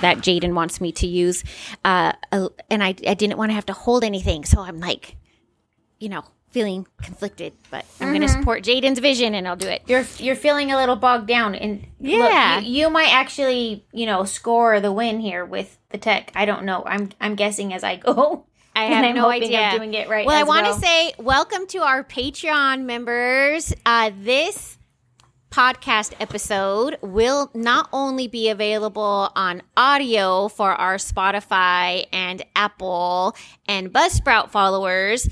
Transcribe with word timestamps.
that 0.00 0.18
Jaden 0.18 0.54
wants 0.54 0.80
me 0.80 0.92
to 0.92 1.06
use, 1.06 1.44
uh, 1.84 2.12
and 2.70 2.82
I 2.82 2.88
I 3.06 3.14
didn't 3.14 3.36
want 3.38 3.50
to 3.50 3.54
have 3.54 3.66
to 3.66 3.72
hold 3.72 4.04
anything, 4.04 4.44
so 4.44 4.60
I'm 4.60 4.78
like, 4.80 5.16
you 5.98 6.08
know, 6.08 6.24
feeling 6.50 6.86
conflicted, 7.02 7.52
but 7.70 7.84
I'm 8.00 8.08
going 8.08 8.22
to 8.22 8.28
support 8.28 8.64
Jaden's 8.64 8.98
vision 8.98 9.34
and 9.36 9.46
I'll 9.46 9.56
do 9.56 9.68
it. 9.68 9.82
You're 9.86 10.04
you're 10.18 10.34
feeling 10.36 10.72
a 10.72 10.76
little 10.76 10.96
bogged 10.96 11.26
down, 11.28 11.54
and 11.54 11.80
look, 12.00 12.12
Yeah. 12.18 12.58
you, 12.60 12.84
you 12.84 12.90
might 12.90 13.12
actually 13.12 13.84
you 13.92 14.06
know 14.06 14.24
score 14.24 14.80
the 14.80 14.92
win 14.92 15.20
here 15.20 15.44
with 15.44 15.78
the 15.90 15.98
tech. 15.98 16.32
I 16.34 16.44
don't 16.44 16.64
know. 16.64 16.82
I'm 16.86 17.10
I'm 17.20 17.34
guessing 17.36 17.72
as 17.72 17.84
I 17.84 17.96
go. 17.96 18.46
I 18.76 18.84
have 18.84 19.04
I'm 19.04 19.14
no 19.16 19.28
idea. 19.28 19.60
I'm 19.60 19.76
doing 19.78 19.94
it 19.94 20.08
right. 20.08 20.24
Well, 20.24 20.36
I 20.38 20.44
want 20.44 20.64
to 20.66 20.70
well. 20.72 20.80
say 20.80 21.12
welcome 21.18 21.66
to 21.68 21.78
our 21.82 22.02
Patreon 22.04 22.84
members. 22.84 23.74
Uh, 23.84 24.10
this 24.20 24.78
podcast 25.50 26.14
episode 26.20 26.96
will 27.02 27.50
not 27.54 27.88
only 27.92 28.28
be 28.28 28.48
available 28.48 29.30
on 29.34 29.62
audio 29.76 30.48
for 30.48 30.70
our 30.70 30.96
Spotify 30.96 32.06
and 32.12 32.42
Apple 32.54 33.34
and 33.66 33.92
Buzzsprout 33.92 34.50
followers, 34.50 35.28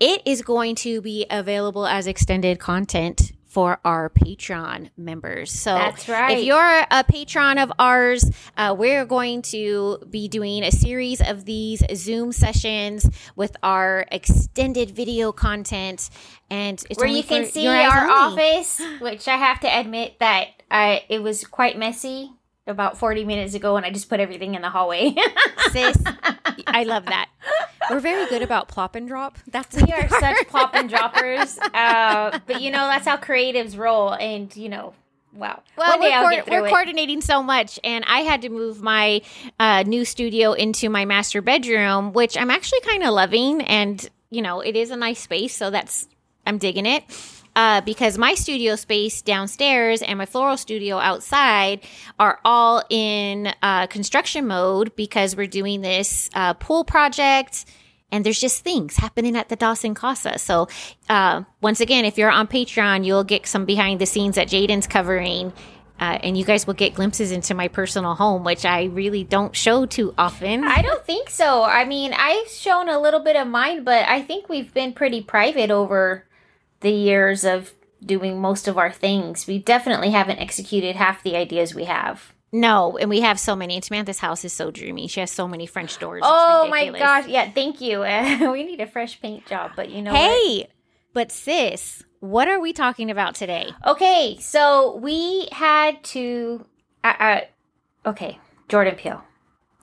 it 0.00 0.22
is 0.26 0.42
going 0.42 0.74
to 0.76 1.00
be 1.00 1.26
available 1.30 1.86
as 1.86 2.06
extended 2.06 2.58
content 2.58 3.32
for 3.50 3.80
our 3.84 4.08
Patreon 4.08 4.90
members. 4.96 5.50
So 5.50 5.74
That's 5.74 6.08
right. 6.08 6.38
If 6.38 6.44
you're 6.44 6.86
a 6.88 7.02
patron 7.02 7.58
of 7.58 7.72
ours, 7.80 8.30
uh, 8.56 8.76
we're 8.78 9.04
going 9.04 9.42
to 9.42 9.98
be 10.08 10.28
doing 10.28 10.62
a 10.62 10.70
series 10.70 11.20
of 11.20 11.46
these 11.46 11.82
Zoom 11.96 12.30
sessions 12.30 13.10
with 13.34 13.56
our 13.64 14.06
extended 14.12 14.92
video 14.92 15.32
content, 15.32 16.10
and 16.48 16.80
it's 16.88 17.00
where 17.00 17.08
you 17.08 17.24
can 17.24 17.44
see 17.46 17.66
our 17.66 18.08
only. 18.08 18.40
office, 18.40 18.80
which 19.00 19.26
I 19.26 19.36
have 19.36 19.58
to 19.60 19.66
admit 19.66 20.20
that 20.20 20.46
I 20.70 21.02
it 21.08 21.20
was 21.20 21.44
quite 21.44 21.76
messy 21.76 22.30
about 22.66 22.98
40 22.98 23.24
minutes 23.24 23.54
ago, 23.54 23.76
and 23.76 23.84
I 23.84 23.90
just 23.90 24.08
put 24.08 24.20
everything 24.20 24.54
in 24.54 24.62
the 24.62 24.70
hallway. 24.70 25.14
Sis, 25.70 25.96
I 26.66 26.84
love 26.84 27.06
that. 27.06 27.28
We're 27.90 28.00
very 28.00 28.28
good 28.28 28.42
about 28.42 28.68
plop 28.68 28.94
and 28.94 29.08
drop. 29.08 29.38
That's 29.48 29.74
we 29.80 29.92
are 29.92 30.08
such 30.08 30.46
plop 30.48 30.74
and 30.74 30.88
droppers, 30.88 31.58
uh, 31.74 32.38
but 32.46 32.60
you 32.60 32.70
know 32.70 32.86
that's 32.86 33.06
how 33.06 33.16
creatives 33.16 33.76
roll, 33.76 34.14
and 34.14 34.54
you 34.54 34.68
know, 34.68 34.94
wow. 35.32 35.62
Well, 35.76 35.98
we're, 35.98 36.30
get 36.30 36.48
we're 36.48 36.68
coordinating 36.68 37.20
so 37.20 37.42
much, 37.42 37.80
and 37.82 38.04
I 38.06 38.20
had 38.20 38.42
to 38.42 38.48
move 38.48 38.80
my 38.80 39.22
uh, 39.58 39.82
new 39.84 40.04
studio 40.04 40.52
into 40.52 40.88
my 40.88 41.04
master 41.04 41.42
bedroom, 41.42 42.12
which 42.12 42.36
I'm 42.36 42.50
actually 42.50 42.80
kind 42.82 43.02
of 43.02 43.12
loving. 43.12 43.62
And 43.62 44.08
you 44.30 44.42
know, 44.42 44.60
it 44.60 44.76
is 44.76 44.90
a 44.90 44.96
nice 44.96 45.18
space, 45.18 45.56
so 45.56 45.70
that's 45.70 46.06
I'm 46.46 46.58
digging 46.58 46.86
it. 46.86 47.04
Uh, 47.56 47.80
because 47.80 48.16
my 48.16 48.34
studio 48.34 48.76
space 48.76 49.22
downstairs 49.22 50.02
and 50.02 50.18
my 50.18 50.26
floral 50.26 50.56
studio 50.56 50.98
outside 50.98 51.80
are 52.18 52.38
all 52.44 52.82
in 52.90 53.52
uh, 53.62 53.86
construction 53.88 54.46
mode 54.46 54.94
because 54.94 55.34
we're 55.34 55.48
doing 55.48 55.80
this 55.80 56.30
uh, 56.34 56.54
pool 56.54 56.84
project 56.84 57.64
and 58.12 58.24
there's 58.24 58.40
just 58.40 58.62
things 58.62 58.96
happening 58.96 59.36
at 59.36 59.48
the 59.48 59.56
Dawson 59.56 59.94
Casa. 59.94 60.38
So, 60.38 60.68
uh, 61.08 61.42
once 61.60 61.80
again, 61.80 62.04
if 62.04 62.18
you're 62.18 62.30
on 62.30 62.46
Patreon, 62.46 63.04
you'll 63.04 63.24
get 63.24 63.46
some 63.46 63.64
behind 63.64 64.00
the 64.00 64.06
scenes 64.06 64.36
that 64.36 64.48
Jaden's 64.48 64.86
covering. 64.86 65.52
Uh, 65.98 66.18
and 66.22 66.36
you 66.36 66.44
guys 66.46 66.66
will 66.66 66.74
get 66.74 66.94
glimpses 66.94 67.30
into 67.30 67.52
my 67.52 67.68
personal 67.68 68.14
home, 68.14 68.42
which 68.42 68.64
I 68.64 68.84
really 68.84 69.22
don't 69.22 69.54
show 69.54 69.84
too 69.84 70.14
often. 70.16 70.64
I 70.64 70.80
don't 70.80 71.04
think 71.04 71.28
so. 71.28 71.62
I 71.62 71.84
mean, 71.84 72.14
I've 72.16 72.48
shown 72.48 72.88
a 72.88 72.98
little 72.98 73.20
bit 73.20 73.36
of 73.36 73.46
mine, 73.46 73.84
but 73.84 74.08
I 74.08 74.22
think 74.22 74.48
we've 74.48 74.72
been 74.72 74.94
pretty 74.94 75.20
private 75.20 75.70
over 75.70 76.24
the 76.80 76.90
years 76.90 77.44
of 77.44 77.72
doing 78.04 78.40
most 78.40 78.66
of 78.68 78.78
our 78.78 78.90
things. 78.90 79.46
We 79.46 79.58
definitely 79.58 80.10
haven't 80.10 80.38
executed 80.38 80.96
half 80.96 81.22
the 81.22 81.36
ideas 81.36 81.74
we 81.74 81.84
have. 81.84 82.32
no, 82.52 82.96
and 82.98 83.08
we 83.10 83.20
have 83.20 83.38
so 83.38 83.54
many. 83.54 83.74
And 83.76 83.84
Samantha's 83.84 84.18
house 84.20 84.44
is 84.44 84.52
so 84.52 84.70
dreamy. 84.70 85.06
She 85.06 85.20
has 85.20 85.30
so 85.30 85.46
many 85.46 85.66
French 85.66 85.98
doors. 85.98 86.22
Oh 86.24 86.66
my 86.68 86.88
gosh. 86.90 87.26
Yeah, 87.28 87.50
thank 87.50 87.80
you. 87.80 88.00
we 88.50 88.64
need 88.64 88.80
a 88.80 88.86
fresh 88.86 89.20
paint 89.20 89.46
job, 89.46 89.72
but 89.76 89.90
you 89.90 90.02
know 90.02 90.12
what? 90.12 90.20
Hey, 90.20 90.66
but 91.12 91.30
sis, 91.30 92.02
what 92.20 92.48
are 92.48 92.58
we 92.60 92.72
talking 92.72 93.10
about 93.10 93.34
today? 93.34 93.70
Okay, 93.86 94.36
so 94.40 94.96
we 94.96 95.48
had 95.52 96.02
to 96.04 96.64
uh, 97.04 97.14
uh 97.18 97.40
okay, 98.06 98.38
Jordan 98.68 98.94
Peele. 98.96 99.22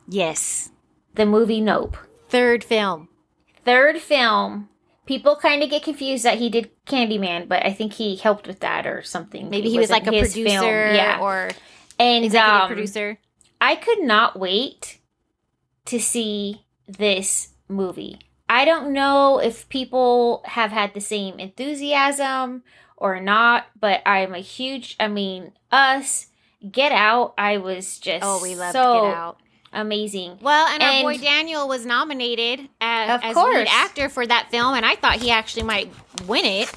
Yes, 0.09 0.69
The 1.15 1.25
movie 1.25 1.61
Nope. 1.61 1.97
third 2.29 2.63
film. 2.63 3.09
Third 3.65 3.99
film. 3.99 4.69
People 5.07 5.35
kind 5.37 5.63
of 5.63 5.69
get 5.69 5.81
confused 5.83 6.23
that 6.25 6.37
he 6.37 6.49
did 6.49 6.69
Candyman, 6.85 7.47
but 7.47 7.65
I 7.65 7.73
think 7.73 7.93
he 7.93 8.15
helped 8.17 8.45
with 8.45 8.59
that 8.59 8.85
or 8.85 9.01
something. 9.01 9.49
Maybe 9.49 9.69
It 9.69 9.71
he 9.71 9.79
was 9.79 9.89
like 9.89 10.05
a 10.05 10.11
producer 10.11 10.43
film. 10.43 10.65
yeah. 10.65 11.19
or 11.19 11.49
and 11.97 12.25
executive 12.25 12.61
um, 12.61 12.67
producer. 12.67 13.17
I 13.59 13.75
could 13.75 14.01
not 14.01 14.37
wait 14.37 14.99
to 15.85 15.99
see 15.99 16.65
this 16.87 17.49
movie. 17.67 18.19
I 18.49 18.65
don't 18.65 18.93
know 18.93 19.39
if 19.39 19.67
people 19.69 20.43
have 20.45 20.71
had 20.71 20.93
the 20.93 21.01
same 21.01 21.39
enthusiasm 21.39 22.63
or 22.95 23.19
not, 23.19 23.65
but 23.79 24.01
I'm 24.05 24.33
a 24.33 24.39
huge, 24.39 24.95
I 24.99 25.07
mean, 25.07 25.53
us, 25.71 26.27
Get 26.71 26.91
Out, 26.91 27.33
I 27.37 27.57
was 27.57 27.99
just 27.99 28.23
Oh, 28.25 28.41
we 28.41 28.55
love 28.55 28.71
so 28.73 29.01
get 29.01 29.15
out. 29.15 29.37
Amazing. 29.81 30.39
Well, 30.41 30.67
and, 30.67 30.83
our 30.83 31.01
boy 31.01 31.17
Daniel 31.17 31.67
was 31.67 31.85
nominated 31.85 32.67
as, 32.81 33.21
as 33.23 33.35
lead 33.35 33.67
actor 33.69 34.09
for 34.09 34.25
that 34.25 34.49
film, 34.51 34.75
and 34.75 34.85
I 34.85 34.95
thought 34.95 35.17
he 35.17 35.31
actually 35.31 35.63
might 35.63 35.91
win 36.27 36.45
it. 36.45 36.71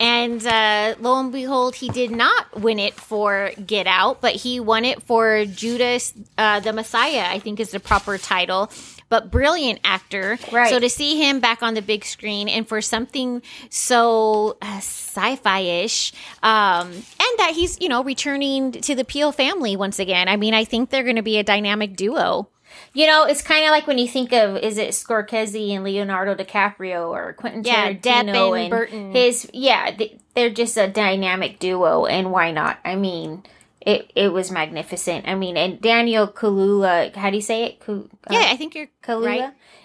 And 0.00 0.44
uh, 0.44 0.96
lo 1.00 1.20
and 1.20 1.30
behold, 1.30 1.76
he 1.76 1.88
did 1.88 2.10
not 2.10 2.60
win 2.60 2.80
it 2.80 2.94
for 2.94 3.52
Get 3.64 3.86
Out, 3.86 4.20
but 4.20 4.34
he 4.34 4.58
won 4.58 4.84
it 4.84 5.00
for 5.02 5.44
Judas 5.44 6.12
uh, 6.36 6.58
the 6.58 6.72
Messiah, 6.72 7.26
I 7.28 7.38
think 7.38 7.60
is 7.60 7.70
the 7.70 7.78
proper 7.78 8.18
title. 8.18 8.68
But 9.12 9.30
brilliant 9.30 9.78
actor. 9.84 10.38
Right. 10.50 10.70
So 10.70 10.78
to 10.78 10.88
see 10.88 11.22
him 11.22 11.38
back 11.38 11.62
on 11.62 11.74
the 11.74 11.82
big 11.82 12.02
screen 12.02 12.48
and 12.48 12.66
for 12.66 12.80
something 12.80 13.42
so 13.68 14.56
uh, 14.62 14.78
sci 14.78 15.36
fi 15.36 15.60
ish, 15.60 16.14
um, 16.42 16.88
and 16.90 17.32
that 17.36 17.52
he's, 17.54 17.78
you 17.78 17.90
know, 17.90 18.02
returning 18.02 18.72
to 18.72 18.94
the 18.94 19.04
Peele 19.04 19.30
family 19.30 19.76
once 19.76 19.98
again. 19.98 20.28
I 20.28 20.38
mean, 20.38 20.54
I 20.54 20.64
think 20.64 20.88
they're 20.88 21.02
going 21.02 21.16
to 21.16 21.22
be 21.22 21.36
a 21.36 21.42
dynamic 21.42 21.94
duo. 21.94 22.48
You 22.94 23.06
know, 23.06 23.24
it's 23.24 23.42
kind 23.42 23.66
of 23.66 23.70
like 23.70 23.86
when 23.86 23.98
you 23.98 24.08
think 24.08 24.32
of 24.32 24.56
is 24.56 24.78
it 24.78 24.92
Scorsese 24.92 25.74
and 25.74 25.84
Leonardo 25.84 26.34
DiCaprio 26.34 27.10
or 27.10 27.34
Quentin 27.34 27.64
Yeah, 27.64 27.92
Depp 27.92 28.00
Tarantino 28.00 28.58
and 28.58 28.70
Burton. 28.70 29.12
His 29.12 29.46
yeah, 29.52 29.90
th- 29.90 30.18
they're 30.34 30.48
just 30.48 30.78
a 30.78 30.88
dynamic 30.88 31.58
duo, 31.58 32.06
and 32.06 32.32
why 32.32 32.50
not? 32.50 32.78
I 32.82 32.96
mean, 32.96 33.42
it 33.86 34.10
it 34.14 34.32
was 34.32 34.50
magnificent. 34.50 35.28
I 35.28 35.34
mean, 35.34 35.56
and 35.56 35.80
Daniel 35.80 36.26
Kalula, 36.28 37.14
how 37.14 37.30
do 37.30 37.36
you 37.36 37.42
say 37.42 37.64
it? 37.64 37.82
Uh, 37.88 38.02
Yeah, 38.30 38.46
I 38.50 38.56
think 38.56 38.74
you're 38.74 38.88
Kalula. 39.02 39.26
right. 39.26 39.42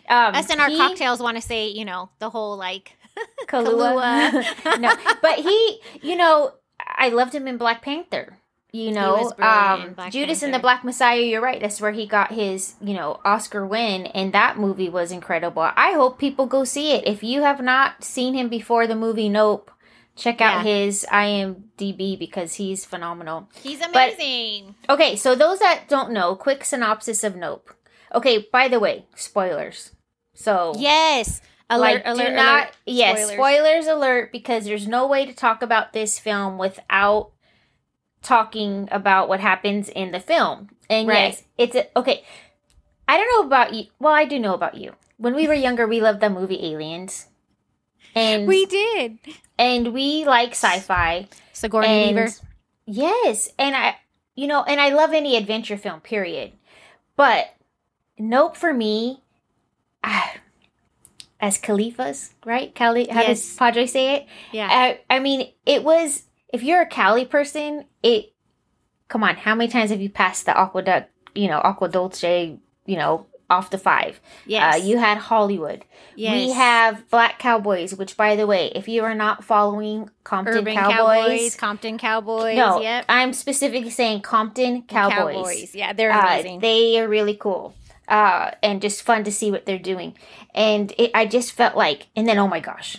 Um, 0.09 0.35
Us 0.35 0.49
and 0.49 0.61
our 0.61 0.69
he- 0.69 0.77
cocktails 0.77 1.19
want 1.19 1.35
to 1.37 1.41
say, 1.41 1.67
you 1.69 1.85
know, 1.85 2.09
the 2.19 2.29
whole 2.29 2.55
like. 2.57 2.93
Kalua. 3.47 4.31
no, 4.79 4.93
but 5.21 5.39
he, 5.39 5.79
you 6.01 6.15
know, 6.15 6.53
I 6.79 7.09
loved 7.09 7.33
him 7.33 7.47
in 7.47 7.57
Black 7.57 7.81
Panther. 7.81 8.37
You 8.73 8.91
know, 8.91 9.13
was 9.23 9.33
brilliant 9.33 9.97
in 9.97 10.03
um, 10.03 10.11
Judas 10.11 10.43
and 10.43 10.53
the 10.53 10.59
Black 10.59 10.83
Messiah. 10.83 11.21
You're 11.21 11.41
right. 11.41 11.59
That's 11.59 11.79
where 11.81 11.93
he 11.93 12.05
got 12.05 12.31
his, 12.33 12.75
you 12.81 12.93
know, 12.93 13.19
Oscar 13.25 13.65
win, 13.65 14.05
and 14.07 14.33
that 14.33 14.59
movie 14.59 14.89
was 14.89 15.11
incredible. 15.11 15.63
I 15.75 15.93
hope 15.93 16.19
people 16.19 16.45
go 16.45 16.63
see 16.65 16.91
it. 16.91 17.07
If 17.07 17.23
you 17.23 17.41
have 17.43 17.61
not 17.61 18.03
seen 18.03 18.35
him 18.35 18.49
before 18.49 18.85
the 18.85 18.95
movie 18.95 19.29
Nope, 19.29 19.71
check 20.17 20.41
out 20.41 20.65
Yeah. 20.65 20.71
his 20.73 21.05
IMDb 21.11 22.17
because 22.17 22.55
he's 22.55 22.83
phenomenal. 22.85 23.47
He's 23.61 23.81
amazing. 23.81 24.75
Okay, 24.89 25.15
so 25.15 25.35
those 25.35 25.59
that 25.59 25.87
don't 25.87 26.11
know, 26.11 26.35
quick 26.35 26.65
synopsis 26.65 27.23
of 27.23 27.35
Nope. 27.35 27.73
Okay, 28.13 28.47
by 28.51 28.67
the 28.67 28.79
way, 28.79 29.05
spoilers. 29.15 29.91
So 30.33 30.73
yes. 30.77 31.41
Alert, 31.69 31.81
like, 31.81 32.01
alert, 32.05 32.29
do 32.29 32.35
not. 32.35 32.61
alert. 32.63 32.73
Yes, 32.85 33.17
Spoilers. 33.17 33.33
spoilers. 33.35 33.87
alert 33.87 34.31
because 34.31 34.63
there's 34.65 34.87
no 34.87 35.05
way 35.05 35.25
to 35.25 35.33
talk 35.33 35.61
about 35.61 35.91
this 35.93 36.17
film 36.17 36.57
without 36.57 37.31
talking 38.21 38.87
about 38.91 39.27
what 39.29 39.39
happens 39.41 39.89
in 39.89 40.11
the 40.11 40.19
film. 40.19 40.69
And 40.89 41.07
Right. 41.07 41.33
yes, 41.33 41.43
it's 41.57 41.75
a, 41.75 41.87
okay. 41.97 42.23
I 43.07 43.17
don't 43.17 43.29
know 43.41 43.47
about 43.47 43.73
you. 43.73 43.85
Well, 43.99 44.13
I 44.13 44.23
do 44.25 44.39
know 44.39 44.53
about 44.53 44.75
you. 44.75 44.93
When 45.17 45.35
we 45.35 45.47
were 45.47 45.53
younger, 45.53 45.85
we 45.87 45.99
loved 46.01 46.21
the 46.21 46.29
movie 46.29 46.63
Aliens, 46.73 47.27
and 48.15 48.47
We 48.47 48.65
did. 48.65 49.19
And 49.57 49.93
we 49.93 50.25
like 50.25 50.51
sci-fi. 50.51 51.27
Sigourney 51.53 51.87
and 51.87 52.15
Weaver. 52.17 52.31
yes, 52.85 53.49
and 53.57 53.75
I, 53.75 53.95
you 54.35 54.45
know, 54.47 54.63
and 54.63 54.79
I 54.79 54.89
love 54.89 55.13
any 55.13 55.35
adventure 55.35 55.77
film. 55.77 56.01
Period. 56.01 56.53
But 57.15 57.53
Nope 58.19 58.55
for 58.57 58.73
me, 58.73 59.21
ah, 60.03 60.33
as 61.39 61.57
Califas, 61.59 62.33
right? 62.45 62.73
Cali, 62.73 63.07
how 63.07 63.21
Yes. 63.21 63.41
does 63.41 63.55
Padre 63.55 63.85
say 63.87 64.15
it? 64.15 64.27
Yeah. 64.51 64.67
I, 64.71 64.99
I 65.09 65.19
mean, 65.19 65.51
it 65.65 65.83
was. 65.83 66.23
If 66.53 66.63
you're 66.63 66.81
a 66.81 66.87
Cali 66.87 67.25
person, 67.25 67.85
it. 68.03 68.33
Come 69.07 69.23
on, 69.23 69.35
how 69.37 69.55
many 69.55 69.69
times 69.71 69.89
have 69.91 70.01
you 70.01 70.09
passed 70.09 70.45
the 70.45 70.57
aqueduct? 70.57 71.11
You 71.35 71.47
know, 71.47 71.59
Agua 71.59 71.89
Dulce. 71.89 72.23
You 72.23 72.95
know, 72.97 73.25
off 73.49 73.69
the 73.69 73.77
five. 73.77 74.19
Yes. 74.45 74.75
Uh, 74.75 74.77
you 74.83 74.97
had 74.97 75.17
Hollywood. 75.17 75.85
Yes. 76.15 76.33
We 76.47 76.51
have 76.53 77.09
Black 77.09 77.39
Cowboys, 77.39 77.95
which, 77.95 78.17
by 78.17 78.35
the 78.35 78.45
way, 78.47 78.71
if 78.75 78.87
you 78.87 79.03
are 79.03 79.15
not 79.15 79.43
following 79.43 80.09
Compton 80.23 80.57
Urban 80.57 80.75
Cowboys, 80.75 80.95
Cowboys, 80.95 81.55
Compton 81.55 81.97
Cowboys. 81.97 82.57
no, 82.57 82.81
Yep. 82.81 83.05
I'm 83.07 83.33
specifically 83.33 83.89
saying 83.91 84.21
Compton 84.21 84.83
Cowboys. 84.83 85.73
Yeah, 85.73 85.93
they're 85.93 86.11
Uh, 86.11 86.19
amazing. 86.21 86.59
they 86.59 86.99
are 86.99 87.07
really 87.07 87.35
cool. 87.35 87.73
Uh, 88.07 88.51
and 88.63 88.81
just 88.81 89.01
fun 89.01 89.23
to 89.25 89.31
see 89.31 89.51
what 89.51 89.65
they're 89.65 89.77
doing. 89.77 90.15
And 90.55 90.93
it, 90.97 91.11
I 91.13 91.25
just 91.25 91.51
felt 91.51 91.75
like, 91.75 92.07
and 92.15 92.27
then, 92.27 92.37
oh 92.39 92.47
my 92.47 92.59
gosh, 92.61 92.97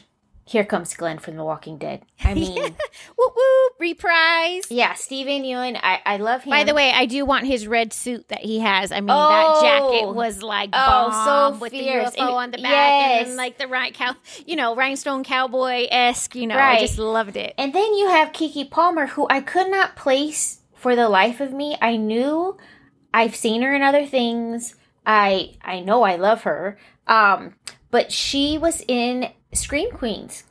here 0.48 0.64
comes 0.64 0.94
Glenn 0.94 1.18
from 1.18 1.36
The 1.36 1.44
Walking 1.44 1.76
Dead. 1.78 2.02
I 2.24 2.32
mean, 2.34 2.54
whoop 2.62 3.34
whoop, 3.36 3.72
reprise. 3.78 4.70
yeah, 4.70 4.94
Steven 4.94 5.42
Yeun, 5.42 5.78
I, 5.82 6.00
I 6.06 6.16
love 6.16 6.42
him. 6.44 6.50
By 6.50 6.64
the 6.64 6.74
way, 6.74 6.90
I 6.90 7.06
do 7.06 7.24
want 7.24 7.46
his 7.46 7.66
red 7.66 7.92
suit 7.92 8.28
that 8.28 8.40
he 8.40 8.60
has. 8.60 8.90
I 8.90 9.00
mean, 9.00 9.10
Oh. 9.10 9.28
that 9.28 9.62
jacket 9.62 10.14
was 10.14 10.42
like 10.42 10.70
Oh, 10.72 11.10
bomb 11.12 11.54
so 11.54 11.58
with 11.60 11.72
fierce. 11.72 12.12
the 12.12 12.18
UFO 12.20 12.32
on 12.32 12.50
the 12.50 12.58
back, 12.58 12.72
and 12.72 13.28
then 13.28 13.36
like 13.36 13.58
the 13.58 13.66
right 13.68 13.92
cow, 13.92 14.14
you 14.46 14.56
know, 14.56 14.74
rhinestone 14.74 15.22
cowboy 15.24 15.86
esque. 15.90 16.34
You 16.34 16.46
know, 16.46 16.56
I 16.56 16.80
just 16.80 16.98
loved 16.98 17.36
it. 17.36 17.54
And 17.58 17.72
then 17.74 17.94
you 17.94 18.08
have 18.08 18.32
Keke 18.32 18.70
Palmer, 18.70 19.06
who 19.08 19.26
I 19.28 19.40
could 19.40 19.70
not 19.70 19.96
place 19.96 20.60
for 20.74 20.96
the 20.96 21.08
life 21.08 21.40
of 21.40 21.52
me. 21.52 21.76
I 21.82 21.96
knew 21.96 22.56
I've 23.12 23.36
seen 23.36 23.62
her 23.62 23.74
in 23.74 23.82
other 23.82 24.06
things. 24.06 24.74
I 25.04 25.56
I 25.62 25.80
know 25.80 26.02
I 26.04 26.16
love 26.16 26.42
her. 26.42 26.78
Um, 27.06 27.54
but 27.90 28.12
she 28.12 28.58
was 28.58 28.82
in 28.86 29.30
Scream 29.52 29.90
Queens. 29.92 30.44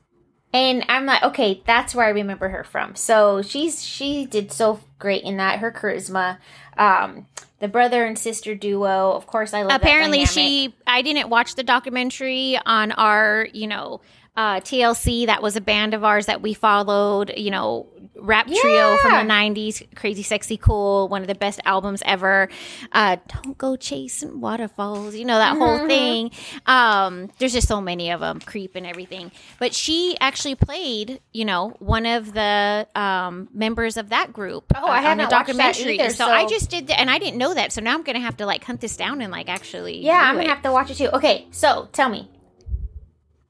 And 0.53 0.85
I'm 0.87 1.05
like, 1.05 1.23
okay, 1.23 1.61
that's 1.65 1.93
where 1.93 2.05
I 2.05 2.09
remember 2.09 2.49
her 2.49 2.63
from. 2.63 2.95
So 2.95 3.41
she's 3.41 3.83
she 3.83 4.25
did 4.25 4.51
so 4.51 4.79
great 4.97 5.23
in 5.23 5.37
that. 5.37 5.59
Her 5.59 5.71
charisma, 5.71 6.37
um, 6.77 7.27
the 7.59 7.67
brother 7.67 8.05
and 8.05 8.17
sister 8.17 8.55
duo. 8.55 9.11
Of 9.11 9.27
course, 9.27 9.53
I 9.53 9.63
love. 9.63 9.75
Apparently, 9.75 10.25
she. 10.25 10.73
I 10.87 11.01
didn't 11.01 11.29
watch 11.29 11.55
the 11.55 11.63
documentary 11.63 12.57
on 12.65 12.93
our, 12.93 13.47
you 13.53 13.67
know, 13.67 14.01
uh, 14.37 14.61
TLC. 14.61 15.25
That 15.25 15.41
was 15.41 15.55
a 15.57 15.61
band 15.61 15.93
of 15.93 16.03
ours 16.05 16.27
that 16.27 16.41
we 16.41 16.53
followed. 16.53 17.33
You 17.35 17.51
know, 17.51 17.87
rap 18.15 18.47
trio 18.47 18.97
from 18.97 19.11
the 19.27 19.33
'90s, 19.33 19.83
Crazy 19.95 20.23
Sexy 20.23 20.55
Cool, 20.57 21.07
one 21.09 21.21
of 21.21 21.27
the 21.27 21.35
best 21.35 21.59
albums 21.65 22.01
ever. 22.05 22.47
Uh, 22.91 23.17
Don't 23.43 23.57
go 23.57 23.75
chasing 23.75 24.39
waterfalls. 24.39 25.15
You 25.15 25.25
know 25.25 25.37
that 25.37 25.57
whole 25.57 25.79
Mhm. 25.79 25.87
thing. 25.87 26.31
Um, 26.65 27.29
there's 27.39 27.53
just 27.53 27.67
so 27.67 27.81
many 27.81 28.11
of 28.11 28.19
them, 28.19 28.39
creep 28.39 28.75
and 28.75 28.85
everything. 28.85 29.31
But 29.59 29.73
she 29.73 30.15
actually 30.21 30.55
played, 30.55 31.19
you 31.33 31.45
know, 31.45 31.75
one 31.79 32.05
of 32.05 32.33
the 32.33 32.87
um, 32.95 33.47
members 33.53 33.97
of 33.97 34.09
that 34.09 34.31
group. 34.33 34.71
Oh, 34.75 34.85
I 34.85 34.99
uh, 34.99 35.01
the 35.01 35.07
haven't 35.07 35.29
documentary. 35.29 35.99
either, 35.99 36.09
so 36.11 36.27
I 36.27 36.45
just 36.45 36.69
did, 36.69 36.87
that, 36.87 36.99
and 36.99 37.09
I 37.09 37.17
didn't 37.17 37.37
know 37.37 37.53
that. 37.53 37.71
So 37.73 37.81
now 37.81 37.93
I'm 37.95 38.03
gonna 38.03 38.19
have 38.19 38.37
to 38.37 38.45
like 38.45 38.63
hunt 38.63 38.81
this 38.81 38.95
down 38.97 39.21
and 39.21 39.31
like 39.31 39.49
actually. 39.49 39.97
Yeah, 40.03 40.19
I'm 40.21 40.35
gonna 40.35 40.45
it. 40.45 40.49
have 40.49 40.61
to 40.63 40.71
watch 40.71 40.91
it 40.91 40.95
too. 40.97 41.09
Okay, 41.09 41.47
so 41.51 41.89
tell 41.91 42.09
me, 42.09 42.29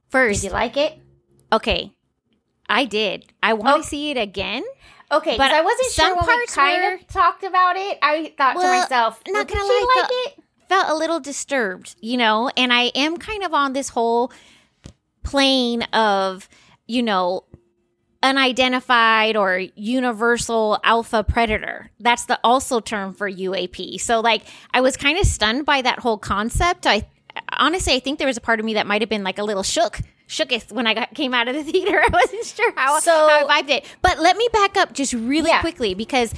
did 0.08 0.12
first. 0.12 0.44
you 0.44 0.50
like 0.50 0.78
it? 0.78 0.98
Okay, 1.52 1.92
I 2.70 2.86
did. 2.86 3.26
I 3.42 3.54
want 3.54 3.78
Oh. 3.78 3.82
to 3.82 3.88
see 3.88 4.12
it 4.12 4.18
again. 4.18 4.64
Okay, 5.12 5.38
But 5.38 5.52
I 5.52 5.62
wasn't 5.62 5.92
some 5.92 6.08
sure 6.08 6.16
when 6.18 6.38
we 6.38 6.46
kind 6.48 6.84
were- 6.84 6.94
of 6.96 7.08
talked 7.08 7.44
about 7.46 7.78
it. 7.78 7.98
I 8.02 8.34
thought 8.38 8.54
to 8.54 8.60
myself, 8.60 9.22
not 9.28 9.48
gonna 9.48 9.64
lie, 9.64 9.86
like 9.96 10.08
the- 10.10 10.14
it? 10.42 10.44
Felt 10.68 10.90
a 10.90 10.96
little 10.96 11.22
disturbed, 11.22 11.96
you 12.02 12.18
know, 12.18 12.52
and 12.58 12.74
I 12.74 12.92
am 12.94 13.16
kind 13.16 13.42
of 13.46 13.54
on 13.54 13.72
this 13.72 13.88
whole 13.90 14.34
plane 15.24 15.84
of, 15.94 16.50
you 16.88 17.02
know, 17.02 17.46
unidentified 18.22 19.38
or 19.38 19.60
universal 19.76 20.78
alpha 20.84 21.24
predator. 21.24 21.90
That's 22.00 22.26
the 22.26 22.38
also 22.44 22.80
term 22.80 23.14
for 23.14 23.30
UAP. 23.30 23.98
So 23.98 24.20
like 24.20 24.44
I 24.74 24.82
was 24.82 24.98
kind 24.98 25.18
of 25.18 25.26
stunned 25.26 25.66
by 25.66 25.82
that 25.84 26.00
whole 26.00 26.18
concept. 26.18 26.86
I 26.86 27.08
honestly 27.52 27.94
I 27.94 28.00
think 28.00 28.18
there 28.20 28.28
was 28.28 28.38
a 28.38 28.42
part 28.42 28.60
of 28.60 28.66
me 28.66 28.74
that 28.76 28.88
might 28.88 29.02
have 29.02 29.10
been 29.10 29.24
like 29.24 29.38
a 29.40 29.44
little 29.44 29.64
shook 29.64 30.00
shooketh 30.28 30.72
when 30.74 30.86
I 30.88 30.94
got, 30.94 31.14
came 31.14 31.34
out 31.34 31.48
of 31.48 31.56
the 31.56 31.64
theater. 31.72 32.02
I 32.04 32.10
wasn't 32.12 32.46
sure 32.46 32.74
how, 32.76 33.00
So- 33.00 33.12
how 33.12 33.48
I 33.48 33.62
vibed 33.62 33.70
it. 33.70 33.86
But 34.02 34.20
let 34.20 34.36
me 34.38 34.48
back 34.52 34.76
up 34.78 34.94
just 34.94 35.14
really 35.14 35.50
Yeah. 35.50 35.62
quickly 35.62 35.94
because 35.94 36.34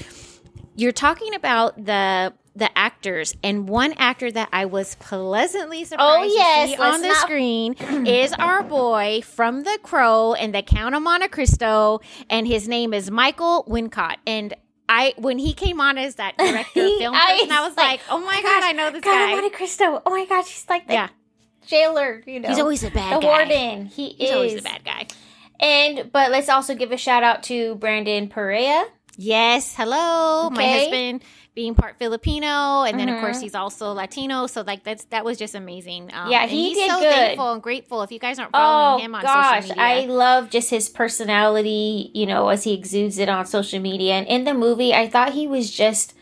you're 0.76 0.92
talking 0.92 1.34
about 1.36 1.84
the 1.86 2.34
the 2.56 2.78
actors 2.78 3.36
and 3.42 3.70
one 3.70 3.94
actor 3.94 4.30
that 4.30 4.50
I 4.52 4.66
was 4.66 4.96
pleasantly 4.96 5.86
surprised 5.86 6.32
Oh, 6.32 6.36
yes, 6.36 6.72
to 6.72 6.76
see 6.76 6.82
on 6.82 7.02
the 7.02 7.08
not- 7.08 7.18
screen 7.18 7.74
is 8.06 8.34
our 8.34 8.64
boy 8.64 9.22
from 9.24 9.64
The 9.64 9.80
Crow 9.82 10.34
and 10.34 10.54
The 10.54 10.62
Count 10.62 10.94
of 10.94 11.02
Monte 11.02 11.30
Cristo, 11.30 12.02
and 12.30 12.46
his 12.48 12.68
name 12.68 12.94
is 12.94 13.10
Michael 13.10 13.64
Wincott. 13.70 14.16
And 14.28 14.56
I, 14.92 15.14
when 15.18 15.38
he 15.38 15.54
came 15.54 15.80
on 15.80 15.98
as 16.00 16.16
that 16.16 16.36
director 16.38 16.82
of 16.84 16.92
film 16.98 17.14
I 17.16 17.38
person, 17.42 17.52
I 17.52 17.68
was 17.68 17.78
like, 17.78 17.88
like, 17.88 18.02
"Oh 18.10 18.20
my 18.20 18.38
oh 18.40 18.42
god, 18.42 18.60
gosh, 18.62 18.64
I 18.64 18.72
know 18.74 18.90
this 18.92 19.04
God, 19.04 19.14
guy." 19.14 19.32
Monte 19.36 19.50
Cristo. 19.52 20.02
Oh 20.06 20.10
my 20.10 20.26
gosh, 20.26 20.48
he's 20.48 20.66
like 20.68 20.88
the 20.88 20.94
Yeah. 20.94 21.10
jailer. 21.68 22.24
You 22.26 22.40
know, 22.40 22.50
He's 22.50 22.60
always 22.60 22.84
a 22.84 22.90
bad 22.92 23.10
guy. 23.12 23.16
the 23.16 23.22
guy. 23.22 23.28
warden. 23.28 23.86
He 23.86 24.10
He's 24.10 24.30
is 24.32 24.36
always 24.36 24.56
a 24.56 24.62
bad 24.64 24.84
guy. 24.84 25.08
And 25.60 26.12
but 26.12 26.32
let's 26.32 26.50
also 26.50 26.74
give 26.76 26.92
a 26.92 26.98
shout 26.98 27.22
out 27.24 27.44
to 27.44 27.76
Brandon 27.76 28.30
Perea. 28.30 28.86
Yes, 29.18 29.76
hello, 29.76 30.50
my 30.50 30.64
husband 30.66 31.24
being 31.60 31.76
part 31.76 31.98
Filipino, 32.00 32.84
and 32.88 32.98
then 32.98 33.10
of 33.10 33.16
Mhm. 33.16 33.20
course 33.20 33.42
he's 33.42 33.54
also 33.54 33.92
Latino. 33.92 34.48
So 34.48 34.62
like 34.66 34.86
that's 34.86 35.04
that 35.14 35.26
was 35.26 35.38
just 35.38 35.56
amazing. 35.56 36.10
Um, 36.14 36.32
Yeah, 36.32 36.44
and 36.44 36.50
he 36.52 36.70
he's 36.70 36.78
did 36.78 36.90
so 36.90 37.00
good. 37.02 37.12
thankful 37.12 37.52
and 37.52 37.62
grateful. 37.62 38.02
If 38.02 38.12
you 38.14 38.20
guys 38.20 38.40
aren't 38.40 38.54
following 38.54 39.00
Oh 39.00 39.04
him 39.04 39.14
on 39.14 39.22
gosh, 39.22 39.64
social 39.68 39.76
media, 39.76 39.84
I 39.84 40.06
love 40.06 40.50
just 40.50 40.70
his 40.70 40.88
personality. 40.88 42.12
You 42.14 42.26
know, 42.28 42.48
as 42.48 42.64
he 42.64 42.74
exudes 42.74 43.18
it 43.18 43.28
on 43.28 43.46
social 43.46 43.80
media 43.80 44.14
and 44.14 44.26
in 44.28 44.46
the 44.46 44.54
movie, 44.54 44.94
I 44.94 45.10
thought 45.10 45.34
he 45.34 45.48
was 45.48 45.70
just 45.70 46.14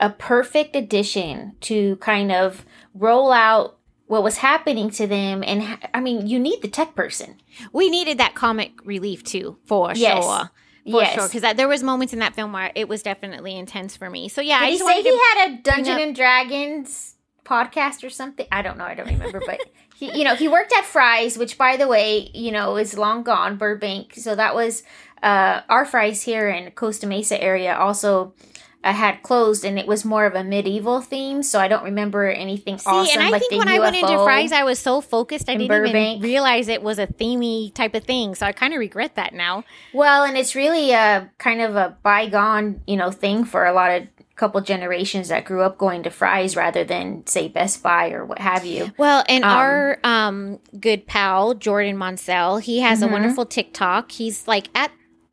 a 0.00 0.10
perfect 0.10 0.74
addition 0.74 1.54
to 1.60 1.94
kind 1.96 2.32
of 2.32 2.64
roll 2.92 3.30
out 3.30 3.78
what 4.06 4.24
was 4.24 4.38
happening 4.38 4.90
to 4.90 5.06
them. 5.06 5.44
And 5.46 5.78
I 5.94 6.00
mean, 6.00 6.26
you 6.26 6.38
need 6.40 6.60
the 6.60 6.68
tech 6.68 6.94
person. 6.96 7.36
we 7.72 7.88
needed 7.88 8.18
that 8.18 8.34
comic 8.34 8.72
relief 8.84 9.22
too, 9.22 9.58
for 9.64 9.94
Yes. 9.94 10.24
sure. 10.24 10.50
For 10.84 11.00
yes. 11.00 11.14
sure, 11.14 11.28
because 11.28 11.54
there 11.54 11.68
was 11.68 11.82
moments 11.82 12.12
in 12.12 12.18
that 12.18 12.34
film 12.34 12.52
where 12.52 12.72
it 12.74 12.88
was 12.88 13.04
definitely 13.04 13.56
intense 13.56 13.96
for 13.96 14.10
me. 14.10 14.28
So 14.28 14.40
yeah, 14.40 14.60
Did 14.60 14.66
I 14.66 14.70
he 14.70 14.78
say 14.78 15.02
he 15.02 15.20
had 15.34 15.50
a 15.50 15.62
Dungeon 15.62 16.00
and 16.00 16.14
Dragons 16.14 17.14
podcast 17.44 18.02
or 18.02 18.10
something? 18.10 18.46
I 18.50 18.62
don't 18.62 18.78
know. 18.78 18.84
I 18.84 18.94
don't 18.94 19.06
remember, 19.06 19.40
but 19.46 19.60
he, 19.94 20.12
you 20.18 20.24
know, 20.24 20.34
he 20.34 20.48
worked 20.48 20.72
at 20.72 20.84
Fry's, 20.84 21.38
which, 21.38 21.56
by 21.56 21.76
the 21.76 21.86
way, 21.86 22.30
you 22.34 22.50
know, 22.50 22.76
is 22.76 22.98
long 22.98 23.22
gone, 23.22 23.58
Burbank. 23.58 24.14
So 24.16 24.34
that 24.34 24.56
was 24.56 24.82
uh, 25.22 25.60
our 25.68 25.84
Fry's 25.84 26.22
here 26.22 26.48
in 26.48 26.72
Costa 26.72 27.06
Mesa 27.06 27.40
area. 27.40 27.76
Also. 27.76 28.34
Uh 28.84 28.92
had 28.92 29.22
closed 29.22 29.64
and 29.64 29.78
it 29.78 29.86
was 29.86 30.04
more 30.04 30.26
of 30.26 30.34
a 30.34 30.42
medieval 30.44 31.00
theme, 31.00 31.42
so 31.42 31.60
I 31.60 31.68
don't 31.68 31.84
remember 31.84 32.26
anything 32.28 32.78
See, 32.78 32.90
awesome 32.90 33.12
and 33.18 33.22
I 33.26 33.30
like 33.30 33.40
think 33.42 33.52
when 33.58 33.68
UFO. 33.68 33.76
I 33.76 33.78
went 33.78 33.96
into 33.96 34.18
Fry's, 34.24 34.52
I 34.52 34.64
was 34.64 34.78
so 34.78 35.00
focused, 35.00 35.48
I 35.48 35.52
didn't 35.54 35.68
Burbank. 35.68 36.16
even 36.18 36.22
realize 36.22 36.68
it 36.68 36.82
was 36.82 36.98
a 36.98 37.06
themey 37.06 37.72
type 37.74 37.94
of 37.94 38.04
thing. 38.04 38.34
So 38.34 38.46
I 38.46 38.52
kind 38.52 38.72
of 38.74 38.78
regret 38.80 39.14
that 39.16 39.34
now. 39.34 39.64
Well, 39.92 40.24
and 40.24 40.36
it's 40.36 40.54
really 40.54 40.92
a 40.92 41.30
kind 41.38 41.60
of 41.60 41.76
a 41.76 41.96
bygone, 42.02 42.80
you 42.86 42.96
know, 42.96 43.10
thing 43.10 43.44
for 43.44 43.66
a 43.66 43.72
lot 43.72 43.90
of 43.92 44.06
couple 44.34 44.60
generations 44.62 45.28
that 45.28 45.44
grew 45.44 45.60
up 45.62 45.78
going 45.78 46.02
to 46.02 46.10
Fry's 46.10 46.56
rather 46.56 46.82
than 46.82 47.24
say 47.26 47.46
Best 47.48 47.82
Buy 47.82 48.10
or 48.10 48.24
what 48.24 48.38
have 48.40 48.64
you. 48.64 48.90
Well, 48.96 49.22
and 49.28 49.44
Um, 49.44 49.50
our 49.50 49.98
um, 50.02 50.58
good 50.80 51.06
pal 51.06 51.54
Jordan 51.54 51.96
Monsell, 51.96 52.60
he 52.60 52.80
has 52.80 53.00
Mhm. 53.00 53.08
a 53.08 53.12
wonderful 53.12 53.46
TikTok. 53.46 54.10
He's 54.10 54.48
like 54.48 54.68
at 54.74 54.90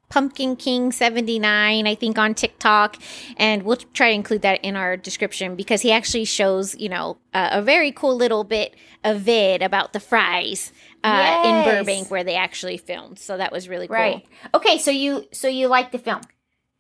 Pumpkin 0.10 0.56
King 0.56 0.92
seventy 0.92 1.38
nine, 1.40 1.86
I 1.88 1.96
think, 1.96 2.18
on 2.18 2.34
TikTok, 2.34 2.98
and 3.38 3.64
we'll 3.64 3.78
try 3.78 4.10
to 4.10 4.16
include 4.16 4.42
that 4.42 4.64
in 4.64 4.76
our 4.76 4.98
description 4.98 5.56
because 5.56 5.82
he 5.82 5.92
actually 5.92 6.26
shows, 6.26 6.76
you 6.76 6.90
know, 6.90 7.18
uh, 7.34 7.50
a 7.52 7.62
very 7.62 7.92
cool 7.92 8.16
little 8.16 8.44
bit 8.44 8.76
of 9.04 9.22
vid 9.22 9.62
about 9.62 9.94
the 9.94 10.00
Fry's 10.00 10.74
uh, 11.04 11.44
in 11.46 11.64
Burbank 11.64 12.10
where 12.10 12.24
they 12.24 12.36
actually 12.36 12.78
filmed. 12.78 13.20
So 13.20 13.38
that 13.38 13.52
was 13.52 13.70
really 13.70 13.88
cool. 13.88 13.96
Right. 13.96 14.26
Okay, 14.54 14.78
so 14.80 14.92
you 14.92 15.26
so 15.32 15.48
you 15.48 15.68
like 15.68 15.92
the 15.92 16.00
film. 16.00 16.22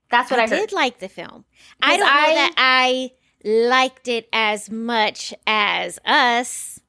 That's 0.09 0.31
what 0.31 0.39
I, 0.39 0.43
I, 0.43 0.47
did 0.47 0.71
like 0.71 0.99
the 0.99 1.07
film. 1.09 1.45
I 1.81 1.97
don't 1.97 2.05
know 2.05 2.11
I- 2.11 2.33
that 2.33 2.53
I 2.57 3.11
liked 3.43 4.07
it 4.07 4.27
as 4.33 4.69
much 4.71 5.33
as 5.45 5.99
us. 6.05 6.79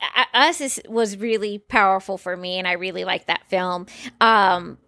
I- 0.00 0.48
Us 0.48 0.62
is, 0.62 0.80
was 0.88 1.18
really 1.18 1.58
powerful 1.58 2.16
for 2.16 2.34
me, 2.34 2.58
and 2.58 2.66
I 2.66 2.72
really 2.72 3.04
liked 3.04 3.26
that 3.26 3.44
film. 3.46 3.84
Um, 4.22 4.78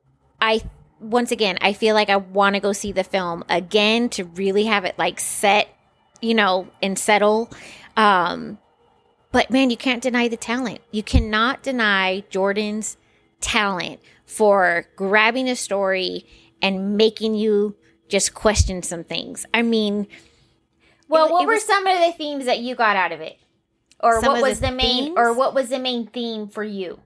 I 0.42 0.60
once 1.00 1.30
again, 1.32 1.56
I 1.60 1.72
feel 1.72 1.94
like 1.94 2.10
I 2.10 2.16
want 2.16 2.54
to 2.56 2.60
go 2.60 2.72
see 2.72 2.92
the 2.92 3.04
film 3.04 3.44
again 3.48 4.08
to 4.10 4.24
really 4.24 4.64
have 4.64 4.84
it 4.84 4.98
like 4.98 5.18
set, 5.20 5.68
you 6.20 6.34
know, 6.34 6.68
and 6.82 6.98
settle. 6.98 7.50
Um, 7.96 8.58
but 9.32 9.50
man, 9.50 9.70
you 9.70 9.76
can't 9.76 10.02
deny 10.02 10.28
the 10.28 10.36
talent. 10.36 10.80
You 10.90 11.02
cannot 11.02 11.62
deny 11.62 12.20
Jordan's 12.30 12.96
talent 13.40 14.00
for 14.26 14.86
grabbing 14.96 15.48
a 15.48 15.56
story 15.56 16.26
and 16.60 16.96
making 16.96 17.34
you 17.34 17.74
just 18.08 18.34
question 18.34 18.82
some 18.82 19.04
things. 19.04 19.46
I 19.54 19.62
mean, 19.62 20.06
well, 21.08 21.26
it- 21.26 21.32
what 21.32 21.42
it 21.42 21.46
were 21.46 21.54
was- 21.54 21.64
some 21.64 21.86
of 21.86 21.98
the 22.00 22.12
themes 22.12 22.44
that 22.46 22.58
you 22.60 22.74
got 22.74 22.96
out 22.96 23.12
of 23.12 23.20
it? 23.20 23.38
Or 24.00 24.20
what 24.20 24.42
was 24.42 24.60
the 24.60 24.66
the 24.68 24.72
main 24.72 25.04
themes? 25.04 25.14
or 25.16 25.32
what 25.32 25.54
was 25.54 25.68
the 25.68 25.78
main 25.78 26.06
theme 26.08 26.48
for 26.48 26.64
you? 26.64 27.00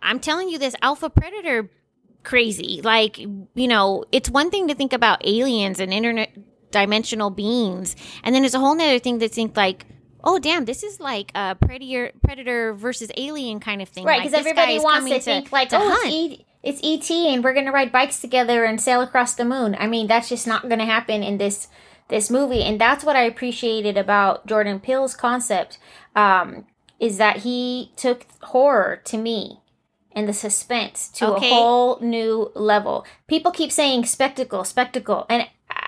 I'm 0.00 0.18
telling 0.18 0.48
you 0.48 0.58
this 0.58 0.74
alpha 0.82 1.08
predator 1.08 1.70
crazy. 2.22 2.80
Like, 2.82 3.18
you 3.18 3.68
know, 3.68 4.04
it's 4.12 4.30
one 4.30 4.50
thing 4.50 4.68
to 4.68 4.74
think 4.74 4.92
about 4.92 5.26
aliens 5.26 5.80
and 5.80 5.92
internet 5.92 6.36
dimensional 6.70 7.30
beings, 7.30 7.94
and 8.22 8.34
then 8.34 8.44
it's 8.44 8.54
a 8.54 8.58
whole 8.58 8.74
nother 8.74 8.98
thing 8.98 9.20
to 9.20 9.28
think 9.28 9.56
like, 9.56 9.86
oh 10.24 10.38
damn, 10.38 10.64
this 10.64 10.82
is 10.82 11.00
like 11.00 11.30
a 11.34 11.54
predator 11.54 12.12
predator 12.22 12.72
versus 12.72 13.10
alien 13.16 13.60
kind 13.60 13.82
of 13.82 13.88
thing, 13.88 14.04
right? 14.04 14.20
Because 14.20 14.32
guy 14.32 14.38
everybody 14.38 14.78
wants 14.78 15.00
coming 15.00 15.12
to 15.14 15.20
think 15.20 15.52
like, 15.52 15.68
to 15.70 15.76
oh, 15.76 15.90
hunt. 15.90 16.06
it's, 16.06 16.14
e- 16.14 16.46
it's 16.62 17.10
ET, 17.10 17.10
and 17.10 17.44
we're 17.44 17.54
gonna 17.54 17.72
ride 17.72 17.92
bikes 17.92 18.20
together 18.20 18.64
and 18.64 18.80
sail 18.80 19.00
across 19.00 19.34
the 19.34 19.44
moon. 19.44 19.76
I 19.78 19.86
mean, 19.86 20.06
that's 20.06 20.28
just 20.28 20.46
not 20.46 20.68
gonna 20.68 20.86
happen 20.86 21.22
in 21.22 21.38
this 21.38 21.68
this 22.08 22.30
movie, 22.30 22.62
and 22.62 22.80
that's 22.80 23.04
what 23.04 23.16
I 23.16 23.22
appreciated 23.22 23.96
about 23.96 24.46
Jordan 24.46 24.80
Peele's 24.80 25.14
concept. 25.14 25.78
Um, 26.14 26.66
is 27.00 27.16
that 27.18 27.38
he 27.38 27.90
took 27.96 28.26
horror 28.42 29.00
to 29.04 29.18
me 29.18 29.61
and 30.14 30.28
the 30.28 30.32
suspense 30.32 31.08
to 31.10 31.34
Okay. 31.34 31.50
a 31.50 31.54
whole 31.54 31.98
new 32.00 32.50
level. 32.54 33.06
People 33.28 33.50
keep 33.52 33.72
saying 33.72 34.04
spectacle, 34.06 34.64
spectacle, 34.64 35.26
and 35.28 35.46
I, 35.70 35.86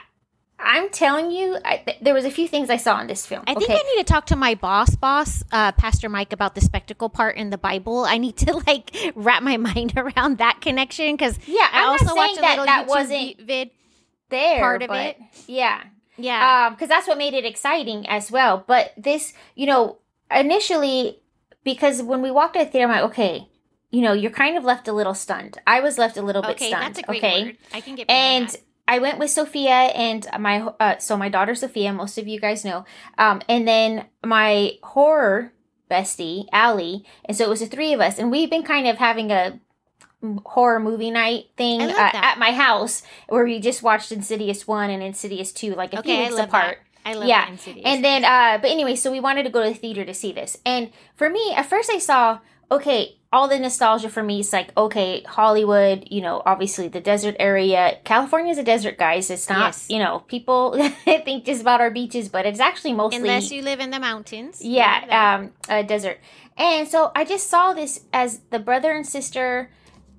I'm 0.59 0.89
telling 0.89 1.31
you, 1.31 1.59
I, 1.65 1.77
th- 1.79 1.99
there 2.01 2.15
was 2.15 2.25
a 2.25 2.31
few 2.31 2.49
things 2.49 2.71
I 2.71 2.77
saw 2.79 2.99
in 3.01 3.07
this 3.07 3.27
film. 3.27 3.43
I 3.47 3.53
think 3.55 3.65
okay? 3.69 3.75
I 3.79 3.83
need 3.97 4.07
to 4.07 4.11
talk 4.13 4.27
to 4.27 4.37
my 4.37 4.55
boss, 4.55 4.97
boss, 4.97 5.45
uh, 5.53 5.73
Pastor 5.73 6.09
Mike, 6.09 6.33
about 6.33 6.55
the 6.55 6.63
spectacle 6.63 7.11
part 7.11 7.37
in 7.37 7.51
the 7.51 7.59
Bible. 7.59 8.05
I 8.05 8.17
need 8.19 8.37
to 8.39 8.57
like 8.67 8.91
wrap 9.15 9.43
my 9.43 9.57
mind 9.59 9.93
around 9.99 10.39
that 10.39 10.61
connection 10.63 11.15
because 11.17 11.39
yeah, 11.47 11.69
I 11.71 11.83
I'm 11.83 11.89
also 11.91 12.05
not 12.07 12.17
watched 12.17 12.35
saying 12.37 12.39
a 12.39 12.41
that 12.43 12.51
little 12.53 12.65
that 12.67 12.85
YouTube 12.87 12.89
wasn't 12.89 13.41
vid. 13.47 13.71
there 14.31 14.61
part 14.61 14.83
of 14.83 14.89
but 14.89 15.07
it. 15.07 15.19
Yeah, 15.47 15.83
Yeah, 16.17 16.67
um 16.69 16.75
because 16.75 16.89
that's 16.89 17.07
what 17.07 17.19
made 17.19 17.35
it 17.35 17.45
exciting 17.45 18.09
as 18.09 18.31
well 18.31 18.65
but 18.67 18.93
this 18.97 19.35
you 19.55 19.67
know 19.67 19.99
initially 20.35 21.21
because 21.63 22.03
when 22.03 22.23
we 22.23 22.31
walked 22.31 22.57
out 22.57 22.63
of 22.63 22.69
the 22.69 22.73
theater 22.73 22.91
i'm 22.91 22.95
like 23.03 23.11
okay 23.11 23.49
you 23.95 24.03
know 24.03 24.13
you're 24.13 24.31
kind 24.31 24.57
of 24.57 24.65
left 24.65 24.89
a 24.89 24.93
little 24.93 25.15
stunned 25.15 25.59
i 25.67 25.81
was 25.81 25.99
left 25.99 26.17
a 26.17 26.23
little 26.23 26.43
bit 26.43 26.53
okay, 26.53 26.69
stunned 26.69 26.85
that's 26.87 26.99
a 26.99 27.03
great 27.03 27.19
okay 27.19 27.45
word. 27.45 27.57
I 27.73 27.81
can 27.81 27.95
get 27.95 28.11
and. 28.11 28.55
I 28.87 28.99
went 28.99 29.19
with 29.19 29.31
Sophia 29.31 29.71
and 29.71 30.27
my 30.39 30.61
uh, 30.79 30.99
so 30.99 31.17
my 31.17 31.31
daughter 31.31 31.55
Sophia, 31.55 31.91
most 31.91 32.19
of 32.19 32.29
you 32.29 32.39
guys 32.39 32.67
know, 32.67 32.85
um, 33.17 33.41
and 33.49 33.67
then 33.67 34.05
my 34.23 34.73
horror 34.83 35.55
bestie 35.91 36.49
Allie, 36.53 37.07
and 37.25 37.35
so 37.35 37.45
it 37.45 37.49
was 37.49 37.61
the 37.61 37.67
three 37.67 37.95
of 37.95 38.01
us, 38.03 38.19
and 38.19 38.31
we've 38.31 38.51
been 38.51 38.63
kind 38.63 38.87
of 38.87 38.99
having 38.99 39.31
a 39.31 39.59
horror 40.45 40.81
movie 40.81 41.11
night 41.11 41.47
thing 41.57 41.81
uh, 41.81 42.11
at 42.13 42.39
my 42.39 42.53
house 42.53 43.03
where 43.29 43.45
we 43.45 43.61
just 43.61 43.83
watched 43.83 44.13
Insidious 44.13 44.67
one 44.67 44.91
and 44.91 45.03
Insidious 45.03 45.53
two 45.53 45.75
like 45.75 45.93
a 45.93 46.03
few 46.03 46.13
okay, 46.13 46.27
I 46.27 46.29
weeks 46.29 46.41
apart. 46.41 46.79
that. 47.05 47.11
I 47.11 47.15
love 47.15 47.29
Yeah, 47.29 47.49
Insidious. 47.49 47.85
And 47.85 48.05
then, 48.05 48.25
uh, 48.25 48.59
but 48.61 48.71
anyway, 48.71 48.97
so 48.97 49.13
we 49.13 49.21
wanted 49.21 49.43
to 49.45 49.51
go 49.51 49.63
to 49.63 49.69
the 49.69 49.75
theater 49.75 50.05
to 50.05 50.15
see 50.15 50.33
this. 50.33 50.57
And 50.65 50.91
for 51.15 51.29
me, 51.29 51.53
at 51.55 51.67
first 51.67 51.91
I 51.91 51.99
saw, 51.99 52.41
okay, 52.71 53.19
all 53.35 53.49
the 53.49 53.59
nostalgia 53.59 54.09
for 54.09 54.23
me 54.23 54.39
is 54.39 54.53
like, 54.53 54.71
okay, 54.77 55.23
Hollywood, 55.27 56.07
you 56.09 56.21
know, 56.21 56.41
obviously 56.47 56.87
the 56.87 57.01
desert 57.01 57.35
area. 57.41 57.99
California 58.05 58.53
is 58.53 58.59
a 58.59 58.63
desert, 58.63 58.97
guys. 58.97 59.29
It's 59.29 59.49
not, 59.49 59.67
Yes. 59.75 59.87
you 59.91 59.99
know, 59.99 60.21
people 60.21 60.73
think 61.05 61.45
just 61.45 61.61
about 61.61 61.81
our 61.81 61.91
beaches, 61.91 62.29
but 62.29 62.47
it's 62.47 62.61
actually 62.61 62.93
mostly, 62.93 63.19
unless 63.19 63.51
you 63.51 63.63
live 63.63 63.81
in 63.81 63.91
the 63.91 63.99
mountains, 63.99 64.65
yeah, 64.65 64.95
um, 65.35 65.51
a 65.69 65.83
desert. 65.83 66.19
And 66.57 66.87
so 66.87 67.11
I 67.17 67.25
just 67.25 67.49
saw 67.51 67.73
this 67.75 68.05
as 68.13 68.39
the 68.51 68.61
brother 68.61 68.93
and 68.93 69.05
sister. 69.05 69.69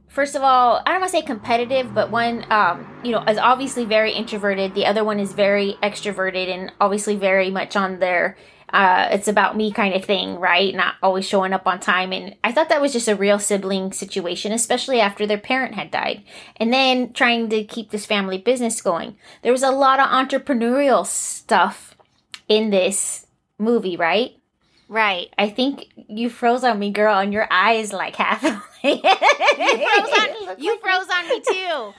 First 0.09 0.35
of 0.35 0.41
all, 0.43 0.81
I 0.85 0.91
don't 0.91 0.99
want 0.99 1.11
to 1.11 1.17
say 1.17 1.23
competitive, 1.25 1.93
but 1.93 2.11
one, 2.11 2.45
um, 2.51 2.85
you 3.03 3.11
know, 3.13 3.23
is 3.23 3.37
obviously 3.37 3.85
very 3.85 4.11
introverted. 4.11 4.75
The 4.75 4.85
other 4.85 5.03
one 5.05 5.21
is 5.21 5.31
very 5.31 5.77
extroverted 5.81 6.49
and 6.53 6.71
obviously 6.81 7.15
very 7.15 7.49
much 7.49 7.75
on 7.77 7.99
their, 7.99 8.35
uh, 8.69 9.09
it's 9.11 9.27
about 9.27 9.55
me 9.55 9.71
kind 9.71 9.93
of 9.93 10.03
thing, 10.03 10.35
right? 10.35 10.73
Not 10.73 10.95
always 11.01 11.27
showing 11.27 11.53
up 11.53 11.67
on 11.67 11.79
time. 11.79 12.11
And 12.11 12.35
I 12.43 12.51
thought 12.51 12.69
that 12.69 12.81
was 12.81 12.93
just 12.93 13.07
a 13.07 13.15
real 13.15 13.39
sibling 13.39 13.93
situation, 13.93 14.51
especially 14.51 14.99
after 14.99 15.25
their 15.25 15.37
parent 15.37 15.75
had 15.75 15.91
died. 15.91 16.23
And 16.57 16.73
then 16.73 17.13
trying 17.13 17.49
to 17.49 17.63
keep 17.63 17.91
this 17.91 18.05
family 18.05 18.37
business 18.37 18.81
going. 18.81 19.17
There 19.41 19.51
was 19.51 19.63
a 19.63 19.71
lot 19.71 19.99
of 19.99 20.07
entrepreneurial 20.07 21.05
stuff 21.05 21.95
in 22.47 22.69
this 22.69 23.27
movie, 23.57 23.97
right? 23.97 24.35
right. 24.87 25.33
I 25.37 25.49
think 25.49 25.87
you 25.95 26.29
froze 26.29 26.63
on 26.63 26.79
me, 26.79 26.91
girl, 26.91 27.17
and 27.17 27.33
your 27.33 27.47
eyes 27.49 27.93
like 27.93 28.15
half. 28.15 28.43
you 28.43 28.97
froze 28.97 30.19
on, 30.19 30.55
you 30.59 30.79
froze 30.79 31.07
on 31.13 31.29
me 31.29 31.41
too. 31.41 31.93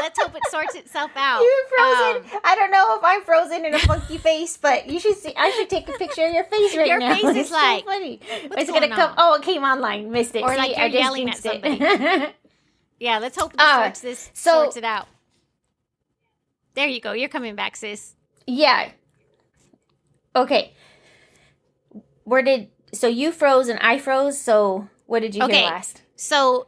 Let's 0.00 0.18
hope 0.20 0.34
it 0.34 0.42
sorts 0.50 0.74
itself 0.74 1.10
out. 1.16 1.40
You're 1.40 1.68
frozen. 1.68 2.30
Um, 2.34 2.40
I 2.44 2.54
don't 2.54 2.70
know 2.70 2.96
if 2.98 3.04
I'm 3.04 3.22
frozen 3.22 3.64
in 3.64 3.74
a 3.74 3.78
funky 3.78 4.18
face, 4.18 4.56
but 4.56 4.88
you 4.88 4.98
should 5.00 5.16
see. 5.16 5.32
I 5.36 5.50
should 5.50 5.70
take 5.70 5.88
a 5.88 5.92
picture 5.92 6.26
of 6.26 6.32
your 6.34 6.44
face 6.44 6.76
right 6.76 6.86
Your 6.86 6.98
now. 6.98 7.08
Your 7.08 7.16
face 7.16 7.24
is 7.30 7.36
It's 7.36 7.48
so 7.50 7.54
like, 7.56 7.84
funny. 7.84 8.20
what's 8.48 8.62
it's 8.62 8.70
gonna 8.70 8.88
going 8.88 8.92
come. 8.98 9.14
Oh, 9.16 9.34
it 9.34 9.42
came 9.42 9.62
online. 9.64 10.10
Missed 10.10 10.36
it. 10.36 10.42
Or 10.42 10.50
See, 10.52 10.58
like 10.58 10.76
you're 10.76 10.88
just 10.90 11.02
yelling 11.02 11.30
at 11.30 11.40
it. 11.44 12.34
yeah, 13.00 13.18
let's 13.18 13.38
hope 13.38 13.52
this 13.52 13.60
Uh, 13.60 13.82
sorts 13.84 14.00
this 14.00 14.30
so- 14.34 14.52
sorts 14.64 14.76
it 14.76 14.84
out. 14.84 15.06
There 16.74 16.88
you 16.88 17.00
go. 17.00 17.12
You're 17.12 17.28
coming 17.28 17.54
back, 17.54 17.76
sis. 17.76 18.14
yeah. 18.46 18.90
Okay. 20.36 20.72
Where 22.24 22.42
did 22.42 22.68
so 22.92 23.06
you 23.06 23.30
froze 23.32 23.68
and 23.68 23.78
I 23.80 23.98
froze? 23.98 24.40
So 24.40 24.88
what 25.06 25.20
did 25.20 25.34
you 25.34 25.42
Okay. 25.44 25.58
hear 25.60 25.66
last? 25.70 26.02
So 26.16 26.66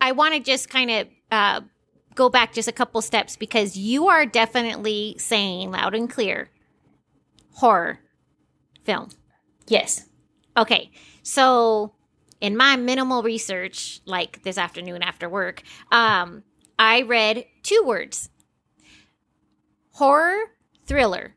I 0.00 0.12
want 0.12 0.34
to 0.34 0.40
just 0.40 0.68
kind 0.68 0.90
of 0.90 1.08
uh, 1.30 1.60
go 2.16 2.28
back 2.28 2.52
just 2.52 2.66
a 2.66 2.72
couple 2.72 3.00
steps 3.00 3.36
because 3.36 3.76
you 3.76 4.08
are 4.08 4.26
definitely 4.26 5.14
saying 5.18 5.70
loud 5.70 5.94
and 5.94 6.10
clear 6.10 6.50
horror 7.54 8.00
film. 8.82 9.10
Yes. 9.68 10.08
Okay, 10.56 10.90
so 11.22 11.92
in 12.40 12.56
my 12.56 12.74
minimal 12.76 13.22
research, 13.22 14.00
like 14.06 14.42
this 14.42 14.58
afternoon 14.58 15.02
after 15.02 15.28
work, 15.28 15.62
um, 15.92 16.42
I 16.78 17.02
read 17.02 17.44
two 17.62 17.82
words 17.86 18.30
horror, 19.92 20.38
thriller. 20.86 21.34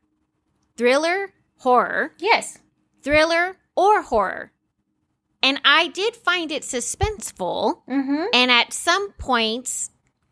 Thriller, 0.77 1.33
horror, 1.57 2.13
Yes. 2.19 2.59
thriller, 3.01 3.57
or 3.75 4.01
horror. 4.01 4.51
And 5.43 5.59
I 5.65 5.87
did 5.87 6.15
find 6.15 6.51
it 6.51 6.63
suspenseful 6.63 7.81
Mm-hmm. 7.87 8.25
and 8.33 8.51
at 8.51 8.73
some 8.73 9.11
points 9.13 9.89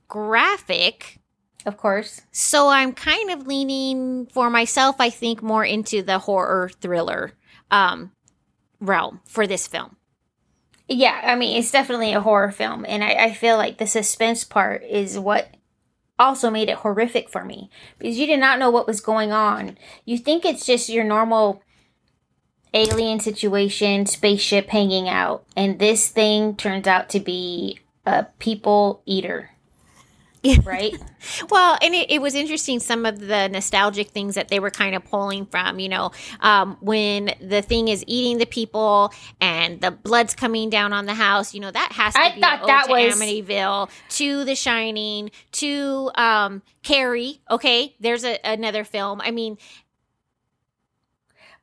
graphic. 0.07 1.19
Of 1.65 1.77
course. 1.77 2.21
So 2.31 2.69
I'm 2.69 2.93
kind 2.93 3.29
of 3.31 3.47
leaning 3.47 4.27
for 4.27 4.49
myself, 4.49 4.97
I 4.99 5.09
think, 5.09 5.41
more 5.41 5.65
into 5.65 6.01
the 6.01 6.19
horror 6.19 6.69
thriller 6.81 7.33
um, 7.71 8.11
realm 8.79 9.21
for 9.25 9.45
this 9.45 9.67
film. 9.67 9.97
Yeah, 10.89 11.19
I 11.21 11.35
mean, 11.35 11.57
it's 11.57 11.71
definitely 11.71 12.13
a 12.13 12.21
horror 12.21 12.51
film, 12.51 12.85
and 12.87 13.03
I, 13.03 13.11
I 13.25 13.33
feel 13.33 13.57
like 13.57 13.77
the 13.77 13.87
suspense 13.87 14.45
part 14.45 14.83
is 14.85 15.19
what 15.19 15.49
also 16.17 16.49
made 16.49 16.69
it 16.69 16.77
horrific 16.77 17.29
for 17.29 17.43
me 17.43 17.69
because 17.99 18.17
you 18.17 18.25
did 18.25 18.39
not 18.39 18.57
know 18.57 18.71
what 18.71 18.87
was 18.87 19.01
going 19.01 19.31
on. 19.31 19.77
You 20.05 20.17
think 20.17 20.45
it's 20.45 20.65
just 20.65 20.87
your 20.87 21.03
normal 21.03 21.61
alien 22.73 23.19
situation, 23.19 24.05
spaceship 24.05 24.69
hanging 24.69 25.09
out, 25.09 25.45
and 25.57 25.77
this 25.77 26.07
thing 26.07 26.55
turns 26.55 26.87
out 26.87 27.09
to 27.09 27.19
be 27.19 27.79
a 28.05 28.27
people 28.39 29.01
eater, 29.05 29.49
right? 30.63 30.95
Well, 31.49 31.77
and 31.81 31.93
it, 31.93 32.09
it 32.11 32.21
was 32.21 32.35
interesting 32.35 32.79
some 32.79 33.05
of 33.05 33.19
the 33.19 33.49
nostalgic 33.49 34.09
things 34.09 34.35
that 34.35 34.47
they 34.47 34.59
were 34.59 34.69
kind 34.69 34.95
of 34.95 35.03
pulling 35.03 35.45
from. 35.45 35.77
You 35.79 35.89
know, 35.89 36.11
um, 36.39 36.77
when 36.79 37.33
the 37.41 37.61
thing 37.61 37.89
is 37.89 38.03
eating 38.07 38.37
the 38.37 38.45
people 38.45 39.11
and 39.41 39.81
the 39.81 39.91
blood's 39.91 40.33
coming 40.35 40.69
down 40.69 40.93
on 40.93 41.05
the 41.05 41.13
house. 41.13 41.53
You 41.53 41.59
know, 41.59 41.71
that 41.71 41.91
has 41.91 42.13
to 42.13 42.19
I 42.19 42.35
be 42.35 42.39
thought 42.41 42.65
that 42.67 42.85
to 42.85 42.91
was- 42.91 43.19
Amityville, 43.19 43.89
to 44.09 44.45
The 44.45 44.55
Shining, 44.55 45.31
to 45.53 46.11
um, 46.15 46.61
Carrie. 46.83 47.41
Okay, 47.51 47.95
there's 47.99 48.23
a, 48.23 48.39
another 48.45 48.83
film. 48.83 49.19
I 49.21 49.31
mean, 49.31 49.57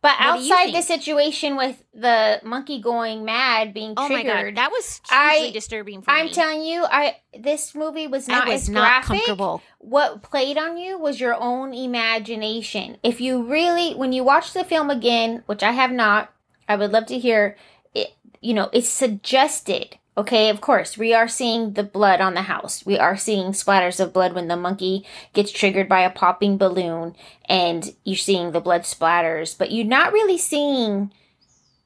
But 0.05 0.19
What 0.19 0.37
outside 0.37 0.75
the 0.75 0.83
situation 0.83 1.57
with 1.57 1.83
the 1.95 2.39
monkey 2.45 2.79
going 2.79 3.25
mad, 3.25 3.73
being 3.73 3.95
oh 3.97 4.07
my 4.07 4.23
triggered, 4.23 4.55
god, 4.55 4.61
that 4.63 4.71
was 4.71 5.01
hugely 5.09 5.51
disturbing 5.51 6.03
for 6.03 6.11
me. 6.13 6.21
I'm 6.21 6.27
me. 6.27 6.33
telling 6.35 6.63
you, 6.63 6.85
I 6.85 7.17
this 7.41 7.75
movie 7.75 8.07
was 8.07 8.29
not 8.29 8.47
I 8.47 8.53
was 8.53 8.65
as 8.65 8.69
not 8.69 8.83
graphic. 8.83 9.25
comfortable. 9.25 9.63
what 9.79 10.23
played 10.23 10.59
on 10.59 10.77
you 10.77 10.99
was 10.99 11.21
your 11.21 11.35
own 11.41 11.73
imagination. 11.73 12.99
If 13.03 13.19
you 13.23 13.45
really, 13.45 13.95
when 13.95 14.13
you 14.13 14.25
watch 14.25 14.53
the 14.53 14.63
film 14.63 14.91
again, 14.91 15.43
which 15.47 15.63
I 15.63 15.73
have 15.73 15.91
not, 15.91 16.31
I 16.69 16.77
would 16.77 16.93
love 16.93 17.07
to 17.07 17.19
hear 17.19 17.57
it, 17.95 18.13
you 18.43 18.53
know, 18.53 18.69
it's 18.75 18.91
suggested. 18.91 19.97
Okay, 20.17 20.49
of 20.49 20.61
course, 20.61 20.97
we 20.97 21.13
are 21.13 21.27
seeing 21.27 21.73
the 21.73 21.83
blood 21.83 22.21
on 22.21 22.35
the 22.35 22.43
house. 22.43 22.87
We 22.87 22.97
are 22.99 23.17
seeing 23.17 23.47
splatters 23.47 23.99
of 23.99 24.13
blood 24.13 24.33
when 24.33 24.47
the 24.47 24.57
monkey 24.57 25.05
gets 25.33 25.51
triggered 25.51 25.89
by 25.89 26.03
a 26.03 26.11
popping 26.11 26.57
balloon, 26.57 27.17
and 27.49 27.95
you're 28.05 28.17
seeing 28.17 28.53
the 28.53 28.61
blood 28.61 28.83
splatters, 28.83 29.59
but 29.59 29.73
you're 29.73 29.85
not 29.85 30.13
really 30.13 30.39
seeing 30.39 31.13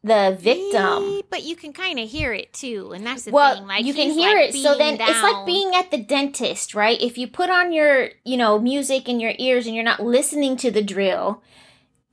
the 0.05 0.37
victim. 0.39 1.23
But 1.31 1.43
you 1.45 1.57
can 1.57 1.73
kind 1.73 1.99
of 1.99 2.09
hear 2.11 2.35
it 2.35 2.53
too, 2.53 2.93
and 2.93 3.07
that's 3.07 3.25
the 3.25 3.31
well, 3.31 3.55
thing. 3.57 3.67
Like 3.67 3.85
you 3.85 3.95
can 3.95 4.11
hear 4.11 4.37
like, 4.37 4.51
it. 4.51 4.59
So 4.59 4.77
then 4.77 4.99
beating 4.99 5.09
it's 5.09 5.23
like 5.23 5.47
being 5.47 5.75
at 5.75 5.91
the 5.91 6.03
dentist, 6.03 6.75
right? 6.75 7.01
If 7.01 7.17
you 7.17 7.29
put 7.29 7.49
on 7.49 7.73
your, 7.73 8.11
you 8.25 8.37
know, 8.37 8.59
music 8.59 9.09
in 9.09 9.21
your 9.21 9.33
ears 9.39 9.67
and 9.67 9.75
you're 9.75 9.85
not 9.85 10.01
listening 10.01 10.59
to 10.59 10.71
the 10.71 10.83
drill 10.83 11.43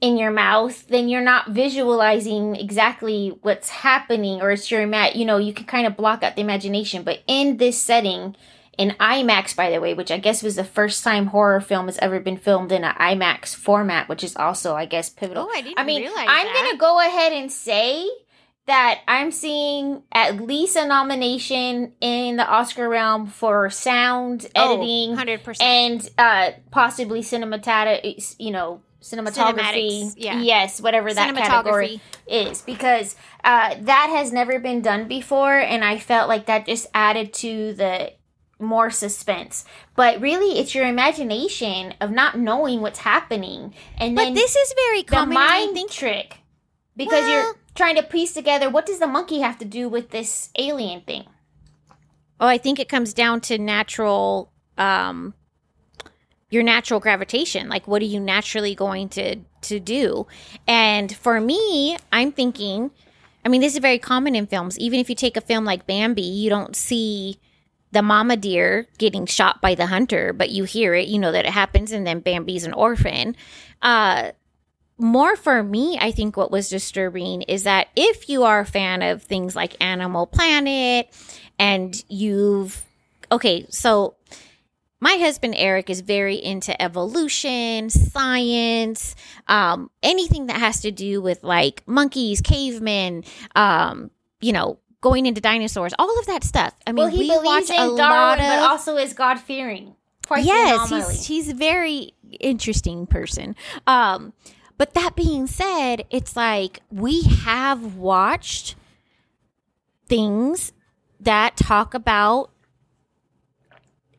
in 0.02 0.18
your 0.18 0.32
mouth, 0.32 0.88
then 0.88 1.08
you're 1.10 1.22
not 1.22 1.50
visualizing 1.52 2.56
exactly 2.56 3.38
what's 3.42 3.70
happening, 3.70 4.42
or 4.42 4.52
it's 4.52 4.70
your 4.70 4.82
ima- 4.82 5.12
you 5.16 5.26
know, 5.26 5.38
you 5.38 5.54
can 5.54 5.66
kind 5.66 5.88
of 5.88 5.96
block 5.98 6.22
out 6.24 6.36
the 6.36 6.42
imagination. 6.42 7.04
But 7.04 7.24
in 7.28 7.58
this 7.58 7.82
setting, 7.82 8.36
in 8.78 8.90
IMAX, 9.00 9.56
by 9.56 9.72
the 9.72 9.80
way, 9.80 9.94
which 9.94 10.12
I 10.12 10.18
guess 10.18 10.44
was 10.44 10.58
the 10.58 10.64
first 10.66 11.04
time 11.04 11.28
horror 11.28 11.62
film 11.62 11.86
has 11.86 11.98
ever 12.00 12.20
been 12.20 12.38
filmed 12.38 12.72
in 12.72 12.84
an 12.84 12.94
IMAX 12.96 13.56
format, 13.56 14.10
which 14.10 14.24
is 14.24 14.36
also, 14.36 14.76
I 14.76 14.86
guess, 14.86 15.10
pivotal. 15.10 15.48
Oh, 15.48 15.52
I 15.54 15.62
didn't 15.62 15.80
I 15.80 15.84
mean, 15.86 16.02
realize 16.02 16.28
I'm 16.30 16.46
that. 16.46 16.54
gonna 16.66 16.78
go 16.78 17.00
ahead 17.00 17.32
and 17.32 17.50
say 17.52 18.06
that 18.68 19.00
I'm 19.08 19.32
seeing 19.32 20.04
at 20.12 20.38
least 20.42 20.76
a 20.76 20.86
nomination 20.88 21.94
in 22.02 22.36
the 22.36 22.46
Oscar 22.48 22.90
realm 22.90 23.28
for 23.28 23.70
sound 23.70 24.48
editing 24.56 25.16
hundred 25.16 25.44
percent, 25.44 25.70
and 25.70 26.10
uh 26.18 26.52
possibly 26.72 27.22
cinematogra 27.22 28.36
you 28.40 28.52
know 28.52 28.82
cinematography. 29.06 30.14
Yeah. 30.18 30.42
yes 30.42 30.82
whatever 30.82 31.14
that 31.14 31.36
category 31.36 32.02
is. 32.28 32.62
Because 32.62 33.16
uh 33.44 33.76
that 33.82 34.10
has 34.10 34.32
never 34.34 34.60
been 34.60 34.82
done 34.82 35.08
before 35.08 35.58
and 35.58 35.84
i 35.84 36.00
felt 36.00 36.28
like 36.28 36.46
that 36.48 36.66
just 36.66 36.88
added 36.94 37.34
to 37.34 37.74
the 37.74 38.14
more 38.58 38.90
suspense. 38.90 39.66
But 39.96 40.22
really 40.22 40.60
it's 40.60 40.74
your 40.74 40.88
imagination 40.88 41.94
of 42.00 42.12
not 42.12 42.38
knowing 42.40 42.82
what's 42.82 43.00
happening 43.00 43.74
and 43.98 44.16
But 44.16 44.34
this 44.34 44.56
is 44.56 44.74
very 44.86 45.02
the 45.02 45.12
common. 45.12 45.38
I 45.38 45.48
mind 45.50 45.74
think 45.74 45.92
trick. 45.92 46.38
Because 46.96 47.24
Well- 47.24 47.30
you're 47.32 47.56
trying 47.76 47.96
to 47.98 48.04
piece 48.04 48.34
together 48.34 48.70
what 48.70 48.86
does 48.86 49.00
the 49.00 49.08
monkey 49.08 49.42
have 49.42 49.58
to 49.60 49.66
do 49.66 49.90
with 49.90 50.12
this 50.12 50.50
alien 50.58 51.02
thing? 51.02 51.26
Oh, 52.40 52.48
I 52.48 52.58
think 52.58 52.80
it 52.80 52.90
comes 52.90 53.14
down 53.14 53.42
to 53.42 53.58
natural, 53.58 54.52
um, 54.78 55.34
your 56.56 56.64
natural 56.64 57.00
gravitation. 57.00 57.70
Like, 57.70 57.88
what 57.88 58.02
are 58.02 58.06
you 58.06 58.20
naturally 58.20 58.74
going 58.74 59.10
to 59.10 59.36
to 59.62 59.80
do? 59.80 60.26
And 60.68 61.16
for 61.16 61.40
me, 61.40 61.98
I'm 62.12 62.32
thinking. 62.32 62.92
I 63.44 63.48
mean, 63.48 63.62
this 63.62 63.74
is 63.74 63.80
very 63.80 64.00
common 64.00 64.34
in 64.34 64.48
films. 64.48 64.80
Even 64.80 65.00
if 65.00 65.08
you 65.08 65.14
take 65.14 65.38
a 65.38 65.42
film 65.42 65.66
like 65.66 65.86
Bambi, 65.86 66.24
you 66.24 66.50
don't 66.50 66.76
see 66.76 67.38
the 67.92 68.02
mama 68.02 68.36
deer 68.38 68.88
getting 68.98 69.28
shot 69.28 69.62
by 69.62 69.76
the 69.76 69.86
hunter, 69.86 70.34
but 70.34 70.50
you 70.50 70.64
hear 70.64 70.96
it. 70.96 71.08
You 71.08 71.20
know 71.20 71.32
that 71.32 71.46
it 71.46 71.52
happens, 71.52 71.92
and 71.92 72.08
then 72.08 72.22
Bambi's 72.22 72.64
an 72.64 72.74
orphan. 72.74 73.36
Uh, 73.84 74.32
more 74.98 75.36
for 75.36 75.62
me, 75.62 75.98
I 76.02 76.12
think 76.12 76.38
what 76.38 76.52
was 76.52 76.70
disturbing 76.70 77.44
is 77.44 77.64
that 77.64 77.90
if 77.96 78.30
you 78.30 78.44
are 78.44 78.62
a 78.62 78.66
fan 78.66 79.02
of 79.04 79.22
things 79.22 79.56
like 79.56 79.76
Animal 79.84 80.26
Planet 80.26 81.08
and 81.60 82.04
you've, 82.08 82.84
okay, 83.32 83.68
so 83.70 84.16
my 85.00 85.16
husband 85.16 85.56
Eric 85.58 85.90
is 85.90 86.02
very 86.02 86.36
into 86.36 86.80
evolution, 86.82 87.90
science, 87.90 89.16
um, 89.48 89.90
anything 90.02 90.48
that 90.48 90.58
has 90.58 90.82
to 90.82 90.92
do 90.92 91.22
with 91.22 91.44
like 91.44 91.84
monkeys, 91.86 92.42
cavemen, 92.42 93.24
um, 93.56 94.10
you 94.42 94.54
know, 94.54 94.80
going 95.02 95.26
into 95.26 95.42
dinosaurs, 95.42 95.94
all 96.00 96.20
of 96.20 96.26
that 96.26 96.44
stuff. 96.44 96.74
I 96.88 96.92
mean, 96.92 96.98
well 96.98 97.08
he 97.08 97.20
we 97.20 97.28
believes 97.28 97.70
watch 97.70 97.78
in 97.78 97.84
a 97.84 97.88
lot 97.88 98.40
of 98.40 98.46
but 98.46 98.60
also 98.60 98.98
is 98.98 99.14
god-fearing. 99.14 99.96
Quite 100.26 100.44
yes 100.44 100.90
he's, 100.90 101.28
he's 101.28 101.50
a 101.50 101.54
very 101.54 102.14
interesting 102.40 103.06
person. 103.06 103.56
Um 103.86 104.34
but 104.78 104.96
that 104.96 105.16
being 105.16 105.46
said 105.46 106.06
it's 106.10 106.36
like 106.36 106.82
we 106.90 107.22
have 107.22 107.96
watched 107.96 108.76
things 110.08 110.74
that 111.20 111.56
talk 111.56 111.94
about 111.94 112.50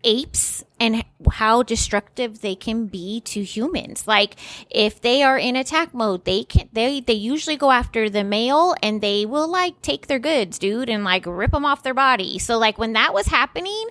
apes 0.05 0.65
and 0.78 1.04
how 1.33 1.62
destructive 1.62 2.40
they 2.40 2.54
can 2.54 2.87
be 2.87 3.21
to 3.21 3.42
humans 3.42 4.06
like 4.06 4.37
if 4.71 5.00
they 5.00 5.23
are 5.23 5.38
in 5.38 5.56
attack 5.56 5.95
mode 5.95 6.25
they 6.25 6.45
can 6.45 6.68
they 6.73 7.00
they 7.00 7.12
usually 7.12 7.56
go 7.56 7.71
after 7.71 8.09
the 8.11 8.23
male 8.23 8.75
and 8.83 9.00
they 9.00 9.25
will 9.25 9.49
like 9.49 9.80
take 9.83 10.06
their 10.06 10.18
goods 10.18 10.59
dude 10.59 10.88
and 10.88 11.04
like 11.04 11.25
rip 11.26 11.50
them 11.50 11.64
off 11.64 11.83
their 11.83 11.95
body 11.95 12.38
so 12.38 12.59
like 12.59 12.78
when 12.78 12.92
that 12.92 13.14
was 13.14 13.26
happening 13.26 13.87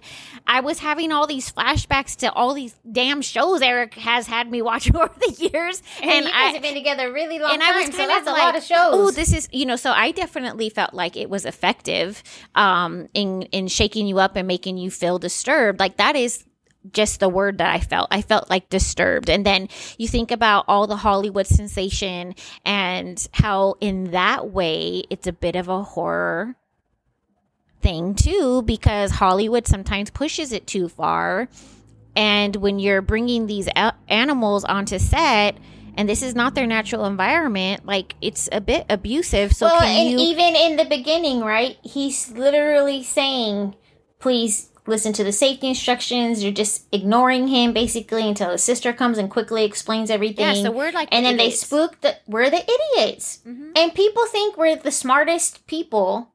i 0.48 0.60
was 0.60 0.80
having 0.80 1.12
all 1.12 1.28
these 1.28 1.52
flashbacks 1.52 2.16
to 2.16 2.32
all 2.34 2.54
these 2.54 2.76
damn 2.92 3.22
shows 3.22 3.62
eric 3.62 3.94
has 3.96 4.28
had 4.28 4.50
me 4.50 4.62
watch 4.66 4.94
over 4.94 5.12
the 5.20 5.50
years 5.52 5.82
and, 6.02 6.12
and 6.12 6.26
you 6.26 6.32
i 6.32 6.46
guys 6.46 6.54
have 6.54 6.62
been 6.62 6.74
together 6.74 7.12
really 7.12 7.40
long 7.40 7.52
and 7.52 7.62
time 7.62 7.74
I 7.74 7.78
was 7.78 7.88
so 7.88 7.98
kind 7.98 8.10
that's 8.10 8.22
of 8.22 8.28
a 8.28 8.32
like, 8.32 8.44
lot 8.44 8.56
of 8.56 8.64
shows 8.64 8.94
oh, 8.94 9.12
this 9.12 9.34
is 9.34 9.50
you 9.52 9.66
know. 9.66 9.76
So 9.76 9.92
I 9.92 10.12
definitely 10.12 10.70
felt 10.70 10.94
like 10.94 11.18
it 11.18 11.30
was 11.30 11.46
effective 11.46 12.24
um, 12.56 13.08
in 13.14 13.44
in 13.44 13.68
shaking 13.68 14.08
you 14.08 14.20
up 14.20 14.36
and 14.36 14.48
making 14.48 14.78
you 14.78 14.92
feel 14.92 15.20
disturbed. 15.20 15.80
Like 15.80 15.98
that 15.98 16.16
is 16.16 16.44
just 16.92 17.20
the 17.20 17.30
word 17.30 17.58
that 17.58 17.74
I 17.74 17.80
felt. 17.80 18.08
I 18.12 18.22
felt 18.22 18.50
like 18.50 18.70
disturbed. 18.70 19.30
And 19.30 19.46
then 19.46 19.70
you 19.98 20.08
think 20.08 20.32
about 20.32 20.66
all 20.68 20.88
the 20.88 20.98
Hollywood 20.98 21.48
sensation 21.48 22.36
and 22.66 23.28
how 23.34 23.76
in 23.82 24.12
that 24.12 24.52
way 24.52 25.04
it's 25.10 25.28
a 25.28 25.34
bit 25.34 25.56
of 25.56 25.68
a 25.68 25.84
horror 25.84 26.56
thing 27.82 28.16
too 28.16 28.62
because 28.64 29.12
Hollywood 29.12 29.68
sometimes 29.68 30.10
pushes 30.10 30.52
it 30.52 30.68
too 30.68 30.90
far. 30.90 31.48
And 32.16 32.56
when 32.56 32.80
you're 32.80 33.02
bringing 33.02 33.46
these 33.46 33.68
animals 34.08 34.64
onto 34.64 35.00
set 35.00 35.58
and 35.98 36.10
this 36.10 36.22
is 36.22 36.36
not 36.36 36.56
their 36.56 36.68
natural 36.68 37.06
environment, 37.06 37.86
like 37.86 38.16
it's 38.22 38.50
a 38.52 38.62
bit 38.62 38.86
abusive. 38.90 39.54
So 39.54 39.68
well, 39.68 39.82
can 39.82 40.08
and 40.08 40.12
you 40.12 40.20
even 40.20 40.56
in 40.56 40.76
the 40.78 40.86
beginning, 40.86 41.42
right? 41.42 41.78
He's 41.84 42.32
literally 42.32 43.04
saying, 43.04 43.76
"Please 44.20 44.72
listen 44.88 45.14
to 45.14 45.24
the 45.24 45.32
safety 45.32 45.68
instructions." 45.68 46.44
You're 46.44 46.52
just 46.54 46.84
ignoring 46.92 47.48
him 47.50 47.74
basically 47.74 48.28
until 48.28 48.52
his 48.52 48.64
sister 48.64 48.94
comes 48.94 49.18
and 49.18 49.30
quickly 49.30 49.64
explains 49.66 50.10
everything. 50.10 50.56
Yeah, 50.56 50.64
so 50.64 50.72
we're 50.72 50.92
like 50.92 51.10
and 51.12 51.26
then 51.26 51.38
they 51.38 51.46
idiots. 51.46 51.62
spook 51.66 52.02
the 52.02 52.16
we're 52.28 52.50
the 52.50 52.64
idiots, 52.98 53.40
Mhm. 53.48 53.72
and 53.76 53.94
people 53.94 54.26
think 54.28 54.58
we're 54.58 54.76
the 54.76 54.92
smartest 54.92 55.66
people, 55.68 56.30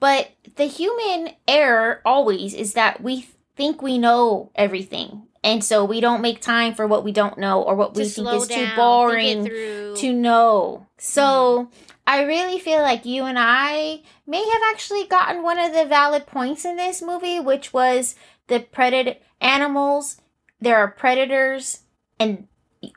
but 0.00 0.30
the 0.56 0.66
human 0.66 1.30
error 1.48 2.00
always 2.04 2.54
is 2.54 2.72
that 2.74 3.00
we 3.02 3.26
think 3.56 3.80
we 3.82 3.98
know 3.98 4.50
everything. 4.54 5.22
And 5.42 5.62
so 5.62 5.84
we 5.84 6.00
don't 6.00 6.22
make 6.22 6.40
time 6.40 6.74
for 6.74 6.86
what 6.86 7.04
we 7.04 7.12
don't 7.12 7.36
know 7.36 7.60
or 7.60 7.74
what 7.74 7.94
to 7.94 8.00
we 8.00 8.08
think 8.08 8.32
is 8.32 8.48
down, 8.48 8.58
too 8.70 8.76
boring 8.76 9.44
through. 9.44 9.96
to 9.96 10.12
know. 10.14 10.86
So 10.96 11.68
I 12.06 12.22
really 12.22 12.58
feel 12.58 12.80
like 12.80 13.06
you 13.06 13.24
and 13.24 13.38
I 13.38 14.02
may 14.26 14.44
have 14.44 14.62
actually 14.70 15.06
gotten 15.06 15.42
one 15.42 15.58
of 15.58 15.72
the 15.72 15.86
valid 15.86 16.26
points 16.26 16.64
in 16.64 16.76
this 16.76 17.00
movie, 17.00 17.40
which 17.40 17.72
was 17.72 18.14
the 18.48 18.60
predator 18.60 19.16
animals. 19.40 20.20
There 20.60 20.76
are 20.76 20.88
predators, 20.88 21.80
and 22.18 22.46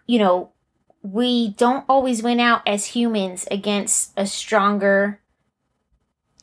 you 0.05 0.19
know, 0.19 0.51
we 1.01 1.49
don't 1.49 1.85
always 1.87 2.21
win 2.21 2.39
out 2.39 2.61
as 2.67 2.85
humans 2.85 3.47
against 3.49 4.11
a 4.17 4.25
stronger. 4.25 5.21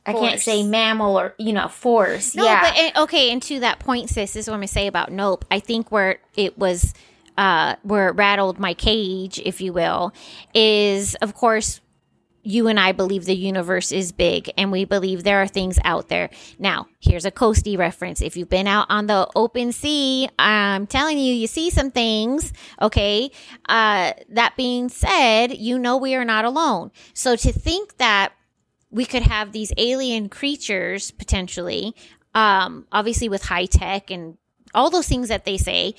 I 0.06 0.12
can't 0.12 0.40
say 0.40 0.62
mammal 0.62 1.18
or 1.18 1.34
you 1.38 1.52
know 1.52 1.68
force. 1.68 2.34
No, 2.34 2.44
yeah, 2.44 2.92
but 2.92 3.02
okay, 3.02 3.30
and 3.30 3.42
to 3.42 3.60
that 3.60 3.78
point, 3.78 4.08
sis, 4.08 4.32
this 4.32 4.44
is 4.44 4.48
what 4.48 4.54
I'm 4.54 4.60
gonna 4.60 4.68
say 4.68 4.86
about 4.86 5.12
Nope. 5.12 5.44
I 5.50 5.60
think 5.60 5.92
where 5.92 6.18
it 6.34 6.58
was, 6.58 6.94
uh, 7.38 7.76
where 7.82 8.08
it 8.08 8.12
rattled 8.12 8.58
my 8.58 8.74
cage, 8.74 9.38
if 9.44 9.60
you 9.60 9.72
will, 9.72 10.12
is 10.54 11.14
of 11.16 11.34
course 11.34 11.80
you 12.44 12.68
and 12.68 12.78
I 12.78 12.92
believe 12.92 13.24
the 13.24 13.34
universe 13.34 13.90
is 13.90 14.12
big 14.12 14.52
and 14.56 14.70
we 14.70 14.84
believe 14.84 15.24
there 15.24 15.42
are 15.42 15.48
things 15.48 15.78
out 15.82 16.08
there. 16.08 16.30
Now, 16.58 16.86
here's 17.00 17.24
a 17.24 17.30
coasty 17.30 17.76
reference. 17.76 18.20
If 18.20 18.36
you've 18.36 18.50
been 18.50 18.66
out 18.66 18.86
on 18.90 19.06
the 19.06 19.28
open 19.34 19.72
sea, 19.72 20.28
I'm 20.38 20.86
telling 20.86 21.18
you, 21.18 21.34
you 21.34 21.46
see 21.46 21.70
some 21.70 21.90
things. 21.90 22.52
Okay. 22.80 23.30
Uh, 23.66 24.12
that 24.28 24.56
being 24.56 24.90
said, 24.90 25.56
you 25.56 25.78
know 25.78 25.96
we 25.96 26.14
are 26.14 26.24
not 26.24 26.44
alone. 26.44 26.92
So 27.14 27.34
to 27.34 27.52
think 27.52 27.96
that 27.96 28.32
we 28.90 29.06
could 29.06 29.22
have 29.22 29.52
these 29.52 29.72
alien 29.78 30.28
creatures 30.28 31.10
potentially, 31.10 31.94
um, 32.34 32.86
obviously 32.92 33.28
with 33.28 33.44
high 33.44 33.66
tech 33.66 34.10
and 34.10 34.36
all 34.74 34.90
those 34.90 35.08
things 35.08 35.28
that 35.28 35.44
they 35.44 35.56
say, 35.56 35.94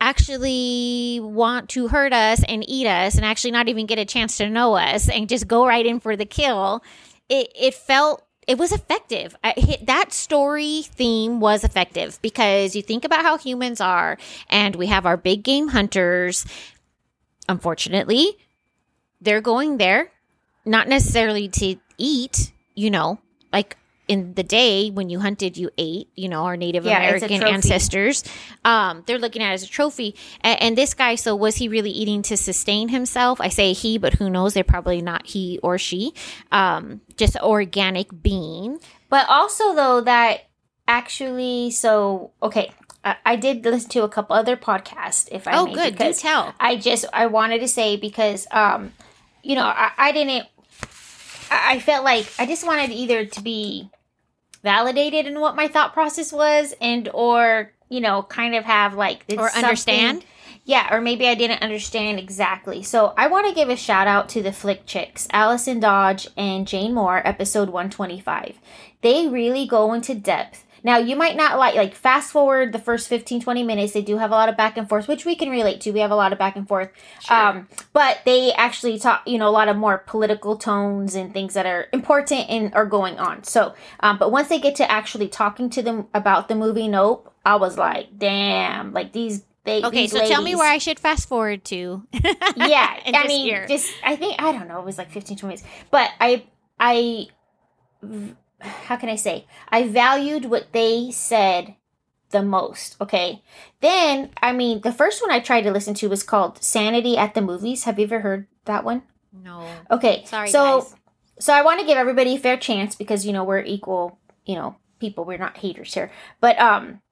actually 0.00 1.20
want 1.22 1.70
to 1.70 1.88
hurt 1.88 2.12
us 2.12 2.42
and 2.48 2.68
eat 2.68 2.86
us 2.86 3.16
and 3.16 3.24
actually 3.24 3.50
not 3.50 3.68
even 3.68 3.86
get 3.86 3.98
a 3.98 4.04
chance 4.04 4.36
to 4.36 4.48
know 4.48 4.74
us 4.74 5.08
and 5.08 5.28
just 5.28 5.48
go 5.48 5.66
right 5.66 5.86
in 5.86 6.00
for 6.00 6.16
the 6.16 6.26
kill. 6.26 6.82
It 7.28 7.52
it 7.54 7.74
felt 7.74 8.22
it 8.46 8.58
was 8.58 8.72
effective. 8.72 9.34
I, 9.42 9.78
that 9.84 10.12
story 10.12 10.82
theme 10.82 11.40
was 11.40 11.64
effective 11.64 12.20
because 12.22 12.76
you 12.76 12.82
think 12.82 13.04
about 13.04 13.22
how 13.22 13.38
humans 13.38 13.80
are, 13.80 14.18
and 14.48 14.76
we 14.76 14.86
have 14.86 15.06
our 15.06 15.16
big 15.16 15.42
game 15.42 15.68
hunters. 15.68 16.46
Unfortunately, 17.48 18.36
they're 19.20 19.40
going 19.40 19.78
there 19.78 20.12
not 20.64 20.88
necessarily 20.88 21.48
to 21.48 21.76
eat, 21.96 22.52
you 22.74 22.90
know, 22.90 23.18
like 23.52 23.76
in 24.08 24.34
the 24.34 24.42
day 24.42 24.90
when 24.90 25.10
you 25.10 25.18
hunted, 25.20 25.56
you 25.56 25.70
ate, 25.76 26.08
you 26.14 26.28
know, 26.28 26.44
our 26.44 26.56
Native 26.56 26.84
Yeah, 26.84 26.98
American 26.98 27.42
ancestors. 27.42 28.22
Um, 28.64 29.02
they're 29.06 29.18
looking 29.18 29.42
at 29.42 29.50
it 29.50 29.54
as 29.54 29.62
a 29.64 29.68
trophy. 29.68 30.14
And, 30.42 30.62
and 30.62 30.78
this 30.78 30.94
guy, 30.94 31.16
so 31.16 31.34
was 31.34 31.56
he 31.56 31.68
really 31.68 31.90
eating 31.90 32.22
to 32.22 32.36
sustain 32.36 32.88
himself? 32.88 33.40
I 33.40 33.48
say 33.48 33.72
he, 33.72 33.98
but 33.98 34.14
who 34.14 34.30
knows? 34.30 34.54
They're 34.54 34.64
probably 34.64 35.02
not 35.02 35.26
he 35.26 35.58
or 35.62 35.76
she. 35.78 36.14
Um, 36.52 37.00
just 37.16 37.36
organic 37.36 38.22
being. 38.22 38.78
But 39.08 39.28
also 39.28 39.74
though 39.74 40.00
that 40.02 40.46
actually 40.88 41.70
so 41.72 42.30
okay, 42.42 42.70
I, 43.04 43.16
I 43.24 43.36
did 43.36 43.64
listen 43.64 43.90
to 43.90 44.04
a 44.04 44.08
couple 44.08 44.36
other 44.36 44.56
podcasts 44.56 45.28
if 45.32 45.48
I 45.48 45.58
oh, 45.58 45.66
may, 45.66 45.74
good. 45.74 45.98
Do 45.98 46.12
tell. 46.12 46.54
I 46.60 46.76
just 46.76 47.06
I 47.12 47.26
wanted 47.26 47.60
to 47.60 47.68
say 47.68 47.96
because 47.96 48.46
um 48.50 48.92
you 49.42 49.56
know 49.56 49.64
I, 49.64 49.90
I 49.98 50.12
didn't 50.12 50.46
I 51.50 51.74
I 51.74 51.80
felt 51.80 52.04
like 52.04 52.26
I 52.38 52.46
just 52.46 52.66
wanted 52.66 52.90
either 52.90 53.24
to 53.24 53.42
be 53.42 53.90
validated 54.62 55.26
in 55.26 55.40
what 55.40 55.56
my 55.56 55.68
thought 55.68 55.92
process 55.92 56.32
was 56.32 56.74
and 56.80 57.08
or 57.14 57.72
you 57.88 58.00
know 58.00 58.22
kind 58.24 58.54
of 58.54 58.64
have 58.64 58.94
like 58.94 59.24
Or 59.36 59.50
understand? 59.54 60.24
yeah 60.64 60.92
or 60.94 61.00
maybe 61.00 61.28
i 61.28 61.34
didn't 61.34 61.62
understand 61.62 62.18
exactly. 62.18 62.82
So 62.82 63.14
i 63.16 63.26
want 63.28 63.46
to 63.48 63.54
give 63.54 63.68
a 63.68 63.76
shout 63.76 64.06
out 64.06 64.28
to 64.30 64.42
the 64.42 64.52
flick 64.52 64.84
chicks 64.86 65.28
allison 65.32 65.78
dodge 65.80 66.28
and 66.36 66.66
jane 66.66 66.94
moore 66.94 67.22
episode 67.24 67.68
125 67.70 68.58
they 69.02 69.28
really 69.28 69.66
go 69.66 69.92
into 69.92 70.14
depth 70.14 70.64
now 70.86 70.96
you 70.96 71.16
might 71.16 71.36
not 71.36 71.58
like 71.58 71.74
like 71.74 71.94
fast 71.94 72.30
forward 72.32 72.72
the 72.72 72.78
first 72.78 73.08
15 73.08 73.42
20 73.42 73.62
minutes 73.62 73.92
they 73.92 74.00
do 74.00 74.16
have 74.16 74.30
a 74.30 74.34
lot 74.34 74.48
of 74.48 74.56
back 74.56 74.76
and 74.78 74.88
forth 74.88 75.08
which 75.08 75.24
we 75.26 75.34
can 75.34 75.50
relate 75.50 75.80
to 75.82 75.90
we 75.90 76.00
have 76.00 76.12
a 76.12 76.16
lot 76.16 76.32
of 76.32 76.38
back 76.38 76.54
and 76.56 76.66
forth. 76.68 76.90
Um 77.28 77.68
but 77.92 78.20
they 78.24 78.52
actually 78.54 78.98
talk 78.98 79.22
you 79.26 79.36
know 79.36 79.48
a 79.48 79.56
lot 79.60 79.68
of 79.68 79.76
more 79.76 79.98
political 79.98 80.56
tones 80.56 81.14
and 81.14 81.32
things 81.34 81.52
that 81.54 81.66
are 81.66 81.88
important 81.92 82.48
and 82.48 82.72
are 82.74 82.86
going 82.86 83.18
on. 83.18 83.42
So 83.44 83.74
um 84.00 84.16
but 84.16 84.30
once 84.30 84.48
they 84.48 84.60
get 84.60 84.76
to 84.76 84.90
actually 84.90 85.28
talking 85.28 85.68
to 85.70 85.82
them 85.82 86.06
about 86.14 86.48
the 86.48 86.54
movie 86.54 86.88
nope 86.88 87.32
i 87.44 87.56
was 87.56 87.76
like 87.76 88.06
damn 88.16 88.92
like 88.92 89.12
these 89.12 89.44
they 89.64 89.82
Okay, 89.82 90.06
so 90.06 90.18
tell 90.24 90.42
me 90.42 90.50
ladies- 90.54 90.58
where 90.60 90.70
I 90.70 90.78
should 90.78 91.00
fast 91.00 91.28
forward 91.28 91.64
to. 91.74 92.06
yeah 92.56 93.00
i 93.04 93.26
mean 93.26 93.46
hear. 93.46 93.66
just 93.66 93.92
i 94.04 94.14
think 94.14 94.40
i 94.40 94.52
don't 94.52 94.68
know 94.68 94.78
it 94.78 94.84
was 94.86 94.96
like 94.96 95.10
15 95.10 95.36
20 95.38 95.54
minutes. 95.56 95.68
But 95.90 96.08
i 96.20 96.44
i 96.78 97.26
how 98.60 98.96
can 98.96 99.08
i 99.08 99.16
say 99.16 99.46
i 99.68 99.86
valued 99.86 100.46
what 100.46 100.72
they 100.72 101.10
said 101.10 101.74
the 102.30 102.42
most 102.42 102.96
okay 103.00 103.42
then 103.80 104.30
i 104.42 104.52
mean 104.52 104.80
the 104.80 104.92
first 104.92 105.22
one 105.22 105.30
i 105.30 105.38
tried 105.38 105.62
to 105.62 105.70
listen 105.70 105.94
to 105.94 106.08
was 106.08 106.22
called 106.22 106.62
sanity 106.62 107.16
at 107.16 107.34
the 107.34 107.40
movies 107.42 107.84
have 107.84 107.98
you 107.98 108.04
ever 108.04 108.20
heard 108.20 108.46
that 108.64 108.84
one 108.84 109.02
no. 109.44 109.68
okay 109.90 110.24
Sorry, 110.24 110.48
so 110.48 110.80
guys. 110.80 110.94
so 111.38 111.52
I 111.52 111.60
want 111.62 111.78
to 111.80 111.86
give 111.86 111.98
everybody 111.98 112.34
a 112.34 112.38
fair 112.38 112.56
chance 112.56 112.94
because 112.96 113.26
you 113.26 113.32
know 113.34 113.44
we're 113.44 113.60
equal, 113.62 114.18
you 114.46 114.54
know, 114.54 114.76
people. 114.98 115.26
We're 115.26 115.36
not 115.36 115.58
haters 115.58 115.92
here. 115.92 116.10
But 116.40 116.58
um, 116.58 117.02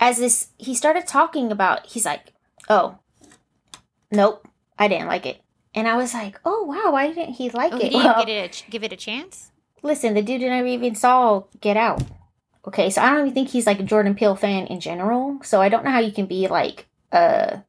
as 0.00 0.18
this, 0.18 0.48
he 0.58 0.74
started 0.74 1.06
talking 1.06 1.52
about. 1.52 1.86
He's 1.86 2.04
like, 2.04 2.32
"Oh, 2.68 2.98
nope, 4.10 4.46
I 4.78 4.88
didn't 4.88 5.06
like 5.06 5.24
it," 5.24 5.40
and 5.74 5.86
I 5.86 5.96
was 5.96 6.14
like, 6.14 6.40
"Oh 6.44 6.64
wow, 6.64 6.92
why 6.92 7.06
didn't 7.12 7.34
he 7.34 7.48
like 7.50 7.72
Oh, 7.72 7.76
it?" 7.76 7.82
he 7.84 7.88
didn't 7.90 8.04
Well, 8.04 8.24
get 8.24 8.28
it 8.28 8.44
a 8.44 8.48
ch- 8.48 8.68
give 8.70 8.82
it 8.82 8.92
a 8.92 8.96
chance? 8.96 9.52
Listen, 9.82 10.14
the 10.14 10.22
dude 10.22 10.40
never 10.42 10.66
even 10.66 10.94
saw 10.94 11.44
Get 11.60 11.76
Out. 11.76 12.02
Okay, 12.66 12.90
so 12.90 13.00
I 13.02 13.10
don't 13.10 13.20
even 13.20 13.34
think 13.34 13.48
he's 13.48 13.66
like 13.66 13.80
a 13.80 13.82
Jordan 13.84 14.14
Peele 14.14 14.36
fan 14.36 14.66
in 14.66 14.80
general. 14.80 15.38
So 15.42 15.60
I 15.62 15.68
don't 15.68 15.84
know 15.84 15.90
how 15.90 16.00
you 16.00 16.12
can 16.12 16.26
be 16.26 16.48
like 16.48 16.86
a 17.12 17.62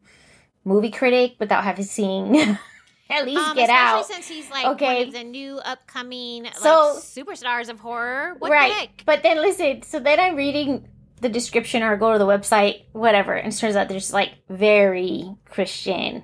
movie 0.65 0.91
critic 0.91 1.35
without 1.39 1.63
having 1.63 1.85
seen 1.85 2.35
at 3.09 3.25
least 3.25 3.39
Um, 3.41 3.55
Get 3.55 3.69
especially 3.69 3.75
Out. 3.99 4.05
since 4.07 4.27
he's 4.27 4.49
like 4.51 4.65
one 4.65 4.73
Okay. 4.75 5.03
of 5.03 5.13
the 5.13 5.23
new 5.23 5.57
upcoming 5.59 6.47
So- 6.57 6.93
like 6.95 7.03
superstars 7.03 7.69
of 7.69 7.79
horror. 7.79 8.35
What 8.39 8.51
right. 8.51 8.89
the? 8.97 9.03
But 9.05 9.23
then 9.23 9.37
listen, 9.37 9.83
so 9.83 9.99
then 9.99 10.19
I'm 10.19 10.35
reading 10.35 10.87
the 11.21 11.29
description 11.29 11.81
or 11.83 11.95
go 11.97 12.11
to 12.13 12.19
the 12.19 12.25
website, 12.27 12.83
whatever, 12.91 13.33
and 13.33 13.53
it 13.53 13.57
turns 13.57 13.75
out 13.75 13.87
there's 13.89 14.11
like 14.13 14.31
very 14.49 15.33
Christian 15.45 16.23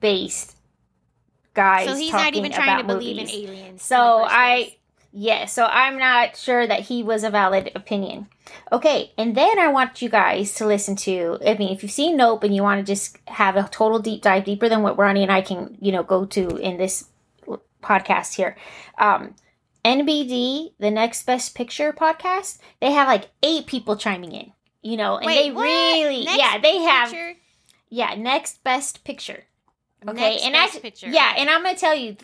based 0.00 0.56
guys. 1.54 1.88
So 1.88 1.96
he's 1.96 2.12
not 2.12 2.34
even 2.34 2.52
trying 2.52 2.78
to 2.78 2.84
about 2.84 2.98
believe 2.98 3.18
in 3.18 3.28
aliens. 3.30 3.82
So 3.82 3.96
I. 3.96 4.76
yeah, 5.18 5.46
so 5.46 5.64
I'm 5.64 5.96
not 5.98 6.36
sure 6.36 6.66
that 6.66 6.80
he 6.80 7.02
was 7.02 7.24
a 7.24 7.30
valid 7.30 7.72
opinion. 7.74 8.28
Okay, 8.70 9.12
and 9.16 9.34
then 9.34 9.58
I 9.58 9.68
want 9.68 10.02
you 10.02 10.10
guys 10.10 10.52
to 10.56 10.66
listen 10.66 10.94
to 10.96 11.38
I 11.44 11.54
mean 11.54 11.72
if 11.72 11.82
you've 11.82 11.90
seen 11.90 12.16
Nope 12.18 12.44
and 12.44 12.54
you 12.54 12.62
want 12.62 12.84
to 12.84 12.92
just 12.92 13.16
have 13.26 13.56
a 13.56 13.66
total 13.70 13.98
deep 13.98 14.20
dive 14.22 14.44
deeper 14.44 14.68
than 14.68 14.82
what 14.82 14.98
Ronnie 14.98 15.22
and 15.22 15.32
I 15.32 15.40
can, 15.40 15.76
you 15.80 15.90
know, 15.90 16.02
go 16.02 16.26
to 16.26 16.56
in 16.58 16.76
this 16.76 17.08
podcast 17.82 18.34
here. 18.34 18.56
Um 18.98 19.34
NBP, 19.84 20.72
the 20.78 20.90
Next 20.90 21.24
Best 21.24 21.54
Picture 21.54 21.92
podcast, 21.92 22.58
they 22.80 22.92
have 22.92 23.08
like 23.08 23.30
eight 23.42 23.66
people 23.66 23.96
chiming 23.96 24.32
in. 24.32 24.52
You 24.82 24.96
know, 24.96 25.16
and 25.16 25.26
Wait, 25.26 25.42
they 25.48 25.52
what? 25.52 25.62
really 25.64 26.24
Next 26.24 26.38
yeah, 26.38 26.58
they 26.58 26.78
have 26.78 27.10
picture? 27.10 27.32
yeah, 27.88 28.14
Next 28.16 28.62
Best 28.62 29.02
Picture. 29.04 29.44
Okay, 30.06 30.34
Next 30.34 30.44
and 30.46 30.56
I, 30.56 30.68
picture. 30.68 31.08
yeah, 31.08 31.34
and 31.36 31.48
I'm 31.50 31.62
gonna 31.62 31.76
tell 31.76 31.94
you, 31.94 32.16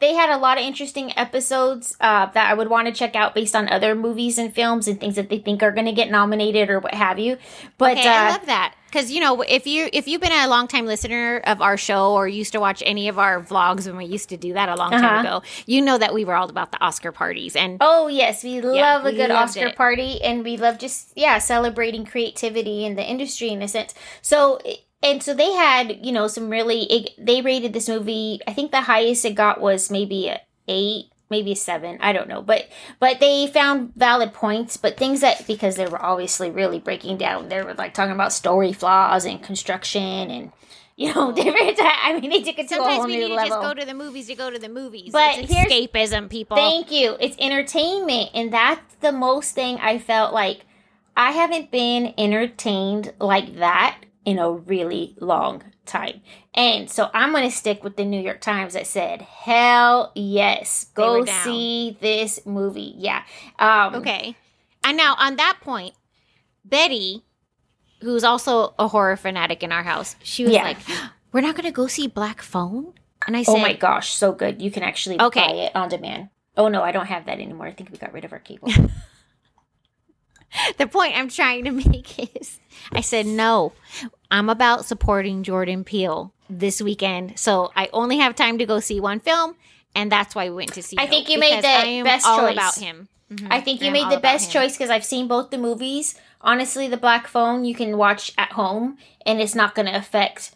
they 0.00 0.12
had 0.14 0.28
a 0.30 0.36
lot 0.38 0.58
of 0.58 0.64
interesting 0.64 1.16
episodes 1.16 1.96
uh, 2.00 2.26
that 2.26 2.50
I 2.50 2.54
would 2.54 2.68
want 2.68 2.88
to 2.88 2.92
check 2.92 3.14
out 3.16 3.34
based 3.34 3.54
on 3.56 3.68
other 3.68 3.94
movies 3.94 4.38
and 4.38 4.52
films 4.54 4.88
and 4.88 5.00
things 5.00 5.14
that 5.16 5.28
they 5.30 5.38
think 5.38 5.62
are 5.62 5.72
gonna 5.72 5.92
get 5.92 6.10
nominated 6.10 6.68
or 6.70 6.80
what 6.80 6.94
have 6.94 7.18
you. 7.18 7.38
But 7.78 7.92
okay, 7.98 8.08
uh, 8.08 8.12
I 8.12 8.30
love 8.30 8.46
that 8.46 8.74
because 8.86 9.10
you 9.10 9.20
know 9.20 9.40
if 9.42 9.66
you 9.66 9.88
if 9.92 10.06
you've 10.08 10.20
been 10.20 10.32
a 10.32 10.48
long 10.48 10.68
time 10.68 10.84
listener 10.86 11.38
of 11.44 11.62
our 11.62 11.76
show 11.76 12.12
or 12.12 12.26
used 12.28 12.52
to 12.52 12.60
watch 12.60 12.82
any 12.84 13.08
of 13.08 13.18
our 13.18 13.40
vlogs 13.40 13.86
when 13.86 13.96
we 13.96 14.04
used 14.04 14.28
to 14.30 14.36
do 14.36 14.52
that 14.54 14.68
a 14.68 14.74
long 14.76 14.90
time 14.90 15.04
Uh-huh. 15.04 15.20
ago, 15.38 15.42
you 15.66 15.80
know 15.80 15.96
that 15.96 16.12
we 16.12 16.24
were 16.24 16.34
all 16.34 16.50
about 16.50 16.72
the 16.72 16.80
Oscar 16.82 17.12
parties 17.12 17.54
and 17.56 17.78
oh 17.80 18.08
yes, 18.08 18.42
we 18.44 18.60
love 18.60 19.04
a 19.04 19.10
we 19.10 19.16
good 19.16 19.30
Oscar 19.30 19.68
it. 19.68 19.76
party, 19.76 20.20
and 20.22 20.44
we 20.44 20.56
love 20.56 20.78
just 20.78 21.12
yeah 21.16 21.38
celebrating 21.38 22.04
creativity 22.04 22.84
in 22.84 22.96
the 22.96 23.04
industry 23.08 23.48
in 23.50 23.62
a 23.62 23.68
sense. 23.68 23.94
So. 24.22 24.58
And 25.04 25.22
so 25.22 25.34
they 25.34 25.52
had, 25.52 26.04
you 26.04 26.12
know, 26.12 26.26
some 26.28 26.48
really. 26.48 26.84
It, 26.84 27.10
they 27.18 27.42
rated 27.42 27.72
this 27.74 27.88
movie. 27.88 28.40
I 28.48 28.52
think 28.54 28.70
the 28.70 28.80
highest 28.80 29.24
it 29.24 29.34
got 29.34 29.60
was 29.60 29.90
maybe 29.90 30.28
a 30.28 30.40
eight, 30.66 31.10
maybe 31.30 31.52
a 31.52 31.56
seven. 31.56 31.98
I 32.00 32.12
don't 32.14 32.26
know, 32.28 32.40
but 32.40 32.68
but 33.00 33.20
they 33.20 33.46
found 33.46 33.92
valid 33.94 34.32
points. 34.32 34.76
But 34.78 34.96
things 34.96 35.20
that 35.20 35.46
because 35.46 35.76
they 35.76 35.86
were 35.86 36.02
obviously 36.02 36.50
really 36.50 36.78
breaking 36.78 37.18
down. 37.18 37.50
They 37.50 37.62
were 37.62 37.74
like 37.74 37.92
talking 37.92 38.14
about 38.14 38.32
story 38.32 38.72
flaws 38.72 39.26
and 39.26 39.42
construction 39.42 40.02
and 40.02 40.52
you 40.96 41.12
know 41.12 41.32
different. 41.36 41.78
I 41.82 42.18
mean, 42.18 42.30
they 42.30 42.40
took 42.42 42.58
it 42.58 42.68
to 42.70 42.76
a 42.76 42.78
sometimes 42.78 42.96
whole 42.96 43.06
we 43.06 43.16
new 43.16 43.22
need 43.24 43.28
to 43.28 43.34
level. 43.34 43.48
just 43.50 43.62
go 43.62 43.74
to 43.74 43.84
the 43.84 43.94
movies 43.94 44.26
to 44.28 44.34
go 44.34 44.48
to 44.50 44.58
the 44.58 44.70
movies. 44.70 45.10
But 45.12 45.38
it's 45.38 45.52
here's- 45.52 45.70
escapism, 45.70 46.30
people. 46.30 46.56
Thank 46.56 46.90
you. 46.90 47.16
It's 47.20 47.36
entertainment, 47.38 48.30
and 48.32 48.50
that's 48.50 48.94
the 49.02 49.12
most 49.12 49.54
thing 49.54 49.76
I 49.80 49.98
felt 49.98 50.32
like 50.32 50.64
I 51.14 51.32
haven't 51.32 51.70
been 51.70 52.14
entertained 52.16 53.12
like 53.20 53.56
that 53.56 53.98
in 54.24 54.38
a 54.38 54.50
really 54.50 55.14
long 55.20 55.62
time. 55.86 56.20
And 56.54 56.90
so 56.90 57.10
I'm 57.12 57.32
going 57.32 57.44
to 57.48 57.54
stick 57.54 57.84
with 57.84 57.96
the 57.96 58.04
New 58.04 58.20
York 58.20 58.40
Times 58.40 58.74
that 58.74 58.86
said, 58.86 59.22
"Hell 59.22 60.12
yes, 60.14 60.86
go 60.94 61.24
see 61.24 61.96
this 62.00 62.44
movie." 62.46 62.94
Yeah. 62.96 63.22
Um 63.58 63.94
Okay. 63.96 64.36
And 64.82 64.96
now 64.96 65.14
on 65.18 65.36
that 65.36 65.58
point, 65.60 65.94
Betty, 66.64 67.24
who's 68.00 68.24
also 68.24 68.74
a 68.78 68.88
horror 68.88 69.16
fanatic 69.16 69.62
in 69.62 69.72
our 69.72 69.82
house, 69.82 70.16
she 70.22 70.44
was 70.44 70.52
Yeah. 70.52 70.62
like, 70.64 70.78
"We're 71.32 71.40
not 71.40 71.54
going 71.54 71.66
to 71.66 71.72
go 71.72 71.86
see 71.86 72.06
Black 72.06 72.40
Phone." 72.42 72.92
And 73.26 73.36
I 73.36 73.42
said, 73.42 73.52
Oh 73.52 73.58
my 73.58 73.72
gosh, 73.72 74.12
so 74.12 74.32
good. 74.32 74.60
You 74.60 74.70
can 74.70 74.82
actually 74.82 75.20
Okay. 75.20 75.40
buy 75.40 75.52
it 75.54 75.76
on 75.76 75.88
demand. 75.88 76.28
Oh 76.56 76.68
no, 76.68 76.82
I 76.82 76.92
don't 76.92 77.06
have 77.06 77.24
that 77.26 77.40
anymore. 77.40 77.66
I 77.66 77.72
think 77.72 77.90
we 77.90 77.98
got 77.98 78.12
rid 78.12 78.24
of 78.24 78.32
our 78.32 78.38
cable. 78.38 78.68
the 80.78 80.86
point 80.86 81.16
I'm 81.16 81.28
trying 81.28 81.64
to 81.64 81.70
make 81.88 82.36
is 82.36 82.60
I 82.92 83.00
said, 83.00 83.26
no, 83.26 83.72
I'm 84.30 84.48
about 84.48 84.84
supporting 84.84 85.42
Jordan 85.42 85.84
Peele 85.84 86.32
this 86.48 86.80
weekend. 86.82 87.38
So 87.38 87.72
I 87.74 87.88
only 87.92 88.18
have 88.18 88.34
time 88.34 88.58
to 88.58 88.66
go 88.66 88.80
see 88.80 89.00
one 89.00 89.20
film. 89.20 89.56
And 89.94 90.10
that's 90.10 90.34
why 90.34 90.48
we 90.48 90.56
went 90.56 90.74
to 90.74 90.82
see 90.82 90.96
I 90.98 91.06
think 91.06 91.28
you 91.28 91.38
made 91.38 91.58
the 91.58 92.02
best 92.02 92.26
choice. 92.26 92.52
about 92.52 92.76
him. 92.76 93.08
I 93.30 93.34
mm-hmm. 93.34 93.64
think 93.64 93.80
you 93.80 93.90
made 93.90 94.10
the 94.10 94.20
best 94.20 94.50
choice 94.50 94.76
because 94.76 94.90
I've 94.90 95.04
seen 95.04 95.28
both 95.28 95.50
the 95.50 95.58
movies. 95.58 96.14
Honestly, 96.40 96.88
the 96.88 96.96
Black 96.96 97.26
Phone 97.26 97.64
you 97.64 97.74
can 97.74 97.96
watch 97.96 98.32
at 98.36 98.52
home, 98.52 98.98
and 99.24 99.40
it's 99.40 99.54
not 99.54 99.74
going 99.74 99.86
to 99.86 99.96
affect 99.96 100.52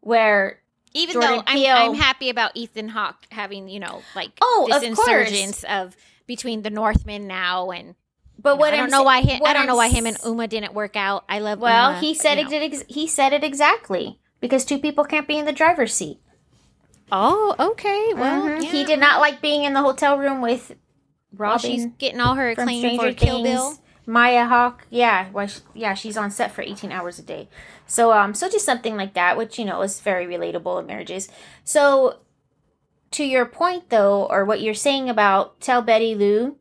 where. 0.00 0.60
Even 0.92 1.14
Jordan 1.14 1.30
though 1.30 1.42
I'm, 1.46 1.56
Peele. 1.56 1.74
I'm 1.76 1.94
happy 1.94 2.30
about 2.30 2.50
Ethan 2.56 2.88
Hawke 2.88 3.24
having, 3.30 3.68
you 3.68 3.78
know, 3.78 4.02
like 4.16 4.32
Oh, 4.40 4.66
this 4.68 4.90
of 4.90 4.96
course. 4.96 5.64
of 5.64 5.96
between 6.26 6.62
the 6.62 6.70
Northmen 6.70 7.28
now 7.28 7.70
and 7.70 7.94
But 8.42 8.58
what 8.58 8.72
I 8.72 8.76
don't 8.76 8.84
I'm 8.86 8.90
know 8.90 9.02
why 9.02 9.20
he, 9.20 9.32
I 9.44 9.52
don't 9.52 9.66
know 9.66 9.76
why 9.76 9.88
him 9.88 10.06
and 10.06 10.16
Uma 10.24 10.46
didn't 10.48 10.72
work 10.72 10.96
out. 10.96 11.24
I 11.28 11.40
love 11.40 11.58
Well, 11.60 11.90
Uma, 11.90 12.00
he 12.00 12.14
said 12.14 12.38
it. 12.38 12.44
know. 12.44 12.50
Did 12.50 12.72
ex- 12.72 12.84
he 12.88 13.06
said 13.06 13.32
it 13.32 13.44
exactly 13.44 14.18
because 14.40 14.64
two 14.64 14.78
people 14.78 15.04
can't 15.04 15.28
be 15.28 15.36
in 15.38 15.44
the 15.44 15.52
driver's 15.52 15.92
seat. 15.94 16.20
Oh, 17.12 17.54
okay. 17.58 18.14
Well, 18.14 18.42
Mhm. 18.42 18.62
yeah. 18.64 18.70
he 18.70 18.84
did 18.84 19.00
not 19.00 19.20
like 19.20 19.40
being 19.40 19.64
in 19.64 19.72
the 19.72 19.82
hotel 19.82 20.16
room 20.16 20.40
with 20.40 20.74
While 21.36 21.58
she's 21.58 21.80
Robin 21.82 21.94
getting 21.98 22.20
all 22.20 22.34
her 22.36 22.50
acclaim 22.50 22.98
for 22.98 23.12
Kill. 23.12 23.42
Bill. 23.42 23.74
Maya 24.06 24.46
Hawke, 24.46 24.86
yeah, 24.90 25.26
well, 25.32 25.46
sh- 25.46 25.60
yeah, 25.72 25.94
she's 25.94 26.16
on 26.16 26.30
set 26.32 26.50
for 26.50 26.62
eighteen 26.62 26.90
hours 26.90 27.18
a 27.20 27.22
day. 27.22 27.48
So, 27.86 28.12
um, 28.12 28.34
so 28.34 28.48
just 28.48 28.64
something 28.64 28.96
like 28.96 29.14
that, 29.14 29.36
which 29.36 29.56
you 29.58 29.64
know 29.64 29.82
is 29.82 30.00
very 30.00 30.26
relatable 30.26 30.80
in 30.80 30.86
marriages. 30.86 31.28
So, 31.62 32.16
to 33.12 33.24
your 33.24 33.44
point 33.46 33.90
though, 33.90 34.26
or 34.28 34.44
what 34.44 34.62
you're 34.62 34.74
saying 34.74 35.08
about 35.08 35.60
Tell 35.60 35.80
Betty 35.82 36.14
Lou, 36.16 36.56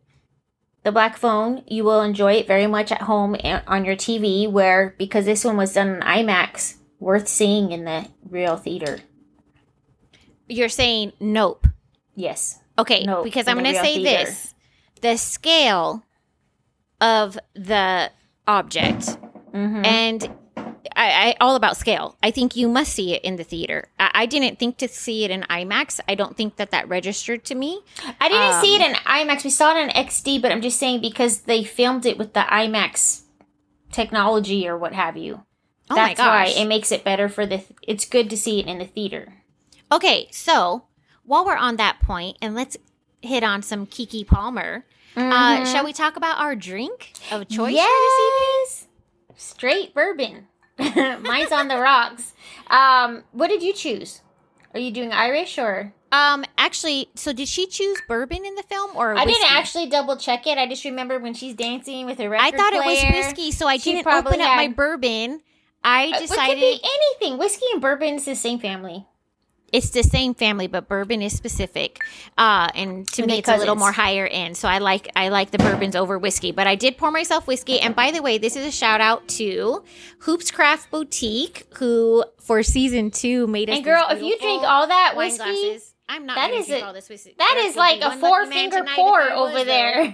the 0.83 0.91
Black 0.91 1.17
Phone, 1.17 1.63
you 1.67 1.83
will 1.83 2.01
enjoy 2.01 2.33
it 2.33 2.47
very 2.47 2.67
much 2.67 2.91
at 2.91 3.03
home 3.03 3.35
and 3.43 3.63
on 3.67 3.85
your 3.85 3.95
TV. 3.95 4.49
Where 4.49 4.95
because 4.97 5.25
this 5.25 5.43
one 5.43 5.57
was 5.57 5.73
done 5.73 5.95
in 5.95 6.01
IMAX, 6.01 6.75
worth 6.99 7.27
seeing 7.27 7.71
in 7.71 7.85
the 7.85 8.07
real 8.29 8.57
theater. 8.57 8.99
You're 10.47 10.69
saying 10.69 11.13
nope. 11.19 11.67
Yes, 12.15 12.59
Okay, 12.79 13.03
Nope, 13.03 13.25
because 13.25 13.47
I'm 13.47 13.59
going 13.59 13.73
to 13.73 13.81
say 13.81 13.95
theater. 13.95 14.25
this. 14.25 14.55
The 15.01 15.17
scale 15.17 16.03
of 17.01 17.37
the 17.53 18.09
object 18.47 19.17
mm-hmm. 19.53 19.85
and 19.85 20.29
I, 20.95 21.29
I 21.29 21.35
all 21.39 21.55
about 21.55 21.77
scale. 21.77 22.17
I 22.21 22.31
think 22.31 22.55
you 22.55 22.67
must 22.67 22.93
see 22.93 23.13
it 23.13 23.23
in 23.23 23.35
the 23.35 23.43
theater. 23.43 23.89
I, 23.99 24.11
I 24.13 24.25
didn't 24.25 24.59
think 24.59 24.77
to 24.77 24.87
see 24.87 25.23
it 25.25 25.31
in 25.31 25.41
IMAX. 25.43 25.99
I 26.07 26.15
don't 26.15 26.35
think 26.37 26.55
that 26.57 26.71
that 26.71 26.87
registered 26.87 27.43
to 27.45 27.55
me. 27.55 27.81
I 28.19 28.29
didn't 28.29 28.55
Um, 28.55 28.61
see 28.61 28.75
it 28.75 28.81
in 28.81 28.93
IMAX. 28.95 29.43
We 29.43 29.49
saw 29.49 29.75
it 29.75 29.81
in 29.81 29.89
XD, 29.89 30.41
but 30.41 30.51
I'm 30.51 30.61
just 30.61 30.77
saying 30.79 31.01
because 31.01 31.41
they 31.41 31.63
filmed 31.63 32.05
it 32.05 32.17
with 32.17 32.33
the 32.33 32.41
IMAX 32.41 33.21
technology 33.91 34.67
or 34.67 34.77
what 34.77 34.93
have 34.93 35.17
you. 35.17 35.43
Oh 35.89 35.95
That's 35.95 36.19
why 36.19 36.45
it 36.55 36.65
makes 36.65 36.91
it 36.91 37.03
better 37.03 37.27
for 37.29 37.45
the. 37.45 37.63
It's 37.81 38.05
good 38.05 38.29
to 38.29 38.37
see 38.37 38.59
it 38.59 38.67
in 38.67 38.77
the 38.77 38.85
theater. 38.85 39.33
Okay, 39.91 40.27
so 40.31 40.83
while 41.23 41.45
we're 41.45 41.55
on 41.57 41.77
that 41.77 41.99
point, 41.99 42.37
and 42.41 42.53
let's 42.53 42.77
hit 43.21 43.43
on 43.43 43.61
some 43.61 43.85
Keke 43.87 44.25
Palmer. 44.27 44.85
Uh, 45.17 45.65
shall 45.65 45.83
we 45.83 45.91
talk 45.91 46.15
about 46.15 46.37
our 46.37 46.55
drink 46.55 47.11
of 47.31 47.47
choice 47.49 47.75
for 47.75 47.81
this 47.81 48.77
evening? 48.77 49.35
straight 49.35 49.93
bourbon. 49.93 50.47
Mine's 51.21 51.51
on 51.51 51.67
the 51.67 51.77
rocks. 51.77 52.33
Um, 52.69 53.23
what 53.31 53.47
did 53.49 53.61
you 53.61 53.73
choose? 53.73 54.21
Are 54.73 54.79
you 54.79 54.91
doing 54.91 55.11
Irish 55.11 55.57
or? 55.57 55.93
Um, 56.11 56.43
actually, 56.57 57.09
so 57.15 57.33
did 57.33 57.47
she 57.47 57.67
choose 57.67 58.01
bourbon 58.07 58.45
in 58.45 58.55
the 58.55 58.63
film 58.63 58.91
or 58.95 59.15
I 59.15 59.25
didn't 59.25 59.51
actually 59.51 59.87
double 59.87 60.17
check 60.17 60.47
it. 60.47 60.57
I 60.57 60.67
just 60.67 60.83
remember 60.85 61.19
when 61.19 61.33
she's 61.33 61.53
dancing 61.53 62.05
with 62.05 62.17
her 62.17 62.29
record 62.29 62.45
I 62.45 62.57
thought 62.57 62.73
it 62.73 62.83
was 62.83 63.03
whiskey, 63.13 63.51
so 63.51 63.67
I 63.67 63.77
didn't 63.77 64.07
open 64.07 64.41
up 64.41 64.55
my 64.55 64.67
bourbon. 64.69 65.41
I 65.83 66.05
Uh, 66.07 66.17
It 66.17 66.19
decided 66.21 66.53
could 66.55 66.59
be 66.59 66.81
anything. 66.83 67.37
Whiskey 67.37 67.65
and 67.71 67.81
bourbon 67.81 68.15
is 68.15 68.25
the 68.25 68.35
same 68.35 68.59
family. 68.59 69.05
It's 69.73 69.89
the 69.91 70.03
same 70.03 70.33
family, 70.33 70.67
but 70.67 70.87
bourbon 70.87 71.21
is 71.21 71.35
specific. 71.35 71.99
Uh, 72.37 72.69
and 72.75 73.07
to 73.09 73.23
And 73.23 73.31
me, 73.31 73.39
it's 73.39 73.49
a 73.49 73.57
little 73.57 73.75
more 73.75 73.91
higher 73.91 74.27
end. 74.27 74.57
So 74.57 74.67
I 74.67 74.79
like 74.79 75.09
I 75.15 75.29
like 75.29 75.51
the 75.51 75.57
bourbons 75.57 75.95
over 75.95 76.17
whiskey. 76.17 76.51
But 76.51 76.67
I 76.67 76.75
did 76.75 76.97
pour 76.97 77.11
myself 77.11 77.47
whiskey. 77.47 77.79
And 77.79 77.95
by 77.95 78.11
the 78.11 78.21
way, 78.21 78.37
this 78.37 78.55
is 78.55 78.65
a 78.65 78.71
shout 78.71 79.01
out 79.01 79.27
to 79.29 79.83
Hoops 80.19 80.51
Craft 80.51 80.91
Boutique, 80.91 81.67
who 81.77 82.23
for 82.39 82.63
season 82.63 83.11
two 83.11 83.47
made 83.47 83.69
us. 83.69 83.77
And 83.77 83.85
girl, 83.85 84.05
if 84.09 84.21
you 84.21 84.37
drink 84.39 84.63
all 84.63 84.87
that 84.87 85.13
whiskey, 85.15 85.37
glasses, 85.37 85.93
I'm 86.07 86.25
not. 86.25 86.35
that 86.35 86.47
drink 86.49 86.69
a- 86.69 86.81
all 86.85 86.93
this 86.93 87.09
whiskey. 87.09 87.35
that 87.37 87.57
is 87.65 87.75
like 87.75 88.01
a 88.01 88.17
four 88.17 88.45
finger 88.47 88.83
pour 88.95 89.21
over 89.31 89.63
there. 89.63 90.05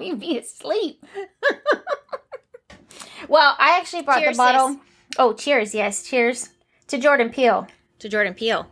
You'd 0.00 0.20
be 0.20 0.38
asleep. 0.38 1.04
well, 3.28 3.54
I 3.58 3.78
actually 3.78 4.02
brought 4.02 4.20
Cheers, 4.20 4.36
the 4.36 4.42
bottle. 4.42 4.68
sis. 4.68 4.78
Oh, 5.18 5.32
cheers! 5.34 5.74
Yes, 5.74 6.02
cheers 6.04 6.48
to 6.88 6.98
Jordan 6.98 7.30
Peele. 7.30 7.66
To 8.02 8.08
Jordan 8.08 8.34
Peele. 8.34 8.66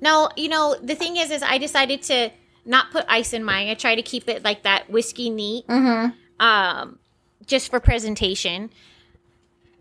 No, 0.00 0.30
you 0.36 0.48
know 0.48 0.76
the 0.80 0.94
thing 0.94 1.16
is, 1.16 1.30
is 1.30 1.42
I 1.42 1.58
decided 1.58 2.02
to 2.04 2.30
not 2.64 2.90
put 2.90 3.04
ice 3.08 3.32
in 3.32 3.44
mine. 3.44 3.68
I 3.68 3.74
try 3.74 3.94
to 3.94 4.02
keep 4.02 4.28
it 4.28 4.42
like 4.44 4.62
that 4.62 4.88
whiskey 4.90 5.28
neat, 5.30 5.66
Mm-hmm. 5.66 6.10
um, 6.44 6.98
just 7.46 7.70
for 7.70 7.80
presentation. 7.80 8.70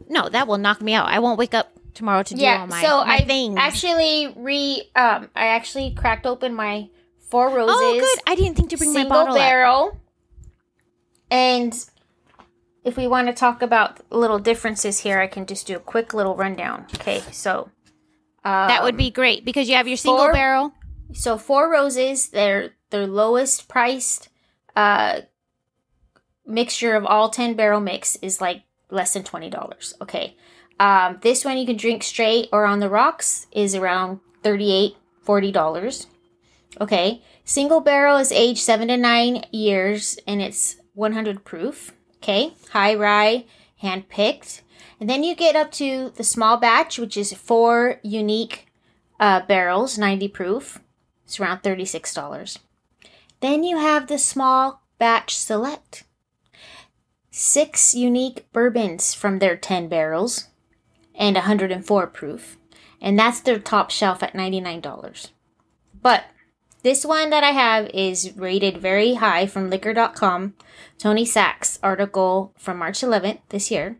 No, 0.10 0.28
that 0.30 0.48
will 0.48 0.58
knock 0.58 0.82
me 0.82 0.94
out. 0.94 1.08
I 1.08 1.20
won't 1.20 1.38
wake 1.38 1.54
up 1.54 1.72
tomorrow 1.94 2.24
to 2.24 2.34
do 2.34 2.42
Yeah. 2.42 2.62
all 2.62 2.68
my, 2.68 2.82
so 2.82 3.06
my 3.06 3.16
I 3.18 3.26
things. 3.26 3.56
actually 3.60 4.34
re 4.36 4.90
um 4.96 5.30
I 5.36 5.48
actually 5.48 5.94
cracked 5.94 6.26
open 6.26 6.54
my 6.56 6.90
Four 7.30 7.50
Roses 7.50 7.76
oh, 7.78 8.00
good. 8.00 8.24
I 8.26 8.34
didn't 8.36 8.56
think 8.56 8.70
to 8.72 8.78
bring 8.78 8.92
my 8.94 9.04
bottle. 9.08 9.34
up. 9.34 9.38
barrel. 9.40 10.00
And 11.30 11.74
if 12.84 12.98
we 12.98 13.08
want 13.08 13.28
to 13.28 13.34
talk 13.34 13.62
about 13.62 14.00
little 14.12 14.40
differences 14.40 15.00
here, 15.02 15.20
I 15.20 15.28
can 15.28 15.46
just 15.46 15.68
do 15.68 15.76
a 15.76 15.80
quick 15.80 16.14
little 16.14 16.36
rundown. 16.36 16.88
Okay, 16.96 17.22
so 17.32 17.70
um, 18.44 18.68
That 18.68 18.84
would 18.84 18.98
be 18.98 19.12
great 19.12 19.44
because 19.46 19.70
you 19.70 19.76
have 19.76 19.88
your 19.88 19.98
single 19.98 20.26
Four- 20.26 20.34
barrel. 20.34 20.74
so 21.14 21.38
Four 21.38 21.72
Roses. 21.72 22.30
Their 22.30 22.72
their 22.92 23.08
lowest 23.08 23.68
priced 23.68 24.30
uh 24.76 25.22
mixture 26.46 26.96
of 26.96 27.06
all 27.06 27.30
ten 27.30 27.54
barrel 27.56 27.80
mix 27.82 28.16
is 28.18 28.42
like 28.42 28.64
less 28.90 29.14
than 29.14 29.24
twenty 29.24 29.50
dollars. 29.50 29.94
Okay, 30.02 30.36
um, 30.80 31.18
this 31.22 31.44
one 31.46 31.58
you 31.58 31.66
can 31.66 31.78
drink 31.78 32.04
straight 32.04 32.50
or 32.52 32.66
on 32.66 32.80
the 32.80 32.90
rocks 32.90 33.48
is 33.52 33.76
around 33.76 34.20
38 34.44 34.96
40 35.24 35.52
dollars. 35.52 36.08
Okay, 36.80 37.22
single 37.44 37.82
barrel 37.82 38.18
is 38.18 38.32
aged 38.32 38.60
seven 38.62 38.88
to 38.88 38.98
nine 38.98 39.44
years 39.52 40.18
and 40.28 40.42
it's 40.42 40.78
100 40.94 41.44
proof. 41.44 41.94
Okay, 42.18 42.54
high 42.72 42.96
rye, 42.96 43.46
hand 43.78 44.08
picked. 44.10 44.62
And 45.00 45.10
then 45.10 45.24
you 45.24 45.36
get 45.36 45.56
up 45.56 45.72
to 45.74 46.12
the 46.16 46.24
small 46.24 46.58
batch, 46.58 47.00
which 47.00 47.16
is 47.16 47.32
four 47.34 48.00
unique 48.04 48.68
uh, 49.20 49.42
barrels, 49.42 49.98
90 49.98 50.28
proof. 50.30 50.80
It's 51.26 51.40
around 51.40 51.64
$36. 51.64 52.58
Then 53.40 53.64
you 53.64 53.78
have 53.78 54.08
the 54.08 54.18
small 54.18 54.82
batch 54.98 55.38
select. 55.38 56.04
Six 57.32 57.94
unique 57.94 58.52
bourbons 58.52 59.14
from 59.14 59.40
their 59.40 59.56
10 59.56 59.88
barrels 59.88 60.48
and 61.16 61.36
104 61.36 62.08
proof. 62.08 62.58
And 63.00 63.18
that's 63.18 63.40
their 63.40 63.60
top 63.60 63.92
shelf 63.92 64.22
at 64.22 64.34
$99. 64.34 65.30
But 66.02 66.26
this 66.84 67.06
one 67.06 67.30
that 67.30 67.44
I 67.44 67.52
have 67.52 67.90
is 67.94 68.34
rated 68.36 68.78
very 68.78 69.14
high 69.16 69.46
from 69.46 69.70
liquor.com. 69.70 70.56
Tony 70.98 71.26
Sachs 71.26 71.80
article 71.82 72.54
from 72.58 72.78
March 72.78 73.00
11th 73.00 73.40
this 73.50 73.72
year 73.72 73.98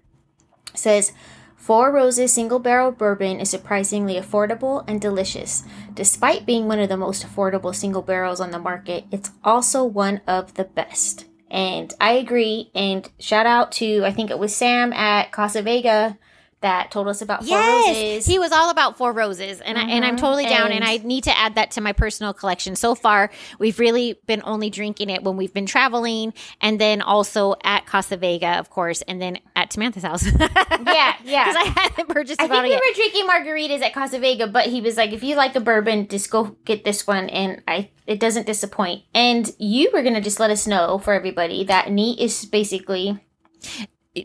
says 0.74 1.12
Four 1.56 1.92
Roses 1.92 2.34
single 2.34 2.60
barrel 2.60 2.92
bourbon 2.92 3.40
is 3.40 3.50
surprisingly 3.50 4.16
affordable 4.16 4.84
and 4.88 5.00
delicious. 5.00 5.64
Despite 5.94 6.46
being 6.46 6.68
one 6.68 6.80
of 6.80 6.90
the 6.90 6.98
most 6.98 7.24
affordable 7.24 7.76
single 7.76 8.02
barrels 8.02 8.40
on 8.40 8.52
the 8.52 8.60
market, 8.60 9.06
it's 9.12 9.32
also 9.44 9.84
one 9.84 10.22
of 10.26 10.54
the 10.54 10.64
best. 10.64 11.26
And 11.52 11.94
I 12.00 12.14
agree. 12.14 12.72
And 12.74 13.08
shout 13.20 13.46
out 13.46 13.72
to, 13.74 14.04
I 14.06 14.12
think 14.12 14.32
it 14.32 14.40
was 14.40 14.56
Sam 14.56 14.94
at 14.94 15.32
Casa 15.32 15.62
Vega 15.62 16.18
that 16.62 16.92
told 16.92 17.08
us 17.08 17.22
about 17.22 17.40
Four 17.46 17.58
Yes, 17.58 17.88
Roses. 17.88 18.26
he 18.26 18.38
was 18.40 18.52
all 18.52 18.70
about 18.70 18.98
Four 18.98 19.14
Roses, 19.14 19.62
and 19.62 19.78
I, 19.78 19.84
and 19.84 20.04
I'm 20.04 20.16
Mhm. 20.18 20.20
totally 20.20 20.46
down. 20.46 20.66
And, 20.72 20.76
And- 20.76 20.84
I 20.84 20.98
need 20.98 21.24
to 21.24 21.38
add 21.38 21.56
that 21.56 21.72
to 21.72 21.82
my 21.82 21.94
personal 21.94 22.34
collection. 22.34 22.76
So 22.76 22.96
far, 22.96 23.30
we've 23.60 23.80
really 23.80 24.20
been 24.28 24.42
only 24.44 24.70
drinking 24.70 25.10
it 25.10 25.24
when 25.24 25.38
we've 25.38 25.54
been 25.54 25.66
traveling, 25.66 26.34
and 26.60 26.80
then 26.80 27.02
also 27.02 27.56
at 27.64 27.86
Casa 27.86 28.18
Vega, 28.18 28.60
of 28.60 28.70
course, 28.70 29.02
and 29.04 29.22
then 29.22 29.40
at 29.56 29.72
Samantha's 29.72 30.04
house. 30.04 30.26
yeah, 30.40 31.14
yeah. 31.24 31.46
because 31.46 31.56
I 31.56 31.74
hadn't 31.76 32.10
purchased 32.10 32.42
I 32.42 32.48
think 32.48 32.64
we 32.64 32.70
yet. 32.72 32.82
were 32.86 32.94
drinking 32.96 33.28
margaritas 33.28 33.82
at 33.82 33.94
Casa 33.94 34.20
Vega, 34.20 34.48
but 34.48 34.66
he 34.68 34.82
was 34.82 34.98
like, 34.98 35.14
if 35.14 35.24
you 35.24 35.36
like 35.36 35.56
a 35.56 35.60
bourbon, 35.62 36.08
just 36.08 36.30
go 36.30 36.56
get 36.66 36.84
this 36.84 37.08
one. 37.08 37.30
And 37.30 37.62
I, 37.68 37.90
it 38.06 38.20
doesn't 38.20 38.46
disappoint. 38.46 39.04
And 39.14 39.50
you 39.60 39.90
were 39.94 40.02
going 40.02 40.14
to 40.16 40.22
just 40.22 40.40
let 40.40 40.52
us 40.52 40.68
know 40.68 40.98
for 41.00 41.14
everybody 41.14 41.64
that 41.66 41.90
neat 41.92 42.20
is 42.20 42.46
basically, 42.46 43.18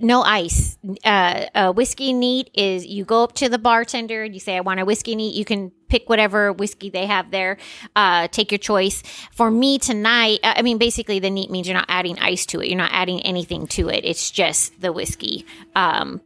no 0.01 0.23
ice. 0.23 0.79
Uh, 1.05 1.47
uh, 1.55 1.73
whiskey 1.73 2.13
neat 2.13 2.51
is 2.55 2.87
you 2.87 3.05
go 3.05 3.23
up 3.23 3.33
to 3.35 3.49
the 3.49 3.59
bartender, 3.59 4.23
and 4.23 4.35
you 4.35 4.41
say, 4.41 4.57
I 4.57 4.61
want 4.61 4.81
a 4.81 4.85
whiskey 4.85 5.15
neat. 5.15 5.35
You 5.35 5.45
can 5.45 5.71
pick 5.89 6.09
whatever 6.09 6.53
whiskey 6.53 6.91
they 6.91 7.07
have 7.07 7.31
there. 7.31 7.59
Uh, 7.95 8.29
take 8.29 8.51
your 8.51 8.59
choice. 8.59 9.03
For 9.33 9.51
me 9.51 9.79
tonight, 9.79 10.41
I 10.43 10.63
mean, 10.63 10.79
basically, 10.79 11.19
the 11.19 11.31
neat 11.31 11.51
means 11.51 11.69
you're 11.69 11.77
not 11.77 11.87
adding 11.89 12.19
ice 12.19 12.47
to 12.47 12.61
it. 12.61 12.69
You're 12.69 12.79
not 12.79 12.93
adding 12.93 13.21
anything 13.23 13.67
to 13.69 13.89
it. 13.89 14.05
It's 14.05 14.31
just 14.31 14.81
the 14.81 14.93
whiskey. 14.93 15.47
Um, 15.77 16.23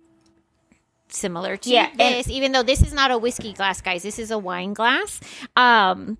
similar 1.08 1.56
to 1.56 1.70
Yeah, 1.70 1.90
this, 1.96 2.28
even 2.28 2.52
though 2.52 2.62
this 2.62 2.82
is 2.82 2.92
not 2.92 3.10
a 3.10 3.18
whiskey 3.18 3.52
glass, 3.52 3.80
guys. 3.80 4.02
This 4.02 4.18
is 4.18 4.30
a 4.30 4.38
wine 4.38 4.72
glass. 4.72 5.20
Um, 5.56 6.18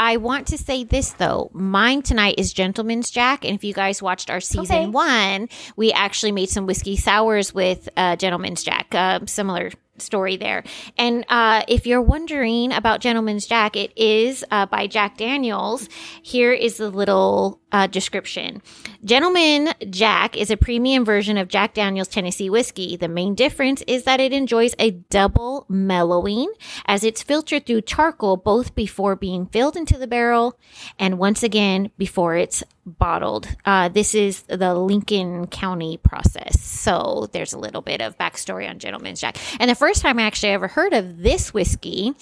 I 0.00 0.16
want 0.16 0.46
to 0.46 0.56
say 0.58 0.84
this 0.84 1.10
though. 1.10 1.50
Mine 1.52 2.02
tonight 2.02 2.36
is 2.38 2.52
Gentleman's 2.52 3.10
Jack, 3.10 3.44
and 3.44 3.56
if 3.56 3.64
you 3.64 3.74
guys 3.74 4.00
watched 4.00 4.30
our 4.30 4.38
season 4.40 4.76
Okay. 4.76 4.86
one, 4.86 5.48
we 5.74 5.90
actually 5.92 6.30
made 6.30 6.48
some 6.50 6.66
whiskey 6.66 6.96
sours 6.96 7.52
with 7.52 7.88
uh, 7.96 8.14
Gentleman's 8.14 8.62
Jack. 8.62 8.94
Uh, 8.94 9.18
similar 9.26 9.72
story 10.02 10.36
there. 10.36 10.64
And 10.96 11.24
uh, 11.28 11.62
if 11.68 11.86
you're 11.86 12.02
wondering 12.02 12.72
about 12.72 13.00
Gentleman's 13.00 13.46
Jack, 13.46 13.76
it 13.76 13.92
is 13.96 14.44
uh, 14.50 14.66
by 14.66 14.86
Jack 14.86 15.16
Daniels. 15.16 15.88
Here 16.22 16.52
is 16.52 16.76
the 16.76 16.90
little 16.90 17.60
uh, 17.70 17.86
description. 17.86 18.62
Gentleman 19.04 19.70
Jack 19.90 20.36
is 20.36 20.50
a 20.50 20.56
premium 20.56 21.04
version 21.04 21.36
of 21.36 21.48
Jack 21.48 21.74
Daniels 21.74 22.08
Tennessee 22.08 22.50
whiskey. 22.50 22.96
The 22.96 23.08
main 23.08 23.34
difference 23.34 23.82
is 23.86 24.04
that 24.04 24.20
it 24.20 24.32
enjoys 24.32 24.74
a 24.78 24.92
double 24.92 25.66
mellowing 25.68 26.52
as 26.86 27.04
it's 27.04 27.22
filtered 27.22 27.66
through 27.66 27.82
charcoal 27.82 28.36
both 28.36 28.74
before 28.74 29.16
being 29.16 29.46
filled 29.46 29.76
into 29.76 29.98
the 29.98 30.06
barrel 30.06 30.58
and 30.98 31.18
once 31.18 31.42
again 31.42 31.90
before 31.98 32.36
it's 32.36 32.64
bottled. 32.88 33.48
Uh, 33.64 33.88
this 33.88 34.14
is 34.14 34.42
the 34.42 34.74
Lincoln 34.74 35.46
County 35.46 35.98
process. 35.98 36.60
So 36.60 37.28
there's 37.32 37.52
a 37.52 37.58
little 37.58 37.82
bit 37.82 38.00
of 38.00 38.16
backstory 38.18 38.68
on 38.68 38.78
Gentleman's 38.78 39.20
Jack. 39.20 39.36
And 39.60 39.70
the 39.70 39.74
first 39.74 40.02
time 40.02 40.18
I 40.18 40.22
actually 40.22 40.52
ever 40.52 40.68
heard 40.68 40.92
of 40.92 41.22
this 41.22 41.52
whiskey, 41.52 42.14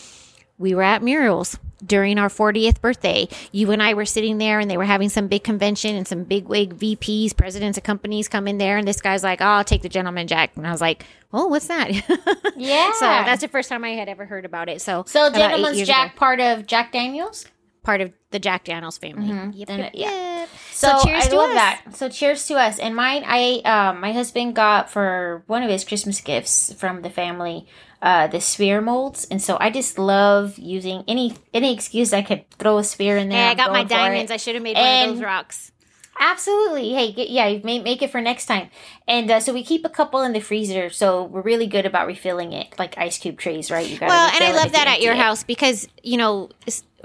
we 0.59 0.75
were 0.75 0.83
at 0.83 1.03
Muriel's 1.03 1.59
during 1.85 2.19
our 2.19 2.29
40th 2.29 2.81
birthday. 2.81 3.29
You 3.53 3.71
and 3.73 3.83
I 3.83 3.95
were 3.95 4.07
sitting 4.07 4.39
there 4.39 4.59
and 4.59 4.71
they 4.71 4.77
were 4.77 4.85
having 4.85 5.09
some 5.09 5.29
big 5.29 5.45
convention 5.45 5.95
and 5.95 6.09
some 6.09 6.25
big 6.25 6.49
wig 6.49 6.77
VPs, 6.77 7.37
presidents 7.37 7.77
of 7.77 7.85
companies 7.85 8.29
come 8.29 8.49
in 8.49 8.59
there. 8.59 8.79
And 8.79 8.89
this 8.89 9.01
guy's 9.01 9.23
like, 9.23 9.41
oh, 9.41 9.45
I'll 9.45 9.65
take 9.65 9.83
the 9.83 9.89
Gentleman 9.89 10.27
Jack. 10.27 10.57
And 10.57 10.67
I 10.67 10.71
was 10.71 10.81
like, 10.81 11.05
oh, 11.33 11.47
what's 11.49 11.69
that? 11.69 11.91
yeah. 12.57 12.93
so 12.93 13.01
that's 13.01 13.43
the 13.43 13.49
first 13.49 13.69
time 13.69 13.85
I 13.85 13.91
had 13.91 14.09
ever 14.09 14.25
heard 14.25 14.45
about 14.45 14.69
it. 14.69 14.81
So, 14.81 15.05
so 15.07 15.31
Gentleman's 15.31 15.87
Jack 15.87 16.13
ago. 16.13 16.19
part 16.19 16.41
of 16.41 16.67
Jack 16.67 16.93
Daniels? 16.93 17.47
Part 17.87 18.01
of 18.01 18.13
the 18.33 18.41
Jack 18.41 18.65
Daniels 18.65 18.99
family. 18.99 19.29
Mhm. 19.29 19.53
Yep, 19.55 19.69
yep, 19.71 19.91
yeah. 19.95 20.41
yep. 20.41 20.49
So, 20.73 20.99
cheers 21.05 21.25
I 21.25 21.29
to 21.29 21.37
love 21.37 21.51
us. 21.51 21.55
that. 21.55 21.83
So 21.95 22.09
cheers 22.09 22.47
to 22.49 22.55
us. 22.57 22.79
And 22.79 22.95
mine, 22.95 23.23
I 23.25 23.63
um, 23.65 24.01
my 24.01 24.13
husband 24.13 24.57
got 24.57 24.91
for 24.91 25.45
one 25.47 25.63
of 25.63 25.71
his 25.71 25.85
Christmas 25.85 26.21
gifts 26.21 26.73
from 26.75 27.03
the 27.03 27.11
family, 27.11 27.67
uh, 28.03 28.27
the 28.27 28.41
sphere 28.41 28.81
molds, 28.81 29.27
and 29.31 29.41
so 29.41 29.57
I 29.61 29.71
just 29.71 29.99
love 29.99 30.59
using 30.59 31.05
any 31.07 31.35
any 31.55 31.73
excuse 31.73 32.13
I 32.13 32.23
could 32.23 32.51
throw 32.59 32.79
a 32.79 32.85
sphere 32.85 33.17
in 33.17 33.29
there. 33.29 33.39
Hey, 33.39 33.53
I 33.53 33.55
got 33.55 33.71
my 33.71 33.85
diamonds. 33.85 34.31
I 34.33 34.37
should 34.37 34.57
have 34.57 34.65
made 34.65 34.77
one 34.77 35.09
of 35.09 35.17
those 35.17 35.25
rocks. 35.25 35.71
Absolutely. 36.19 36.95
Hey, 36.95 37.13
get, 37.13 37.29
yeah, 37.29 37.59
make, 37.63 37.85
make 37.85 38.01
it 38.03 38.11
for 38.11 38.23
next 38.23 38.47
time. 38.47 38.71
And 39.07 39.31
uh, 39.31 39.39
so 39.41 39.53
we 39.53 39.63
keep 39.63 39.85
a 39.85 39.91
couple 39.91 40.23
in 40.23 40.33
the 40.33 40.41
freezer, 40.41 40.89
so 40.89 41.25
we're 41.25 41.43
really 41.43 41.67
good 41.67 41.85
about 41.85 42.07
refilling 42.07 42.53
it, 42.53 42.75
like 42.79 42.97
ice 42.97 43.19
cube 43.19 43.39
trays, 43.39 43.71
right? 43.71 43.87
You 43.87 43.99
got 43.99 44.09
Well, 44.09 44.31
and 44.35 44.43
I 44.43 44.53
love 44.53 44.73
that 44.73 44.89
at 44.89 45.03
your 45.03 45.15
house 45.15 45.45
because 45.45 45.87
you 46.03 46.17
know. 46.17 46.51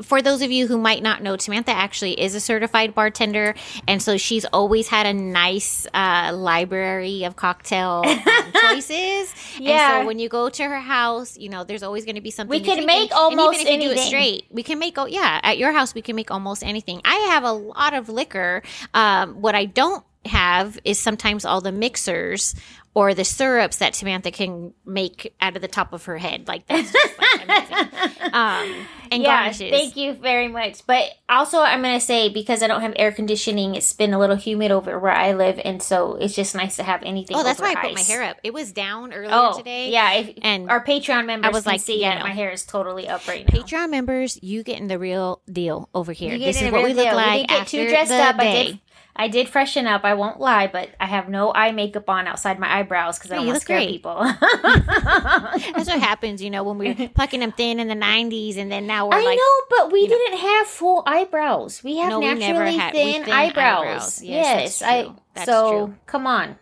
For 0.02 0.22
those 0.22 0.42
of 0.42 0.50
you 0.52 0.68
who 0.68 0.78
might 0.78 1.04
not 1.04 1.22
know, 1.22 1.36
Samantha 1.38 1.72
actually 1.72 2.20
is 2.20 2.34
a 2.34 2.40
certified 2.40 2.96
bartender, 2.96 3.54
and 3.88 4.02
so 4.02 4.18
she's 4.18 4.46
always 4.46 4.88
had 4.88 5.06
a 5.06 5.14
nice 5.14 5.86
uh, 5.94 6.32
library 6.34 7.24
of 7.26 7.36
cocktail 7.36 8.04
um, 8.08 8.22
choices. 8.62 9.34
And 9.58 9.66
Yeah. 9.66 10.02
so 10.02 10.08
when 10.08 10.18
you 10.18 10.30
go 10.30 10.50
to 10.50 10.64
her 10.64 10.80
house, 10.80 11.38
you 11.38 11.50
know 11.50 11.64
there's 11.64 11.84
always 11.84 12.06
going 12.06 12.16
to 12.16 12.22
be 12.22 12.32
something 12.32 12.58
We 12.60 12.66
can 12.66 12.86
make 12.86 13.12
almost 13.16 13.60
and 13.60 13.68
even 13.68 13.74
if 13.80 13.84
you 13.84 13.90
do 13.90 13.96
it 14.02 14.06
straight, 14.06 14.46
we 14.50 14.64
can 14.64 14.80
make. 14.80 14.98
Oh 14.98 15.06
yeah, 15.08 15.40
at 15.44 15.58
your 15.58 15.72
house 15.74 15.94
we 15.94 16.02
can 16.02 16.16
make 16.16 16.32
almost 16.32 16.64
anything. 16.64 17.02
I 17.06 17.16
have 17.32 17.44
a 17.44 17.52
lot 17.54 17.94
of 17.94 18.08
liquor. 18.10 18.64
Um, 18.94 19.42
what 19.42 19.56
I 19.56 19.66
don't 19.66 20.04
have 20.26 20.78
is 20.86 21.00
sometimes 21.00 21.46
all 21.46 21.62
the 21.62 21.72
mixers 21.72 22.54
or 22.94 23.14
the 23.14 23.24
syrups 23.24 23.78
that 23.78 23.96
Samantha 23.96 24.32
can 24.32 24.74
make 24.86 25.34
out 25.40 25.56
of 25.56 25.62
the 25.62 25.68
top 25.68 25.94
of 25.94 26.06
her 26.06 26.18
head. 26.18 26.48
Like 26.48 26.68
that's 26.68 26.92
just 26.92 27.20
like 27.20 27.44
amazing. 27.44 27.88
Um, 28.34 28.86
and 29.12 29.22
yeah, 29.24 29.42
garnishes. 29.42 29.72
thank 29.72 29.98
you 29.98 30.14
very 30.14 30.48
much. 30.48 30.86
But 30.88 31.04
also, 31.28 31.60
I'm 31.60 31.82
gonna 31.82 32.00
say 32.00 32.30
because 32.30 32.64
I 32.64 32.68
don't 32.68 32.80
have 32.80 32.94
air 32.96 33.12
conditioning, 33.12 33.76
it's 33.76 33.92
been 33.92 34.14
a 34.14 34.20
little 34.20 34.38
humid 34.38 34.72
over 34.72 34.98
where 35.00 35.12
I 35.12 35.34
live, 35.34 35.60
and 35.66 35.84
so 35.84 36.16
it's 36.16 36.34
just 36.34 36.56
nice 36.56 36.78
to 36.78 36.84
have 36.84 37.04
anything. 37.04 37.36
Oh, 37.36 37.44
that's 37.44 37.60
why 37.60 37.72
I 37.72 37.76
put 37.76 37.94
my 37.94 38.00
ice. 38.00 38.08
hair 38.08 38.24
up. 38.24 38.38
It 38.42 38.54
was 38.54 38.72
down 38.72 39.12
earlier 39.12 39.32
Oh, 39.34 39.58
today. 39.58 39.90
yeah. 39.92 40.14
If, 40.14 40.36
And 40.44 40.70
our 40.70 40.82
Patreon 40.84 41.26
members 41.26 41.50
I 41.50 41.52
was 41.52 41.66
like, 41.66 41.82
see 41.82 42.02
you 42.02 42.10
know. 42.10 42.22
my 42.22 42.32
hair 42.32 42.52
is 42.52 42.64
totally 42.64 43.10
up 43.10 43.28
right 43.28 43.46
now. 43.52 43.60
Patreon 43.62 43.90
members, 43.90 44.40
you 44.42 44.64
getting 44.64 44.88
the 44.88 44.98
real 45.00 45.42
deal 45.52 45.90
over 45.94 46.14
here. 46.14 46.38
This 46.40 46.62
is 46.62 46.72
what 46.72 46.84
we 46.84 46.94
look 46.94 47.04
deal. 47.06 47.16
We 47.18 47.22
like 47.22 47.48
didn't 47.48 47.50
get 47.50 47.62
after 47.62 47.78
too 47.84 47.90
dressed 47.90 48.10
the 48.12 48.16
up. 48.18 48.36
I 48.40 48.44
did. 48.64 48.80
I 49.16 49.28
did 49.28 49.50
freshen 49.50 49.88
up. 49.88 50.04
I 50.04 50.14
won't 50.14 50.40
lie, 50.40 50.68
but 50.68 50.90
I 51.00 51.06
have 51.06 51.30
no 51.30 51.54
eye 51.54 51.72
makeup 51.72 52.10
on 52.10 52.28
outside 52.28 52.58
my 52.60 52.80
eyebrows 52.80 53.18
because 53.20 53.32
I 53.32 53.36
don't 53.36 53.46
want 53.48 53.58
to 53.58 53.62
scare 53.62 53.78
great. 53.78 53.90
people. 53.90 54.16
That's 54.86 55.90
what 55.90 56.00
happens, 56.00 56.42
you 56.42 56.50
know, 56.50 56.64
when 56.64 56.78
we're 56.78 57.10
plucking 57.10 57.40
them 57.40 57.52
thin 57.52 57.80
in 57.80 57.88
the 57.88 57.96
'90s, 57.96 58.58
and 58.58 58.72
then 58.72 58.88
now 58.88 59.08
we're 59.10 59.16
I 59.16 59.22
like, 59.24 59.38
know, 59.38 59.78
but 59.78 59.92
we 59.92 60.08
didn't 60.08 60.40
have 60.40 60.68
full 60.68 61.04
eyebrows. 61.06 61.84
We 61.84 61.98
have 61.98 62.10
No, 62.10 62.20
we 62.20 62.26
naturally 62.34 62.48
never 62.78 62.82
had- 62.84 62.94
thin, 62.94 63.24
thin 63.26 63.34
eyebrows. 63.34 63.84
eyebrows. 63.84 64.24
Yes, 64.24 64.46
Yes, 64.46 64.80
that's 64.80 64.92
I. 64.92 65.12
That's 65.34 65.46
so 65.46 65.86
true. 65.88 65.96
come 66.06 66.28
on. 66.28 66.58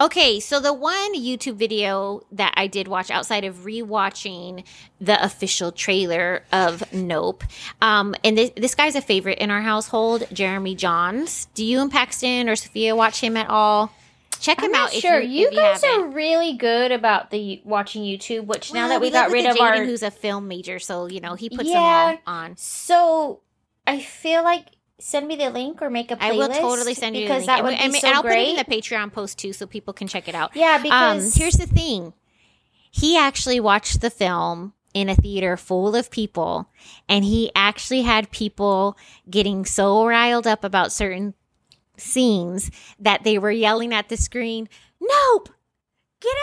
Okay, 0.00 0.40
so 0.40 0.60
the 0.60 0.72
one 0.74 1.14
YouTube 1.14 1.54
video 1.56 2.22
that 2.32 2.52
I 2.56 2.66
did 2.66 2.86
watch 2.88 3.10
outside 3.10 3.44
of 3.44 3.58
rewatching 3.64 4.64
the 5.00 5.22
official 5.24 5.72
trailer 5.72 6.44
of 6.52 6.82
Nope, 6.92 7.44
um, 7.80 8.14
and 8.24 8.36
this, 8.36 8.50
this 8.56 8.74
guy's 8.74 8.94
a 8.94 9.00
favorite 9.00 9.38
in 9.38 9.50
our 9.50 9.62
household, 9.62 10.24
Jeremy 10.32 10.76
Jahns. 10.76 11.46
Do 11.54 11.64
you 11.64 11.80
and 11.80 11.90
Paxton 11.90 12.48
or 12.48 12.56
Sophia 12.56 12.94
watch 12.94 13.20
him 13.20 13.36
at 13.36 13.48
all? 13.48 13.92
Check 14.40 14.58
I'm 14.62 14.70
him 14.70 14.74
out. 14.74 14.94
if 14.94 15.00
sure. 15.00 15.20
you, 15.20 15.50
You, 15.50 15.50
guys 15.50 15.84
are 15.84 16.06
really 16.06 16.54
good 16.54 16.92
about 16.92 17.30
the 17.30 17.60
watching 17.64 18.02
YouTube. 18.02 18.46
Which 18.46 18.72
now 18.72 18.88
that 18.88 19.00
we, 19.00 19.08
live 19.08 19.12
got 19.12 19.30
rid 19.30 19.44
of 19.46 19.56
Jaden 19.56 19.60
our, 19.80 19.84
who's 19.84 20.02
a 20.02 20.10
film 20.10 20.48
major, 20.48 20.78
so 20.78 21.06
you 21.06 21.20
know 21.20 21.34
he 21.34 21.50
puts 21.50 21.68
Yeah. 21.68 22.12
them 22.12 22.18
all 22.26 22.34
on. 22.34 22.56
so 22.56 23.40
I 23.86 24.00
feel 24.00 24.42
like 24.42 24.66
send 25.00 25.26
me 25.26 25.36
the 25.36 25.50
link 25.50 25.82
or 25.82 25.90
make 25.90 26.10
a 26.10 26.16
playlist. 26.16 26.20
I 26.20 26.32
will 26.32 26.48
totally 26.48 26.94
send 26.94 27.16
you 27.16 27.22
because 27.22 27.46
the 27.46 27.52
link. 27.52 27.58
that 27.58 27.64
would 27.64 27.72
and, 27.74 27.92
be 27.92 27.98
and, 27.98 28.02
so 28.02 28.06
and 28.08 28.16
I'll 28.16 28.22
great. 28.22 28.34
put 28.34 28.40
it 28.42 28.50
in 28.50 28.56
the 28.56 28.82
Patreon 28.82 29.12
post 29.12 29.38
too, 29.38 29.52
so 29.52 29.66
people 29.66 29.92
can 29.92 30.06
check 30.08 30.28
it 30.28 30.34
out. 30.34 30.54
yeah, 30.54 30.76
Um, 30.76 30.82
because 30.82 31.34
here's 31.34 31.54
the 31.54 31.66
thing. 31.66 32.12
He 32.90 33.16
actually 33.16 33.60
watched 33.60 34.00
the 34.00 34.10
film 34.10 34.74
in 34.92 35.08
a 35.08 35.14
theater 35.14 35.56
full 35.56 35.94
of 35.94 36.10
people, 36.10 36.68
and 37.08 37.24
he 37.24 37.50
actually 37.54 38.02
had 38.02 38.30
people 38.30 38.96
getting 39.28 39.64
so 39.64 40.04
riled 40.06 40.46
up 40.46 40.64
about 40.64 40.92
certain 40.92 41.34
scenes 41.96 42.70
that 42.98 43.22
they 43.24 43.38
were 43.38 43.50
yelling 43.52 43.94
at 43.94 44.08
the 44.08 44.16
screen, 44.16 44.68
Nope! 45.00 45.50
Get 46.20 46.36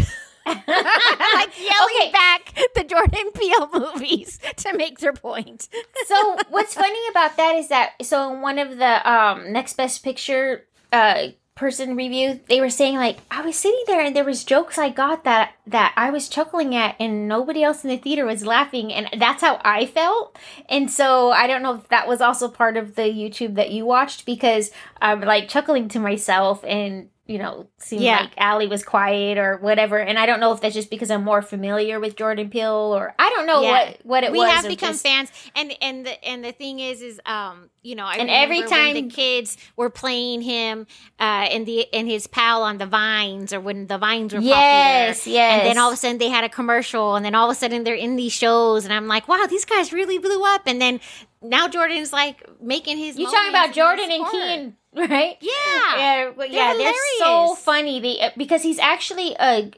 out! 0.00 0.06
like 0.46 1.58
yelling 1.58 1.96
Okay. 2.00 2.10
back 2.12 2.54
the 2.74 2.84
Jordan 2.84 3.30
Peele 3.34 3.68
movies 3.72 4.38
to 4.56 4.76
make 4.76 4.98
their 4.98 5.12
point. 5.12 5.68
so 6.06 6.36
what's 6.48 6.74
funny 6.74 6.98
about 7.10 7.36
that 7.36 7.54
is 7.56 7.68
that 7.68 7.92
so 8.02 8.32
in 8.34 8.40
one 8.40 8.58
of 8.58 8.76
the 8.78 9.10
um 9.10 9.52
next 9.52 9.76
best 9.76 10.02
picture 10.02 10.64
uh 10.92 11.28
person 11.56 11.94
review 11.94 12.40
they 12.48 12.58
were 12.58 12.70
saying 12.70 12.94
like 12.96 13.18
i 13.30 13.42
was 13.42 13.54
sitting 13.54 13.82
there 13.86 14.00
and 14.00 14.16
there 14.16 14.24
was 14.24 14.44
jokes 14.44 14.78
i 14.78 14.88
got 14.88 15.24
that 15.24 15.52
that 15.66 15.92
i 15.94 16.08
was 16.08 16.26
chuckling 16.26 16.74
at 16.74 16.96
and 16.98 17.28
nobody 17.28 17.62
else 17.62 17.84
in 17.84 17.90
the 17.90 17.98
theater 17.98 18.24
was 18.24 18.46
laughing 18.46 18.90
and 18.90 19.20
that's 19.20 19.42
how 19.42 19.60
i 19.62 19.84
felt 19.84 20.38
and 20.70 20.90
so 20.90 21.30
i 21.32 21.46
don't 21.46 21.62
know 21.62 21.74
if 21.74 21.86
that 21.88 22.08
was 22.08 22.22
also 22.22 22.48
part 22.48 22.78
of 22.78 22.94
the 22.94 23.02
youtube 23.02 23.56
that 23.56 23.70
you 23.70 23.84
watched 23.84 24.24
because 24.24 24.70
i'm 25.02 25.20
like 25.20 25.48
chuckling 25.50 25.86
to 25.86 25.98
myself 25.98 26.64
and 26.64 27.10
you 27.30 27.38
know 27.38 27.68
seemed 27.78 28.02
Yeah. 28.02 28.20
like 28.22 28.32
Allie 28.36 28.66
was 28.66 28.82
quiet 28.82 29.38
or 29.38 29.56
whatever 29.58 29.98
and 29.98 30.18
i 30.18 30.26
don't 30.26 30.40
know 30.40 30.52
if 30.52 30.60
that's 30.60 30.74
just 30.74 30.90
because 30.90 31.10
i'm 31.12 31.22
more 31.22 31.42
familiar 31.42 32.00
with 32.00 32.16
jordan 32.16 32.50
peele 32.50 32.92
or 32.96 33.14
i 33.20 33.30
don't 33.30 33.46
know 33.46 33.62
Yeah. 33.62 33.70
what 33.70 33.98
what 34.02 34.24
it 34.24 34.32
we 34.32 34.38
was 34.38 34.48
We 34.48 34.50
have 34.54 34.66
become 34.66 34.90
just- 34.94 35.02
fans 35.04 35.30
and 35.54 35.72
and 35.80 36.04
the 36.06 36.24
and 36.24 36.44
the 36.44 36.50
thing 36.52 36.80
is 36.80 37.00
is 37.02 37.20
um 37.26 37.70
you 37.82 37.94
know 37.94 38.04
I 38.04 38.14
And 38.16 38.22
remember 38.28 38.42
every 38.44 38.60
when 38.60 38.68
time- 38.68 38.94
the 38.94 39.08
kids 39.14 39.56
were 39.76 39.88
playing 39.90 40.42
him 40.42 40.86
uh 41.20 41.46
and 41.54 41.64
the 41.66 41.86
and 41.94 42.08
his 42.08 42.26
pal 42.26 42.62
on 42.62 42.78
the 42.78 42.86
vines 42.86 43.52
or 43.54 43.60
when 43.60 43.86
the 43.86 43.96
vines 43.96 44.34
were 44.34 44.40
Yes, 44.40 45.20
popular 45.20 45.36
yes. 45.38 45.52
and 45.60 45.66
then 45.70 45.78
all 45.78 45.88
of 45.90 45.94
a 45.94 45.96
sudden 45.96 46.18
they 46.18 46.28
had 46.28 46.44
a 46.44 46.48
commercial 46.48 47.14
and 47.16 47.24
then 47.24 47.34
all 47.34 47.48
of 47.48 47.56
a 47.56 47.58
sudden 47.58 47.84
they're 47.84 47.94
in 47.94 48.16
these 48.16 48.32
shows 48.32 48.84
and 48.84 48.92
I'm 48.92 49.06
like 49.06 49.28
wow 49.28 49.46
these 49.48 49.64
guys 49.64 49.92
really 49.92 50.18
blew 50.18 50.42
up 50.44 50.62
and 50.66 50.80
then 50.82 51.00
now 51.42 51.68
Jordan's 51.68 52.12
like 52.12 52.44
making 52.60 52.98
his 52.98 53.16
You 53.18 53.26
talking 53.30 53.48
about 53.50 53.72
Jordan 53.72 54.10
and. 54.10 54.26
Kean, 54.30 54.76
right? 54.94 55.36
yeah 55.40 55.96
Yeah, 55.96 56.30
but 56.36 56.50
yeah, 56.50 56.72
They're 56.74 56.84
they're 56.92 56.94
so 57.18 57.54
funny. 57.54 58.00
They 58.00 58.20
uh, 58.20 58.30
because 58.36 58.62
he's 58.62 58.78
actually 58.78 59.34
a. 59.38 59.70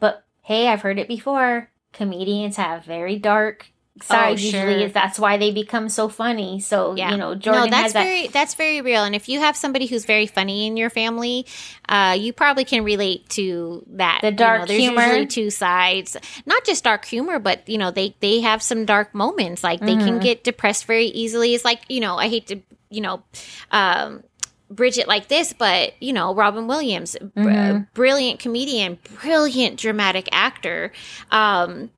But 0.00 0.24
hey, 0.42 0.68
I've 0.68 0.82
heard 0.82 0.98
it 0.98 1.08
before. 1.08 1.70
Comedians 1.92 2.56
have 2.56 2.84
very 2.84 3.18
dark 3.18 3.66
sides. 4.02 4.44
Oh, 4.44 4.50
sure. 4.50 4.68
Usually, 4.68 4.86
that's 4.88 5.18
why 5.18 5.38
they 5.38 5.50
become 5.50 5.88
so 5.88 6.10
funny. 6.10 6.60
So 6.60 6.94
Yeah. 6.94 7.12
you 7.12 7.16
know, 7.16 7.34
Jordan 7.34 7.64
no, 7.64 7.70
that's 7.70 7.82
has 7.84 7.92
that. 7.94 8.02
very 8.04 8.28
that's 8.28 8.54
very 8.54 8.82
real. 8.82 9.02
And 9.04 9.14
if 9.14 9.28
you 9.30 9.40
have 9.40 9.56
somebody 9.56 9.86
who's 9.86 10.04
very 10.04 10.26
funny 10.26 10.66
in 10.66 10.76
your 10.76 10.90
family, 10.90 11.46
uh, 11.88 12.14
you 12.18 12.34
probably 12.34 12.64
can 12.66 12.84
relate 12.84 13.28
to 13.30 13.82
that. 13.92 14.18
The 14.20 14.26
You 14.28 14.32
know, 14.32 14.36
dark 14.36 14.68
there's 14.68 14.78
humor. 14.82 15.02
usually 15.06 15.26
two 15.26 15.48
sides, 15.50 16.16
not 16.44 16.64
just 16.64 16.84
dark 16.84 17.06
humor, 17.06 17.38
but 17.38 17.66
you 17.68 17.78
know 17.78 17.90
they 17.90 18.14
they 18.20 18.40
have 18.40 18.62
some 18.62 18.84
dark 18.84 19.14
moments. 19.14 19.64
Like 19.64 19.80
they 19.80 19.94
Mm-hmm. 19.96 20.04
can 20.04 20.18
get 20.18 20.44
depressed 20.44 20.84
very 20.84 21.06
easily. 21.06 21.54
It's 21.54 21.64
like 21.64 21.80
you 21.88 22.00
know 22.00 22.18
I 22.18 22.28
hate 22.28 22.48
to 22.48 22.60
you 22.90 23.00
know. 23.00 23.22
Um, 23.70 24.22
Bridget 24.70 25.06
like 25.08 25.28
this, 25.28 25.52
but 25.52 25.94
you 26.02 26.12
know, 26.12 26.34
Robin 26.34 26.66
Williams, 26.66 27.16
Mm-hmm. 27.36 27.84
brilliant 27.94 28.40
comedian, 28.40 28.98
brilliant 29.22 29.78
dramatic 29.78 30.28
actor. 30.32 30.92
Um, 31.30 31.90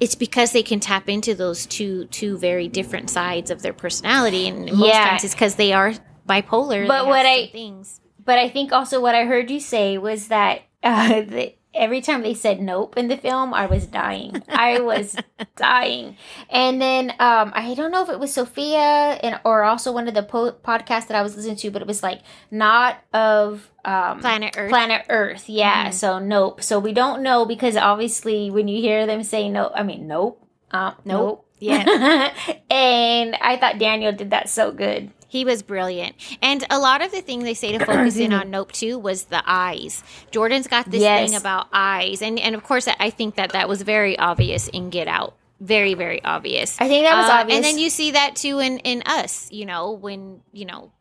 it's 0.00 0.14
because 0.14 0.52
they 0.52 0.62
can 0.62 0.78
tap 0.80 1.08
into 1.08 1.34
those 1.34 1.66
two 1.66 2.04
two 2.06 2.38
very 2.38 2.68
different 2.68 3.10
sides 3.10 3.50
of 3.50 3.62
their 3.62 3.72
personality, 3.72 4.48
and 4.48 4.66
most 4.72 4.88
Yeah. 4.88 5.10
times 5.10 5.24
it's 5.24 5.34
because 5.34 5.56
they 5.56 5.72
are 5.72 5.92
bipolar. 6.28 6.86
But 6.86 7.06
what 7.06 7.26
I- 7.26 7.46
things. 7.48 8.00
But 8.24 8.38
I 8.38 8.48
think 8.50 8.72
also 8.72 9.00
what 9.00 9.14
I 9.14 9.24
heard 9.24 9.50
you 9.50 9.58
say 9.60 9.96
was 9.96 10.28
that 10.28 10.62
uh, 10.82 11.08
the, 11.22 11.54
every 11.74 12.00
time 12.00 12.22
they 12.22 12.34
said 12.34 12.60
nope 12.60 12.96
in 12.96 13.08
the 13.08 13.16
film, 13.16 13.52
I 13.54 13.66
was 13.66 13.86
dying. 13.86 14.42
I 14.48 14.80
was 14.80 15.16
dying. 15.56 16.16
And 16.50 16.80
then 16.80 17.10
um, 17.18 17.52
I 17.54 17.74
don't 17.74 17.90
know 17.90 18.02
if 18.02 18.08
it 18.08 18.18
was 18.18 18.32
Sophia 18.32 18.78
and 19.22 19.40
or 19.44 19.64
also 19.64 19.92
one 19.92 20.08
of 20.08 20.14
the 20.14 20.22
po- 20.22 20.52
podcasts 20.52 21.08
that 21.08 21.14
I 21.16 21.22
was 21.22 21.36
listening 21.36 21.56
to, 21.56 21.70
but 21.70 21.82
it 21.82 21.88
was 21.88 22.02
like 22.02 22.20
not 22.50 22.98
of 23.12 23.70
um, 23.84 24.20
Planet 24.20 24.54
Earth. 24.56 24.70
Planet 24.70 25.06
Earth, 25.08 25.48
yeah. 25.48 25.88
Mhm. 25.88 25.94
So 25.94 26.18
nope. 26.18 26.62
So 26.62 26.78
we 26.78 26.92
don't 26.92 27.22
know 27.22 27.44
because 27.44 27.76
obviously 27.76 28.50
when 28.50 28.68
you 28.68 28.80
hear 28.80 29.06
them 29.06 29.22
say 29.22 29.48
no, 29.48 29.70
I 29.74 29.82
mean 29.82 30.06
nope, 30.08 30.44
uh, 30.70 30.92
nope. 31.04 31.44
Yeah. 31.60 32.32
and 32.70 33.34
I 33.34 33.56
thought 33.56 33.78
Daniel 33.78 34.12
did 34.12 34.30
that 34.30 34.48
so 34.48 34.70
good. 34.70 35.10
He 35.30 35.44
was 35.44 35.62
brilliant. 35.62 36.16
And 36.40 36.64
a 36.70 36.78
lot 36.78 37.02
of 37.02 37.12
the 37.12 37.20
thing 37.20 37.44
they 37.44 37.54
say 37.54 37.72
to 37.76 37.84
focus 37.84 38.16
in 38.16 38.32
on 38.32 38.50
Nope 38.50 38.72
too 38.72 38.98
was 38.98 39.24
the 39.24 39.42
eyes. 39.46 40.02
Jordan's 40.30 40.66
got 40.66 40.90
this 40.90 41.02
Yes. 41.02 41.28
thing 41.30 41.36
about 41.36 41.68
eyes. 41.72 42.22
And 42.22 42.38
and 42.38 42.54
of 42.54 42.64
course 42.64 42.88
I 42.98 43.10
think 43.10 43.34
that 43.36 43.52
that 43.52 43.68
was 43.68 43.82
very 43.82 44.18
obvious 44.18 44.68
in 44.68 44.88
Get 44.90 45.06
Out. 45.06 45.34
Very 45.60 45.94
very 45.94 46.22
obvious. 46.24 46.80
I 46.80 46.88
think 46.88 47.04
that 47.04 47.16
was 47.16 47.28
Uh, 47.28 47.32
obvious. 47.40 47.56
And 47.56 47.64
then 47.64 47.78
you 47.78 47.90
see 47.90 48.12
that 48.12 48.36
too 48.36 48.58
in 48.58 48.78
in 48.80 49.02
us, 49.04 49.50
you 49.52 49.66
know, 49.66 49.92
when, 49.92 50.40
you 50.52 50.64
know, 50.64 50.92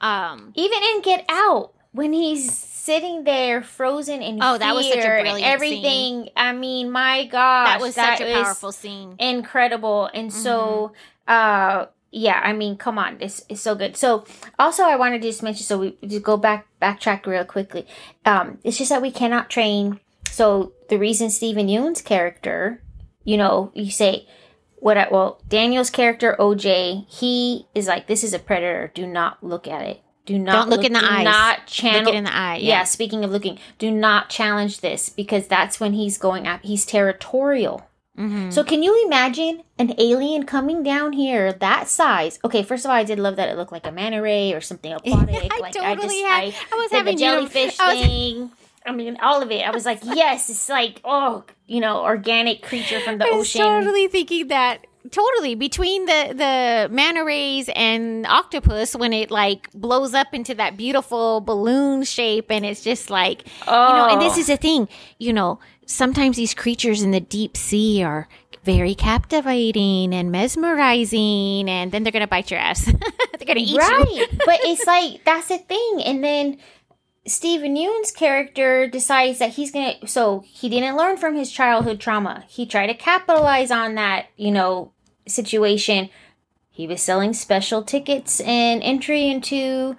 um 0.00 0.52
even 0.54 0.82
in 0.82 1.02
Get 1.02 1.24
Out, 1.28 1.72
when 1.92 2.12
he's 2.12 2.56
sitting 2.56 3.24
there 3.24 3.60
frozen 3.62 4.22
in 4.22 4.38
Oh, 4.42 4.56
that 4.56 4.74
was 4.74 4.86
such 4.88 4.96
a 4.98 5.02
fear 5.02 5.20
brilliant 5.20 5.52
everything. 5.52 6.30
I 6.36 6.52
mean, 6.52 6.90
my 6.90 7.26
gosh, 7.26 7.66
that 7.68 7.80
was 7.80 7.94
such 7.94 8.20
a 8.22 8.32
powerful 8.32 8.72
scene. 8.72 9.14
incredible. 9.18 10.08
And 10.14 10.32
so, 10.32 10.92
Mm-hmm. 11.28 11.32
uh, 11.32 11.86
yeah, 12.10 12.40
I 12.42 12.52
mean, 12.52 12.76
come 12.76 12.98
on, 12.98 13.18
it's 13.20 13.42
it's 13.48 13.60
so 13.60 13.74
good. 13.74 13.96
So 13.96 14.24
also, 14.58 14.84
I 14.84 14.96
wanted 14.96 15.22
to 15.22 15.28
just 15.28 15.42
mention. 15.42 15.64
So 15.64 15.78
we 15.78 15.96
just 16.06 16.22
go 16.24 16.36
back 16.36 16.66
backtrack 16.80 17.26
real 17.26 17.44
quickly. 17.44 17.86
Um, 18.24 18.58
it's 18.64 18.78
just 18.78 18.90
that 18.90 19.02
we 19.02 19.10
cannot 19.10 19.50
train. 19.50 20.00
So 20.30 20.72
the 20.88 20.98
reason 20.98 21.30
Steven 21.30 21.68
Yeun's 21.68 22.00
character, 22.00 22.82
you 23.24 23.36
know, 23.36 23.70
you 23.74 23.90
say 23.90 24.26
what? 24.76 24.96
I, 24.96 25.08
well, 25.10 25.40
Daniel's 25.48 25.90
character 25.90 26.36
OJ, 26.38 27.06
he 27.08 27.66
is 27.74 27.86
like, 27.86 28.06
this 28.06 28.24
is 28.24 28.32
a 28.32 28.38
predator. 28.38 28.90
Do 28.94 29.06
not 29.06 29.42
look 29.42 29.66
at 29.68 29.82
it. 29.82 30.02
Do 30.24 30.38
not 30.38 30.52
Don't 30.52 30.68
look 30.70 30.84
in 30.84 30.92
the 30.92 31.00
do 31.00 31.06
eyes. 31.06 31.24
Not 31.24 31.66
channel 31.66 32.00
Look 32.04 32.14
it 32.14 32.16
in 32.18 32.24
the 32.24 32.36
eye. 32.36 32.56
yeah. 32.56 32.68
Yeah. 32.80 32.84
speaking 32.84 33.24
of 33.24 33.30
looking, 33.30 33.58
do 33.78 33.90
not 33.90 34.28
challenge 34.28 34.80
this 34.80 35.08
because 35.08 35.46
that's 35.46 35.80
when 35.80 35.94
he's 35.94 36.18
going 36.18 36.46
up. 36.46 36.60
He's 36.62 36.84
territorial. 36.84 37.87
Mhm. 38.18 38.52
So 38.52 38.64
can 38.64 38.82
you 38.82 39.04
imagine 39.06 39.62
an 39.78 39.94
alien 39.98 40.44
coming 40.44 40.82
down 40.82 41.12
here 41.12 41.52
that 41.52 41.88
size? 41.88 42.38
Okay, 42.44 42.62
first 42.64 42.84
of 42.84 42.90
all, 42.90 42.96
I 42.96 43.04
did 43.04 43.18
love 43.20 43.36
that 43.36 43.48
it 43.48 43.56
looked 43.56 43.70
like 43.70 43.86
a 43.86 43.92
manta 43.92 44.20
ray 44.20 44.52
or 44.52 44.60
something 44.60 44.92
aquatic. 44.98 45.52
I 45.52 45.58
like 45.60 45.74
totally 45.74 46.24
I 46.24 46.28
had. 46.28 46.52
just, 46.52 46.72
I, 46.72 46.76
was 46.76 46.90
having 46.90 47.16
the 47.16 47.20
jellyfish 47.22 47.78
I 47.78 47.94
was, 47.94 48.04
thing. 48.06 48.50
I 48.84 48.92
mean, 48.92 49.18
all 49.22 49.40
of 49.40 49.50
it. 49.52 49.62
I 49.66 49.70
was 49.70 49.84
like, 49.84 50.00
yes, 50.02 50.50
it's 50.50 50.68
like 50.68 51.00
oh, 51.04 51.44
you 51.66 51.80
know, 51.80 52.02
organic 52.02 52.62
creature 52.62 53.00
from 53.00 53.18
the 53.18 53.24
I 53.26 53.30
was 53.30 53.46
ocean. 53.54 53.60
totally 53.60 54.08
thinking 54.08 54.48
that. 54.48 54.84
Totally 55.10 55.54
between 55.54 56.04
the 56.04 56.34
the 56.36 56.88
manta 56.94 57.24
rays 57.24 57.70
and 57.74 58.26
octopus 58.26 58.94
when 58.94 59.14
it 59.14 59.30
like 59.30 59.70
blows 59.72 60.12
up 60.12 60.34
into 60.34 60.54
that 60.56 60.76
beautiful 60.76 61.40
balloon 61.40 62.02
shape 62.02 62.50
and 62.50 62.66
it's 62.66 62.82
just 62.82 63.08
like 63.08 63.46
oh, 63.66 63.88
you 63.88 63.94
know 63.96 64.08
and 64.12 64.20
this 64.20 64.36
is 64.36 64.48
the 64.48 64.58
thing 64.58 64.86
you 65.18 65.32
know 65.32 65.60
sometimes 65.88 66.36
these 66.36 66.54
creatures 66.54 67.02
in 67.02 67.10
the 67.10 67.20
deep 67.20 67.56
sea 67.56 68.02
are 68.04 68.28
very 68.62 68.94
captivating 68.94 70.14
and 70.14 70.30
mesmerizing 70.30 71.68
and 71.68 71.90
then 71.90 72.02
they're 72.02 72.12
gonna 72.12 72.26
bite 72.26 72.50
your 72.50 72.60
ass 72.60 72.84
they're 73.38 73.46
gonna 73.46 73.60
eat 73.60 73.70
you 73.70 73.78
right. 73.78 74.26
but 74.46 74.60
it's 74.62 74.86
like 74.86 75.24
that's 75.24 75.48
the 75.48 75.58
thing, 75.58 76.02
and 76.04 76.22
then. 76.22 76.58
Steven 77.26 77.76
Yeun's 77.76 78.10
character 78.10 78.88
decides 78.88 79.38
that 79.38 79.50
he's 79.50 79.70
gonna. 79.70 80.06
So 80.06 80.42
he 80.46 80.70
didn't 80.70 80.96
learn 80.96 81.18
from 81.18 81.36
his 81.36 81.52
childhood 81.52 82.00
trauma. 82.00 82.44
He 82.48 82.64
tried 82.64 82.86
to 82.86 82.94
capitalize 82.94 83.70
on 83.70 83.96
that, 83.96 84.28
you 84.38 84.50
know, 84.50 84.92
situation. 85.26 86.08
He 86.70 86.86
was 86.86 87.02
selling 87.02 87.34
special 87.34 87.82
tickets 87.82 88.40
and 88.40 88.82
entry 88.82 89.28
into 89.28 89.94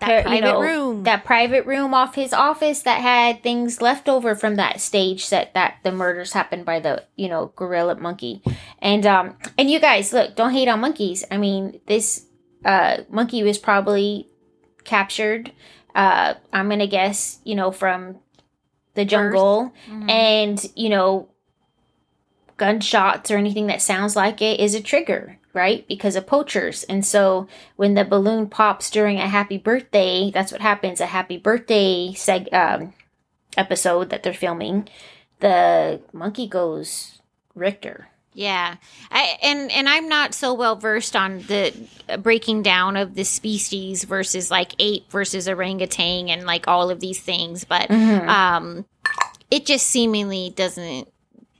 That 0.00 0.24
private 0.24 0.58
room. 0.60 1.02
That 1.04 1.24
private 1.24 1.66
room 1.66 1.94
off 1.94 2.14
his 2.14 2.32
office 2.32 2.82
that 2.82 3.00
had 3.00 3.42
things 3.42 3.80
left 3.80 4.08
over 4.08 4.34
from 4.34 4.56
that 4.56 4.80
stage 4.80 5.24
set 5.24 5.54
that 5.54 5.76
the 5.82 5.92
murders 5.92 6.32
happened 6.32 6.64
by 6.66 6.80
the 6.80 7.04
you 7.16 7.28
know 7.28 7.52
gorilla 7.56 7.94
monkey, 7.94 8.42
and 8.80 9.06
um 9.06 9.36
and 9.56 9.70
you 9.70 9.80
guys 9.80 10.12
look 10.12 10.34
don't 10.36 10.52
hate 10.52 10.68
on 10.68 10.80
monkeys. 10.80 11.24
I 11.30 11.36
mean 11.38 11.80
this 11.86 12.26
uh 12.64 12.98
monkey 13.08 13.42
was 13.42 13.58
probably 13.58 14.28
captured. 14.84 15.52
Uh, 15.94 16.34
I'm 16.52 16.68
gonna 16.68 16.86
guess 16.88 17.38
you 17.44 17.54
know 17.54 17.70
from 17.70 18.16
the 18.94 19.04
jungle 19.04 19.72
Mhm. 19.88 20.10
and 20.10 20.66
you 20.74 20.88
know 20.88 21.28
gunshots 22.56 23.30
or 23.30 23.36
anything 23.36 23.66
that 23.68 23.82
sounds 23.82 24.14
like 24.16 24.40
it 24.40 24.60
is 24.60 24.74
a 24.74 24.80
trigger 24.80 25.38
right 25.54 25.86
because 25.88 26.16
of 26.16 26.26
poachers 26.26 26.82
and 26.84 27.06
so 27.06 27.46
when 27.76 27.94
the 27.94 28.04
balloon 28.04 28.46
pops 28.48 28.90
during 28.90 29.18
a 29.18 29.28
happy 29.28 29.56
birthday 29.56 30.30
that's 30.34 30.52
what 30.52 30.60
happens 30.60 31.00
a 31.00 31.06
happy 31.06 31.38
birthday 31.38 32.08
seg- 32.12 32.52
um, 32.52 32.92
episode 33.56 34.10
that 34.10 34.22
they're 34.22 34.34
filming 34.34 34.86
the 35.40 36.00
monkey 36.12 36.46
goes 36.46 37.20
richter 37.54 38.08
Yeah, 38.34 38.76
I 39.12 39.38
and 39.44 39.70
and 39.70 39.88
I'm 39.88 40.08
not 40.08 40.34
so 40.34 40.54
well 40.54 40.74
versed 40.74 41.14
on 41.14 41.38
the 41.46 41.70
breaking 42.18 42.62
down 42.62 42.96
of 42.96 43.14
the 43.14 43.22
species 43.24 44.02
versus 44.04 44.50
like 44.50 44.74
ape 44.80 45.08
versus 45.10 45.46
orangutan 45.48 46.28
and 46.28 46.44
like 46.44 46.66
all 46.66 46.90
of 46.90 46.98
these 46.98 47.20
things, 47.20 47.64
but 47.64 47.88
Mm-hmm. 47.88 48.28
um, 48.28 48.84
it 49.52 49.66
just 49.66 49.86
seemingly 49.86 50.50
doesn't. 50.50 51.06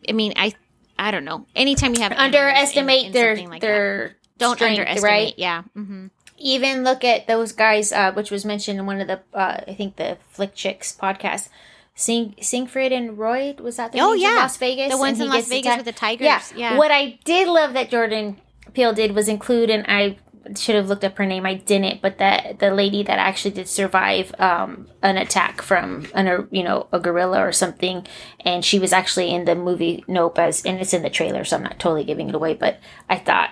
I 0.08 0.12
mean, 0.12 0.32
I 0.36 0.52
I 0.98 1.10
don't 1.10 1.24
know. 1.24 1.46
Anytime 1.56 1.94
you 1.94 2.00
have 2.02 2.12
animals 2.12 2.34
in- 2.34 2.34
underestimate 2.40 3.06
in 3.06 3.12
their 3.12 3.36
like 3.36 3.60
that, 3.60 3.60
their 3.60 4.16
don't 4.38 4.56
strength, 4.56 4.78
underestimate. 4.80 5.02
right 5.10 5.34
Yeah. 5.36 5.62
hmm 5.74 6.06
even 6.36 6.82
look 6.82 7.04
at 7.04 7.28
those 7.28 7.52
guys, 7.52 7.92
uh, 7.92 8.10
which 8.12 8.30
was 8.32 8.44
mentioned 8.44 8.78
in 8.78 8.86
one 8.86 9.00
of 9.00 9.06
the, 9.06 9.20
uh, 9.32 9.60
I 9.68 9.74
think 9.74 9.96
the 9.96 10.18
Flick 10.30 10.52
Chicks 10.54 10.94
podcast. 11.00 11.48
Sing, 11.94 12.34
Siegfried 12.40 12.90
and 12.92 13.16
Roy 13.16 13.54
was 13.60 13.76
that 13.76 13.92
the 13.92 14.00
Oh, 14.00 14.10
names 14.10 14.24
in 14.24 14.28
yeah. 14.30 14.36
Las 14.36 14.56
Vegas? 14.56 14.90
The 14.90 14.98
ones 14.98 15.20
in 15.20 15.28
Las 15.28 15.46
Vegas 15.48 15.66
attacked- 15.66 15.76
with 15.86 15.94
the 15.94 15.98
tigers. 15.98 16.24
Yeah. 16.26 16.42
Yeah. 16.56 16.76
What 16.76 16.90
I 16.90 17.20
did 17.24 17.46
love 17.46 17.72
that 17.74 17.88
Jordan 17.88 18.40
Peele 18.74 18.92
did 18.92 19.14
was 19.14 19.28
include, 19.28 19.70
and 19.70 19.84
I 19.86 20.16
should 20.56 20.74
have 20.74 20.88
looked 20.88 21.04
up 21.04 21.16
her 21.18 21.26
name. 21.26 21.46
I 21.46 21.54
didn't, 21.54 22.02
but 22.02 22.18
that 22.18 22.58
the 22.58 22.70
lady 22.70 23.02
that 23.02 23.18
actually 23.18 23.52
did 23.52 23.68
survive 23.68 24.34
um, 24.38 24.88
an 25.02 25.16
attack 25.16 25.62
from 25.62 26.06
an 26.14 26.48
you 26.50 26.62
know 26.62 26.86
a 26.92 27.00
gorilla 27.00 27.40
or 27.40 27.52
something, 27.52 28.06
and 28.40 28.64
she 28.64 28.78
was 28.78 28.92
actually 28.92 29.32
in 29.34 29.44
the 29.44 29.54
movie 29.54 30.04
Nope 30.06 30.38
as, 30.38 30.64
and 30.64 30.78
it's 30.80 30.92
in 30.94 31.02
the 31.02 31.10
trailer, 31.10 31.44
so 31.44 31.56
I'm 31.56 31.62
not 31.62 31.78
totally 31.78 32.04
giving 32.04 32.28
it 32.28 32.34
away. 32.34 32.54
But 32.54 32.78
I 33.08 33.16
thought 33.18 33.50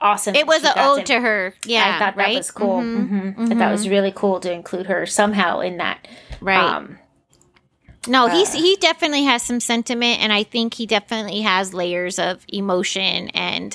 awesome. 0.00 0.34
It 0.34 0.46
was 0.46 0.62
an 0.64 0.72
ode 0.76 1.06
to 1.06 1.20
her. 1.20 1.54
Yeah, 1.64 1.94
I 1.94 1.98
thought 1.98 2.16
that 2.16 2.34
was 2.34 2.50
cool. 2.50 2.80
Mhm. 2.80 3.34
hmm 3.34 3.52
I 3.52 3.54
thought 3.56 3.68
it 3.68 3.72
was 3.72 3.88
really 3.88 4.12
cool 4.14 4.40
to 4.40 4.52
include 4.52 4.86
her 4.86 5.06
somehow 5.06 5.60
in 5.60 5.78
that. 5.78 6.06
Right. 6.40 6.58
Um, 6.58 6.98
No, 8.06 8.28
he's 8.28 8.54
Uh, 8.54 8.58
he 8.58 8.76
definitely 8.76 9.24
has 9.24 9.42
some 9.42 9.60
sentiment, 9.60 10.20
and 10.20 10.30
I 10.30 10.42
think 10.42 10.74
he 10.74 10.84
definitely 10.84 11.40
has 11.40 11.72
layers 11.72 12.18
of 12.18 12.44
emotion, 12.48 13.30
and 13.30 13.74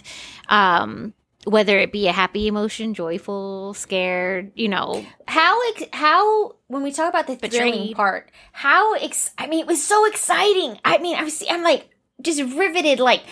um, 0.50 1.14
whether 1.46 1.78
it 1.80 1.92
be 1.92 2.08
a 2.08 2.12
happy 2.12 2.48
emotion, 2.48 2.94
joyful, 2.94 3.74
scared, 3.74 4.52
you 4.56 4.68
know, 4.68 5.06
how 5.28 5.58
ex- 5.70 5.90
how 5.94 6.56
when 6.68 6.84
we 6.84 6.92
talk 6.92 7.10
about 7.10 7.28
the 7.28 7.36
thrilling 7.36 7.94
part, 7.94 8.30
how 8.52 8.94
ex- 8.96 9.32
I 9.38 9.48
mean, 9.48 9.62
it 9.62 9.68
was 9.68 9.82
so 9.82 10.06
exciting. 10.06 10.80
I 10.84 10.98
mean, 10.98 11.16
I 11.16 11.24
was 11.24 11.44
I'm 11.50 11.64
like 11.64 11.90
just 12.22 12.42
riveted. 12.42 13.00
Like, 13.00 13.24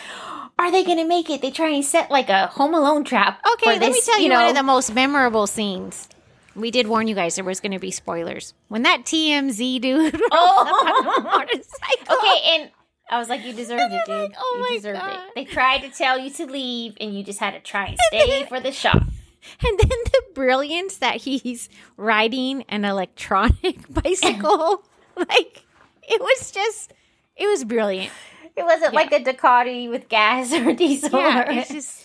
are 0.57 0.71
they 0.71 0.83
gonna 0.83 1.05
make 1.05 1.29
it? 1.29 1.41
They 1.41 1.51
try 1.51 1.69
and 1.69 1.83
set 1.83 2.09
like 2.09 2.29
a 2.29 2.47
Home 2.47 2.73
Alone 2.73 3.03
trap. 3.03 3.39
Okay, 3.53 3.77
let 3.79 3.91
me 3.91 4.01
tell 4.01 4.19
you, 4.19 4.29
know, 4.29 4.35
one 4.35 4.49
of 4.49 4.55
the 4.55 4.63
most 4.63 4.93
memorable 4.93 5.47
scenes. 5.47 6.07
We 6.55 6.71
did 6.71 6.87
warn 6.87 7.07
you 7.07 7.13
guys 7.13 7.35
there 7.35 7.43
was 7.43 7.59
going 7.59 7.73
to 7.73 7.77
be 7.77 7.91
spoilers 7.91 8.55
when 8.67 8.81
that 8.81 9.03
TMZ 9.03 9.79
dude 9.79 10.15
up 10.15 10.21
on 10.31 10.87
a 10.87 11.09
oh. 11.09 11.21
motorcycle. 11.21 12.17
Okay, 12.17 12.41
and 12.45 12.71
I 13.09 13.19
was 13.19 13.29
like, 13.29 13.45
you 13.45 13.53
deserved 13.53 13.93
it, 13.93 14.01
dude. 14.05 14.15
like, 14.29 14.33
oh 14.37 14.67
you 14.69 14.75
deserved 14.77 14.99
God. 14.99 15.11
it. 15.11 15.19
They 15.35 15.45
tried 15.45 15.79
to 15.79 15.89
tell 15.89 16.17
you 16.19 16.29
to 16.31 16.45
leave, 16.45 16.95
and 16.99 17.15
you 17.17 17.23
just 17.23 17.39
had 17.39 17.51
to 17.51 17.59
try 17.59 17.87
and 17.87 17.97
stay 18.07 18.45
for 18.45 18.59
the 18.59 18.71
shot. 18.71 19.01
and 19.01 19.79
then 19.79 19.89
the 19.89 20.21
brilliance 20.33 20.97
that 20.97 21.17
he's 21.17 21.69
riding 21.95 22.63
an 22.69 22.83
electronic 22.85 23.77
bicycle, 23.93 24.83
like 25.15 25.63
it 26.03 26.21
was 26.21 26.51
just, 26.51 26.93
it 27.35 27.47
was 27.47 27.63
brilliant. 27.63 28.11
It 28.55 28.63
wasn't 28.65 28.93
like 28.93 29.11
a 29.13 29.19
Ducati 29.19 29.89
with 29.89 30.09
gas 30.09 30.51
or 30.53 30.73
diesel. 30.73 31.19
Yeah, 31.19 31.47
or- 31.47 31.51
it's 31.51 31.69
just 31.69 32.03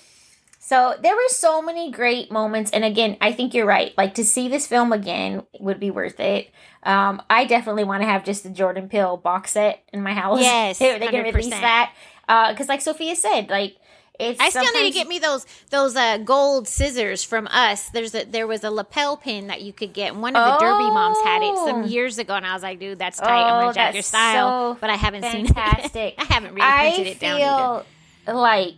So 0.61 0.95
there 1.03 1.15
were 1.17 1.29
so 1.29 1.63
many 1.63 1.91
great 1.91 2.31
moments, 2.31 2.71
and 2.71 2.85
again, 2.85 3.17
I 3.21 3.33
think 3.33 3.55
you're 3.55 3.67
right. 3.67 3.93
Like 3.97 4.15
to 4.15 4.25
see 4.25 4.49
this 4.49 4.67
film 4.67 4.93
again 4.93 5.43
would 5.59 5.81
be 5.81 5.91
worth 5.91 6.21
it. 6.21 6.51
Um, 6.85 7.23
I 7.31 7.45
definitely 7.45 7.85
want 7.85 8.03
to 8.03 8.09
have 8.09 8.25
just 8.25 8.43
the 8.43 8.51
Jordan 8.51 8.89
Peele 8.89 9.17
box 9.17 9.53
set 9.53 9.83
in 9.93 10.03
my 10.03 10.15
house. 10.15 10.41
Yes, 10.41 10.79
they're 10.79 10.99
to 10.99 11.23
release 11.23 11.51
that 11.51 11.93
because, 12.27 12.69
like 12.69 12.81
Sophia 12.81 13.15
said, 13.17 13.51
like 13.51 13.77
it's. 14.19 14.41
I 14.41 14.51
still 14.51 14.65
need 14.75 14.91
to 14.93 14.95
get 14.99 15.07
me 15.09 15.19
those 15.21 15.47
those 15.71 15.95
uh, 15.97 16.19
gold 16.19 16.67
scissors 16.69 17.23
from 17.25 17.47
us. 17.49 17.89
There's 17.91 18.15
a 18.15 18.25
there 18.25 18.47
was 18.47 18.65
a 18.65 18.71
lapel 18.71 19.17
pin 19.17 19.47
that 19.47 19.63
you 19.63 19.73
could 19.73 19.93
get. 19.93 20.15
One 20.17 20.35
of 20.37 20.45
the 20.45 20.65
Derby 20.65 20.85
moms 20.91 21.19
had 21.19 21.43
it 21.43 21.57
some 21.59 21.83
Oh. 21.85 21.87
years 21.87 22.19
ago, 22.19 22.35
and 22.35 22.45
I 22.45 22.53
was 22.55 22.63
like, 22.63 22.79
dude, 22.81 22.99
that's 22.99 23.19
tight. 23.19 23.29
I'm 23.31 23.55
Oh, 23.55 23.61
gonna 23.63 23.75
jack 23.75 23.95
your 23.95 24.03
style, 24.03 24.75
so 24.75 24.79
but 24.81 24.91
I 24.91 24.97
haven't 24.97 25.25
seen 25.25 25.47
fantastic. 25.55 26.15
it. 26.15 26.15
I 26.19 26.25
haven't 26.25 26.55
really 26.55 26.63
I 26.67 26.87
it 26.99 27.21
down. 27.21 27.41
either. 27.41 27.85
feel 28.27 28.37
like 28.41 28.77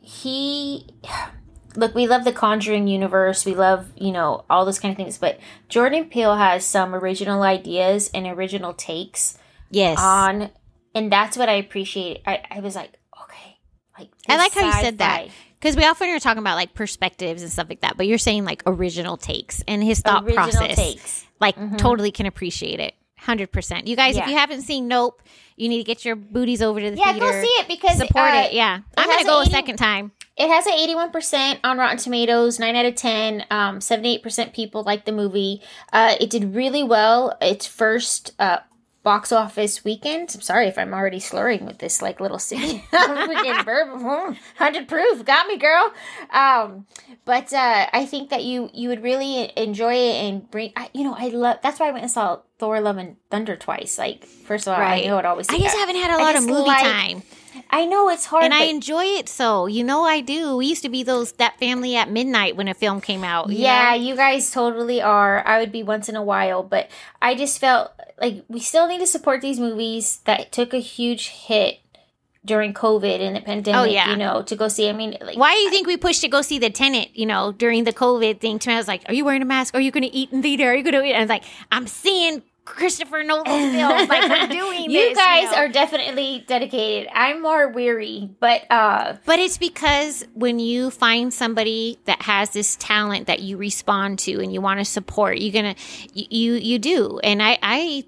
he. 0.00 0.86
Look, 1.78 1.94
we 1.94 2.06
love 2.08 2.24
the 2.24 2.32
Conjuring 2.32 2.88
universe. 2.88 3.46
We 3.46 3.54
love, 3.54 3.86
you 3.96 4.10
know, 4.12 4.44
all 4.50 4.64
those 4.64 4.80
kind 4.80 4.90
of 4.92 4.96
things. 4.96 5.16
But 5.16 5.38
Jordan 5.68 6.06
Peele 6.06 6.36
has 6.36 6.64
some 6.64 6.94
original 6.94 7.42
ideas 7.42 8.10
and 8.12 8.26
original 8.26 8.74
takes 8.74 9.38
Yes, 9.70 9.98
on, 10.00 10.50
and 10.94 11.12
that's 11.12 11.36
what 11.36 11.48
I 11.48 11.52
appreciate. 11.54 12.22
I, 12.26 12.42
I 12.50 12.60
was 12.60 12.74
like, 12.74 12.98
okay, 13.22 13.58
like 13.98 14.08
I 14.28 14.36
like 14.36 14.52
how 14.54 14.66
you 14.66 14.72
said 14.72 14.98
that. 14.98 15.28
because 15.60 15.76
we 15.76 15.84
often 15.84 16.08
are 16.08 16.18
talking 16.18 16.40
about 16.40 16.56
like 16.56 16.74
perspectives 16.74 17.42
and 17.42 17.52
stuff 17.52 17.68
like 17.68 17.82
that, 17.82 17.96
but 17.96 18.06
you're 18.06 18.18
saying 18.18 18.44
like 18.44 18.62
original 18.66 19.16
takes 19.16 19.62
and 19.68 19.84
his 19.84 20.00
thought 20.00 20.24
original 20.24 20.44
process. 20.48 20.74
takes. 20.76 21.26
like 21.40 21.54
Mhm. 21.56 21.78
totally 21.78 22.10
can 22.10 22.26
appreciate 22.26 22.80
it. 22.80 22.94
Hundred 23.18 23.52
percent. 23.52 23.86
You 23.86 23.94
guys, 23.94 24.16
Yeah. 24.16 24.22
if 24.24 24.28
you 24.30 24.36
haven't 24.36 24.62
seen 24.62 24.88
Nope, 24.88 25.22
you 25.56 25.68
need 25.68 25.78
to 25.78 25.84
get 25.84 26.04
your 26.04 26.16
booties 26.16 26.62
over 26.62 26.80
to 26.80 26.90
the 26.90 26.96
Yeah, 26.96 27.12
theater. 27.12 27.20
go 27.20 27.42
see 27.42 27.46
it 27.60 27.68
because 27.68 27.98
Support 27.98 28.30
uh, 28.32 28.42
it. 28.46 28.52
Yeah, 28.54 28.80
I'm 28.96 29.08
gonna 29.08 29.24
go 29.24 29.40
a 29.42 29.46
second 29.46 29.76
time. 29.76 30.12
It 30.38 30.48
has 30.48 30.66
an 30.66 30.74
81% 30.74 31.58
on 31.64 31.78
Rotten 31.78 31.96
Tomatoes, 31.98 32.58
9 32.60 32.76
out 32.76 32.86
of 32.86 32.94
10. 32.94 33.44
Um, 33.50 33.80
78% 33.80 34.52
people 34.54 34.84
like 34.84 35.04
the 35.04 35.12
movie. 35.12 35.60
Uh, 35.92 36.14
it 36.20 36.30
did 36.30 36.54
really 36.54 36.82
well. 36.84 37.36
Its 37.42 37.66
first 37.66 38.32
uh, 38.38 38.58
box 39.02 39.32
office 39.32 39.82
weekend. 39.84 40.30
I'm 40.34 40.40
sorry 40.40 40.66
if 40.68 40.78
I'm 40.78 40.94
already 40.94 41.18
slurring 41.18 41.66
with 41.66 41.78
this 41.78 42.00
like 42.00 42.20
little 42.20 42.38
city. 42.50 42.84
Hundred 44.56 44.86
proof, 44.88 45.24
got 45.24 45.46
me, 45.48 45.56
girl. 45.56 45.92
Um, 46.30 46.86
but 47.24 47.52
uh, 47.52 47.86
I 47.92 48.06
think 48.06 48.30
that 48.30 48.44
you 48.44 48.70
you 48.72 48.88
would 48.90 49.02
really 49.02 49.52
enjoy 49.56 49.94
it 49.94 50.14
and 50.24 50.48
bring. 50.50 50.72
I, 50.76 50.88
you 50.94 51.04
know, 51.04 51.14
I 51.18 51.28
love. 51.28 51.58
That's 51.62 51.80
why 51.80 51.88
I 51.88 51.90
went 51.90 52.02
and 52.04 52.10
saw 52.12 52.40
Thor: 52.58 52.80
Love 52.80 52.96
and 52.98 53.16
Thunder 53.30 53.56
twice. 53.56 53.98
Like, 53.98 54.24
first 54.24 54.66
of 54.68 54.74
all, 54.74 54.80
Right. 54.80 55.04
I 55.04 55.06
know 55.08 55.18
it 55.18 55.24
always. 55.24 55.48
I 55.48 55.58
just 55.58 55.76
haven't 55.76 55.96
had 55.96 56.10
a 56.10 56.22
lot 56.22 56.36
of 56.36 56.46
movie 56.46 56.68
like- 56.68 56.84
time. 56.84 57.22
I 57.70 57.84
know 57.86 58.08
it's 58.08 58.26
hard, 58.26 58.44
and 58.44 58.54
I 58.54 58.64
enjoy 58.64 59.04
it 59.04 59.28
so. 59.28 59.66
You 59.66 59.84
know 59.84 60.04
I 60.04 60.20
do. 60.20 60.56
We 60.56 60.66
used 60.66 60.82
to 60.82 60.88
be 60.88 61.02
those 61.02 61.32
that 61.32 61.58
family 61.58 61.96
at 61.96 62.10
midnight 62.10 62.56
when 62.56 62.68
a 62.68 62.74
film 62.74 63.00
came 63.00 63.24
out. 63.24 63.50
you 63.50 63.58
Yeah, 63.58 63.90
know? 63.90 63.96
you 64.02 64.16
guys 64.16 64.50
totally 64.50 65.00
are. 65.02 65.46
I 65.46 65.58
would 65.60 65.72
be 65.72 65.82
once 65.82 66.08
in 66.08 66.16
a 66.16 66.22
while, 66.22 66.62
but 66.62 66.90
I 67.22 67.34
just 67.34 67.58
felt 67.58 67.92
like 68.20 68.44
we 68.48 68.60
still 68.60 68.86
need 68.88 68.98
to 68.98 69.06
support 69.06 69.40
these 69.42 69.60
movies 69.60 70.18
that 70.24 70.50
took 70.52 70.72
a 70.74 70.78
huge 70.78 71.28
hit 71.28 71.78
during 72.44 72.72
COVID 72.72 73.20
and 73.20 73.36
the 73.36 73.40
pandemic. 73.40 73.80
Oh, 73.80 73.84
yeah. 73.84 74.10
you 74.10 74.16
know, 74.16 74.42
to 74.42 74.56
go 74.56 74.68
see. 74.68 74.88
I 74.88 74.92
mean, 74.92 75.16
like, 75.20 75.36
Why 75.36 75.52
do 75.54 75.58
you 75.60 75.70
think 75.70 75.86
we 75.86 75.96
pushed 75.96 76.22
to 76.22 76.28
go 76.28 76.40
see 76.40 76.58
the 76.58 76.70
Tenet, 76.70 77.10
you 77.14 77.26
know, 77.26 77.52
during 77.52 77.84
the 77.84 77.92
COVID 77.92 78.40
thing? 78.40 78.58
To 78.60 78.68
me, 78.68 78.74
I 78.74 78.78
was 78.78 78.88
like, 78.88 79.02
Are 79.06 79.12
you 79.14 79.24
wearing 79.24 79.42
a 79.42 79.44
mask? 79.44 79.74
Are 79.74 79.80
you 79.80 79.90
gonna 79.90 80.08
eat 80.10 80.32
in 80.32 80.42
theater? 80.42 80.70
Are 80.70 80.74
you 80.74 80.82
gonna 80.82 81.02
eat? 81.02 81.10
And 81.12 81.18
I 81.18 81.20
was 81.20 81.28
like, 81.28 81.44
I'm 81.70 81.86
seeing 81.86 82.42
Christopher 82.68 83.22
Nolan 83.24 83.72
films. 83.72 84.08
Like 84.08 84.28
we're 84.28 84.46
doing 84.60 84.90
you 84.90 85.08
this. 85.08 85.16
guys 85.18 85.50
know? 85.50 85.58
are 85.58 85.68
definitely 85.68 86.44
dedicated. 86.46 87.08
I'm 87.12 87.42
more 87.42 87.68
weary, 87.68 88.30
but 88.40 88.70
uh, 88.70 89.16
But 89.24 89.38
it's 89.38 89.58
because 89.58 90.24
when 90.34 90.58
you 90.58 90.90
find 90.90 91.32
somebody 91.32 91.98
that 92.04 92.22
has 92.22 92.50
this 92.50 92.76
talent 92.76 93.26
that 93.26 93.40
you 93.40 93.56
respond 93.56 94.18
to 94.20 94.40
and 94.42 94.52
you 94.52 94.60
want 94.60 94.80
to 94.80 94.84
support, 94.84 95.38
you're 95.38 95.52
gonna 95.52 95.74
you 96.14 96.26
you, 96.30 96.52
you 96.54 96.78
do. 96.78 97.18
And 97.20 97.42
I 97.42 97.58
I 97.62 98.04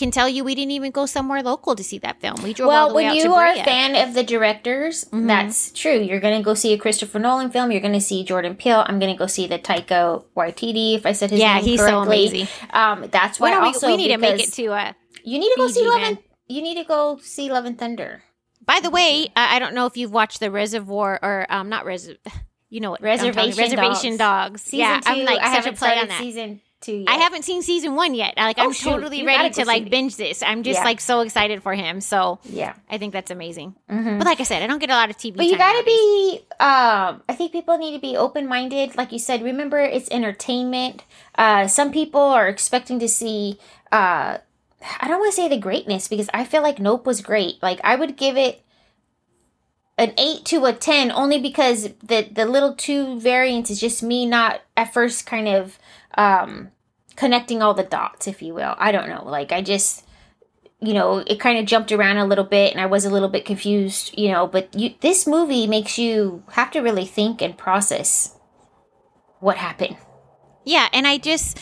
can 0.00 0.10
tell 0.10 0.28
you 0.28 0.42
we 0.42 0.54
didn't 0.56 0.72
even 0.72 0.90
go 0.90 1.06
somewhere 1.06 1.42
local 1.42 1.76
to 1.76 1.84
see 1.84 1.98
that 1.98 2.20
film. 2.20 2.42
We 2.42 2.52
drove 2.52 2.70
all 2.70 2.74
well, 2.74 2.88
the 2.88 2.94
way 2.96 3.04
when 3.06 3.14
you 3.16 3.32
are 3.34 3.52
Brea. 3.52 3.60
a 3.60 3.64
fan 3.64 3.94
of 4.08 4.14
the 4.14 4.24
directors, 4.24 5.04
Mhm. 5.12 5.28
that's 5.28 5.70
true. 5.70 5.98
You're 6.00 6.18
going 6.20 6.36
to 6.38 6.44
go 6.44 6.54
see 6.54 6.72
a 6.72 6.78
Christopher 6.78 7.20
Nolan 7.20 7.50
film. 7.50 7.70
You're 7.70 7.80
going 7.88 7.94
to 7.94 8.00
see 8.00 8.24
Jordan 8.24 8.56
Peele. 8.56 8.84
I'm 8.88 8.98
going 8.98 9.12
to 9.12 9.18
go 9.18 9.26
see 9.28 9.46
the 9.46 9.58
Taika 9.58 10.24
Waititi, 10.36 10.96
if 10.96 11.06
I 11.06 11.12
said 11.12 11.30
his 11.30 11.38
yeah, 11.40 11.54
name 11.56 11.64
he's 11.64 11.78
so 11.80 11.86
correctly. 12.04 12.26
amazing. 12.28 12.48
Um, 12.72 13.06
that's 13.10 13.38
why 13.38 13.50
When 13.50 13.58
are 13.58 13.62
we, 13.62 13.66
also 13.68 13.86
we 13.86 13.96
need 13.96 14.08
to 14.08 14.18
make 14.18 14.40
it 14.42 14.52
to 14.54 14.66
a 14.72 14.96
You 15.22 15.38
need 15.38 15.50
to 15.50 15.56
go 15.56 15.66
see 15.68 15.74
Fiji, 15.80 15.86
Love 15.88 16.00
and 16.02 16.18
you 16.48 16.62
need 16.62 16.74
to 16.82 16.84
go 16.84 17.18
see 17.22 17.50
Love 17.52 17.64
and 17.66 17.78
Thunder. 17.78 18.22
By 18.64 18.80
the 18.80 18.90
way, 18.90 19.28
I 19.36 19.56
I 19.56 19.58
don't 19.58 19.74
know 19.74 19.86
if 19.86 19.96
you've 19.96 20.12
watched 20.12 20.40
the 20.40 20.50
Reservoir 20.50 21.18
or 21.22 21.46
um 21.48 21.68
not 21.68 21.84
Res 21.84 22.10
you 22.70 22.80
know 22.80 22.90
what 22.92 23.02
Reservation 23.02 23.56
Reservation 23.58 24.16
Dogs. 24.16 24.62
Season 24.62 24.78
yeah, 24.80 25.00
two, 25.00 25.10
I'm 25.12 25.24
like 25.24 25.40
I 25.40 25.60
such 25.60 25.72
a 25.72 25.76
play 25.76 25.98
on 25.98 26.08
that. 26.08 26.18
season 26.20 26.60
yet. 26.88 27.08
I 27.08 27.14
haven't 27.14 27.44
seen 27.44 27.62
season 27.62 27.94
one 27.94 28.14
yet. 28.14 28.34
Like 28.36 28.58
Oh, 28.58 28.64
I'm 28.64 28.72
shoot. 28.72 28.90
totally 28.90 29.20
You 29.20 29.26
ready 29.26 29.48
gotta 29.50 29.64
like 29.64 29.90
binge 29.90 30.16
this. 30.16 30.42
I'm 30.42 30.62
just 30.62 30.80
Yeah. 30.80 30.84
like 30.84 31.00
so 31.00 31.20
excited 31.20 31.62
for 31.62 31.74
him. 31.74 32.00
So 32.00 32.38
Yeah. 32.44 32.74
I 32.90 32.98
think 32.98 33.12
that's 33.12 33.30
amazing. 33.30 33.74
Mhm. 33.90 34.18
But 34.18 34.26
like 34.26 34.40
I 34.40 34.44
said, 34.44 34.62
I 34.62 34.66
don't 34.66 34.78
get 34.78 34.90
a 34.90 34.94
lot 34.94 35.10
of 35.10 35.16
TV. 35.16 35.36
But 35.36 35.46
you 35.46 35.56
gotta 35.58 35.84
be. 35.84 36.40
Um, 36.58 37.22
I 37.28 37.34
think 37.36 37.52
people 37.52 37.76
need 37.78 37.92
to 37.94 38.00
be 38.00 38.16
open 38.16 38.46
minded. 38.46 38.96
Like 38.96 39.12
you 39.12 39.18
said, 39.18 39.42
remember 39.42 39.78
it's 39.78 40.10
entertainment. 40.10 41.04
Uh, 41.36 41.66
some 41.66 41.92
people 41.92 42.20
are 42.20 42.48
expecting 42.48 42.98
to 43.00 43.08
see. 43.08 43.58
Uh, 43.92 44.38
I 45.00 45.08
don't 45.08 45.20
want 45.20 45.32
to 45.34 45.36
say 45.36 45.48
the 45.48 45.58
greatness 45.58 46.08
because 46.08 46.30
I 46.32 46.44
feel 46.44 46.62
like 46.62 46.78
Nope 46.78 47.04
was 47.06 47.20
great. 47.20 47.62
Like 47.62 47.80
I 47.84 47.96
would 47.96 48.16
give 48.16 48.36
it 48.38 48.62
an 49.98 50.14
eight 50.16 50.46
to 50.46 50.64
a 50.64 50.72
ten 50.72 51.10
only 51.12 51.38
because 51.38 51.90
the 52.02 52.26
the 52.32 52.46
little 52.46 52.74
two 52.74 53.20
variants 53.20 53.70
is 53.70 53.78
just 53.80 54.02
me 54.02 54.24
not 54.24 54.62
at 54.76 54.94
first 54.94 55.26
kind 55.26 55.46
of 55.46 55.78
um 56.16 56.70
connecting 57.16 57.62
all 57.62 57.74
the 57.74 57.82
dots, 57.82 58.26
if 58.26 58.40
you 58.42 58.54
will. 58.54 58.74
I 58.78 58.92
don't 58.92 59.08
know. 59.08 59.24
Like 59.24 59.52
I 59.52 59.62
just 59.62 60.06
you 60.82 60.94
know, 60.94 61.18
it 61.18 61.38
kind 61.38 61.58
of 61.58 61.66
jumped 61.66 61.92
around 61.92 62.16
a 62.16 62.24
little 62.24 62.44
bit 62.44 62.72
and 62.72 62.80
I 62.80 62.86
was 62.86 63.04
a 63.04 63.10
little 63.10 63.28
bit 63.28 63.44
confused, 63.44 64.18
you 64.18 64.30
know, 64.30 64.46
but 64.46 64.74
you 64.74 64.94
this 65.00 65.26
movie 65.26 65.66
makes 65.66 65.98
you 65.98 66.42
have 66.52 66.70
to 66.72 66.80
really 66.80 67.04
think 67.04 67.42
and 67.42 67.56
process 67.56 68.34
what 69.40 69.56
happened. 69.56 69.96
Yeah, 70.64 70.88
and 70.92 71.06
I 71.06 71.18
just 71.18 71.58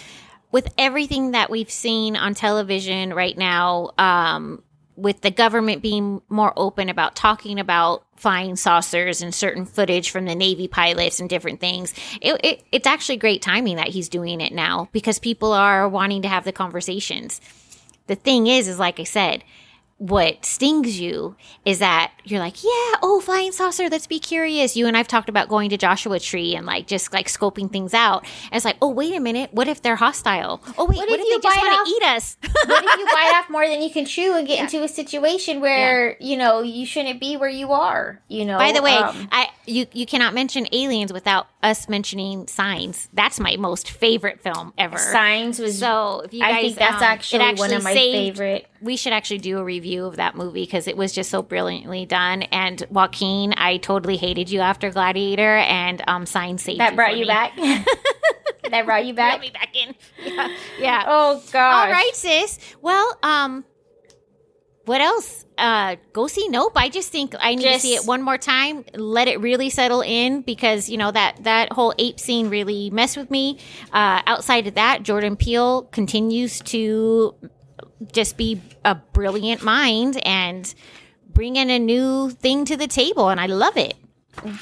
with 0.50 0.72
everything 0.78 1.32
that 1.32 1.50
we've 1.50 1.70
seen 1.70 2.16
on 2.16 2.34
television 2.34 3.12
right 3.12 3.36
now, 3.36 3.90
um, 3.98 4.62
with 4.98 5.20
the 5.20 5.30
government 5.30 5.80
being 5.80 6.20
more 6.28 6.52
open 6.56 6.88
about 6.88 7.14
talking 7.14 7.60
about 7.60 8.04
flying 8.16 8.56
saucers 8.56 9.22
and 9.22 9.32
certain 9.32 9.64
footage 9.64 10.10
from 10.10 10.24
the 10.24 10.34
Navy 10.34 10.66
pilots 10.66 11.20
and 11.20 11.30
different 11.30 11.60
things, 11.60 11.94
it, 12.20 12.40
it, 12.44 12.64
it's 12.72 12.86
actually 12.86 13.16
great 13.16 13.40
timing 13.40 13.76
that 13.76 13.88
he's 13.88 14.08
doing 14.08 14.40
it 14.40 14.52
now 14.52 14.88
because 14.92 15.20
people 15.20 15.52
are 15.52 15.88
wanting 15.88 16.22
to 16.22 16.28
have 16.28 16.44
the 16.44 16.52
conversations. 16.52 17.40
The 18.08 18.16
thing 18.16 18.48
is, 18.48 18.66
is 18.66 18.78
like 18.78 18.98
I 18.98 19.04
said, 19.04 19.44
what 19.98 20.44
stings 20.44 21.00
you 21.00 21.34
is 21.64 21.80
that 21.80 22.12
you're 22.24 22.38
like, 22.38 22.62
yeah, 22.62 22.94
oh, 23.02 23.20
flying 23.20 23.50
saucer, 23.50 23.88
let's 23.88 24.06
be 24.06 24.20
curious. 24.20 24.76
You 24.76 24.86
and 24.86 24.96
I've 24.96 25.08
talked 25.08 25.28
about 25.28 25.48
going 25.48 25.70
to 25.70 25.76
Joshua 25.76 26.20
Tree 26.20 26.54
and 26.54 26.64
like 26.64 26.86
just 26.86 27.12
like 27.12 27.26
scoping 27.26 27.70
things 27.70 27.92
out. 27.94 28.22
And 28.44 28.54
it's 28.54 28.64
like, 28.64 28.76
oh, 28.80 28.90
wait 28.90 29.14
a 29.14 29.20
minute, 29.20 29.52
what 29.52 29.66
if 29.66 29.82
they're 29.82 29.96
hostile? 29.96 30.62
Oh, 30.78 30.84
wait, 30.84 30.98
What 30.98 31.08
what, 31.08 31.18
if 31.18 31.20
if, 31.20 31.26
you 31.26 31.40
they 31.40 31.48
just 31.48 31.56
want 31.62 31.86
to 31.86 31.92
eat 31.92 32.02
us? 32.04 32.36
What 32.68 32.84
if 32.84 32.98
you 32.98 33.06
bite 33.06 33.32
off 33.34 33.50
more 33.50 33.66
than 33.66 33.82
you 33.82 33.90
can 33.90 34.04
chew 34.04 34.36
and 34.36 34.46
get 34.46 34.60
into 34.60 34.82
a 34.84 34.88
situation 34.88 35.60
where, 35.60 36.16
you 36.20 36.36
know, 36.36 36.60
you 36.62 36.86
shouldn't 36.86 37.18
be 37.18 37.36
where 37.36 37.48
you 37.48 37.72
are, 37.72 38.20
you 38.28 38.44
know? 38.44 38.58
By 38.58 38.72
the 38.72 38.82
way, 38.82 38.94
Um, 38.94 39.28
I 39.32 39.48
you 39.66 39.86
you 39.92 40.06
cannot 40.06 40.32
mention 40.34 40.66
aliens 40.72 41.12
without 41.12 41.48
us 41.62 41.88
mentioning 41.88 42.46
Signs. 42.46 43.08
That's 43.12 43.40
my 43.40 43.56
most 43.56 43.90
favorite 43.90 44.40
film 44.42 44.72
ever. 44.78 44.98
Signs 44.98 45.58
was 45.58 45.78
So 45.78 46.20
if 46.24 46.32
you 46.34 46.40
guys, 46.40 46.54
I 46.54 46.60
think 46.60 46.76
that's 46.76 46.96
um, 46.96 47.02
it 47.02 47.06
actually, 47.06 47.54
one 47.58 47.72
of 47.72 47.82
my 47.82 47.92
saved- 47.94 48.36
favorite. 48.38 48.66
We 48.80 48.96
should 48.96 49.12
actually 49.12 49.38
do 49.38 49.58
a 49.58 49.64
review 49.64 50.04
of 50.06 50.16
that 50.16 50.36
movie 50.36 50.62
because 50.62 50.86
it 50.86 50.96
was 50.96 51.12
just 51.12 51.30
so 51.30 51.42
brilliantly 51.42 52.06
done. 52.06 52.42
And 52.44 52.84
Joaquin, 52.90 53.54
I 53.56 53.78
totally 53.78 54.16
hated 54.16 54.50
you 54.50 54.60
after 54.60 54.90
Gladiator, 54.90 55.56
and 55.56 56.02
um, 56.06 56.26
Sign 56.26 56.58
saved 56.58 56.80
That 56.80 56.90
you 56.92 56.96
brought 56.96 57.14
you 57.16 57.22
me. 57.22 57.26
back. 57.28 57.56
that 58.70 58.84
brought 58.86 59.04
you 59.06 59.14
Brought 59.14 59.32
back. 59.32 59.40
me 59.40 59.50
back 59.50 59.74
in. 59.76 59.94
Yeah, 60.34 60.56
yeah. 60.78 61.04
Oh 61.06 61.42
gosh. 61.52 61.86
All 61.86 61.92
right, 61.92 62.14
sis. 62.14 62.58
Well, 62.82 63.18
um, 63.22 63.64
what 64.84 65.00
else? 65.00 65.44
Uh, 65.56 65.96
go 66.12 66.28
see 66.28 66.46
Nope. 66.48 66.72
I 66.76 66.88
just 66.88 67.10
think 67.10 67.34
I 67.40 67.54
need 67.56 67.64
to 67.72 67.80
see 67.80 67.94
it 67.96 68.06
one 68.06 68.22
more 68.22 68.38
time. 68.38 68.84
Let 68.94 69.26
it 69.26 69.40
really 69.40 69.70
settle 69.70 70.02
in 70.02 70.42
because 70.42 70.88
you 70.88 70.96
know 70.96 71.10
that 71.10 71.42
that 71.44 71.72
whole 71.72 71.92
ape 71.98 72.20
scene 72.20 72.48
really 72.48 72.90
messed 72.90 73.16
with 73.16 73.30
me. 73.30 73.58
Uh, 73.92 74.22
outside 74.26 74.66
of 74.68 74.74
that, 74.74 75.02
Jordan 75.02 75.36
Peele 75.36 75.82
continues 75.90 76.60
to 76.60 77.34
just 78.12 78.36
be 78.36 78.60
a 78.84 78.94
brilliant 78.94 79.62
mind 79.62 80.20
and 80.26 80.74
bring 81.28 81.56
in 81.56 81.70
a 81.70 81.78
new 81.78 82.30
thing 82.30 82.64
to 82.66 82.76
the 82.76 82.86
table, 82.86 83.28
and 83.28 83.40
I 83.40 83.46
love 83.46 83.76
it. 83.76 83.94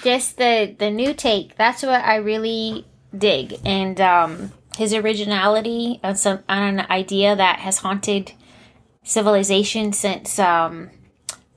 just 0.03 0.39
the 0.39 0.75
the 0.79 0.91
new 0.91 1.13
take 1.13 1.55
that's 1.57 1.83
what 1.83 2.03
i 2.03 2.17
really 2.17 2.87
dig 3.17 3.59
and 3.65 4.01
um 4.01 4.51
his 4.79 4.95
originality 4.95 6.01
on 6.03 6.17
some 6.17 6.39
on 6.49 6.63
an 6.63 6.87
idea 6.91 7.37
that 7.37 7.59
has 7.59 7.79
haunted 7.79 8.33
civilization 9.05 9.93
since 9.93 10.39
um 10.39 10.91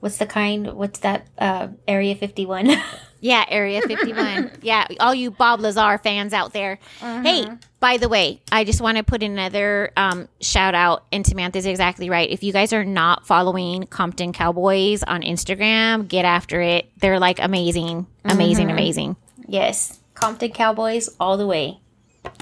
what's 0.00 0.18
the 0.18 0.26
kind 0.26 0.72
what's 0.74 1.00
that 1.00 1.26
uh 1.38 1.68
area 1.86 2.14
51 2.14 2.70
Yeah, 3.22 3.44
Area 3.50 3.82
51. 3.82 4.50
yeah, 4.62 4.86
all 4.98 5.14
you 5.14 5.30
Bob 5.30 5.60
Lazar 5.60 5.98
fans 5.98 6.32
out 6.32 6.54
there. 6.54 6.78
Hey, 7.00 7.46
by 7.78 7.98
the 7.98 8.08
way, 8.08 8.40
I 8.50 8.64
just 8.64 8.80
want 8.80 8.96
to 8.96 9.04
put 9.04 9.22
another 9.22 9.90
um, 9.94 10.26
shout 10.40 10.74
out, 10.74 11.04
and 11.12 11.26
Samantha's 11.26 11.66
exactly 11.66 12.08
right. 12.08 12.30
If 12.30 12.42
you 12.42 12.50
guys 12.50 12.72
are 12.72 12.82
not 12.82 13.26
following 13.26 13.82
Compton 13.88 14.32
Cowboys 14.32 15.02
on 15.02 15.20
Instagram, 15.20 16.08
get 16.08 16.24
after 16.24 16.62
it. 16.62 16.90
They're 16.96 17.18
like 17.20 17.40
amazing, 17.40 18.06
amazing, 18.24 18.70
amazing. 18.70 19.16
yes 19.46 20.00
compton 20.14 20.50
cowboys 20.52 21.10
all 21.20 21.36
the 21.36 21.46
way 21.46 21.78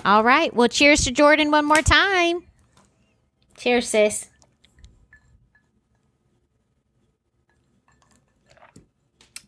All 0.04 0.22
right. 0.22 0.54
Well, 0.54 0.68
cheers 0.68 1.02
to 1.06 1.10
Jordan 1.10 1.50
one 1.50 1.64
more 1.64 1.82
time. 1.82 2.44
cheers 3.56 3.88
sis 3.88 4.28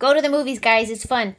go 0.00 0.12
to 0.12 0.20
the 0.20 0.28
movies 0.28 0.58
guys 0.58 0.90
it's 0.90 1.06
fun 1.06 1.36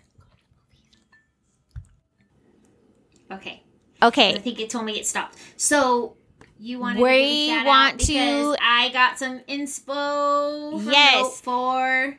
okay 3.30 3.62
Okay. 4.03 4.34
I 4.34 4.39
think 4.39 4.59
it 4.59 4.72
told 4.72 4.86
me 4.86 4.99
it 4.99 5.05
stopped. 5.05 5.38
So 5.57 6.16
you 6.59 6.80
want 6.80 6.97
We 6.99 7.49
to 7.49 7.53
shout 7.53 7.66
want 7.68 7.99
to- 7.99 8.55
I 8.59 8.89
got 8.91 9.20
some 9.20 9.41
inspo. 9.41 10.84
Yes. 10.91 11.39
For 11.41 12.18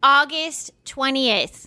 August 0.00 0.70
20th, 0.84 1.66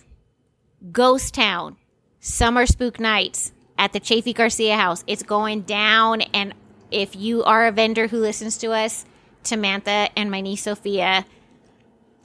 Ghost 0.90 1.34
Town, 1.34 1.76
Summer 2.18 2.64
Spook 2.64 2.98
Nights 2.98 3.52
at 3.76 3.92
the 3.92 4.00
Chaffey 4.00 4.32
Garcia 4.32 4.76
House. 4.76 5.04
It's 5.06 5.22
going 5.22 5.62
down. 5.62 6.22
And 6.32 6.54
if 6.90 7.14
you 7.14 7.44
are 7.44 7.66
a 7.66 7.70
vendor 7.72 8.06
who 8.08 8.18
listens 8.18 8.56
to 8.58 8.68
us, 8.72 9.04
Samantha 9.42 10.08
and 10.16 10.30
my 10.30 10.40
niece 10.40 10.62
Sophia 10.62 11.26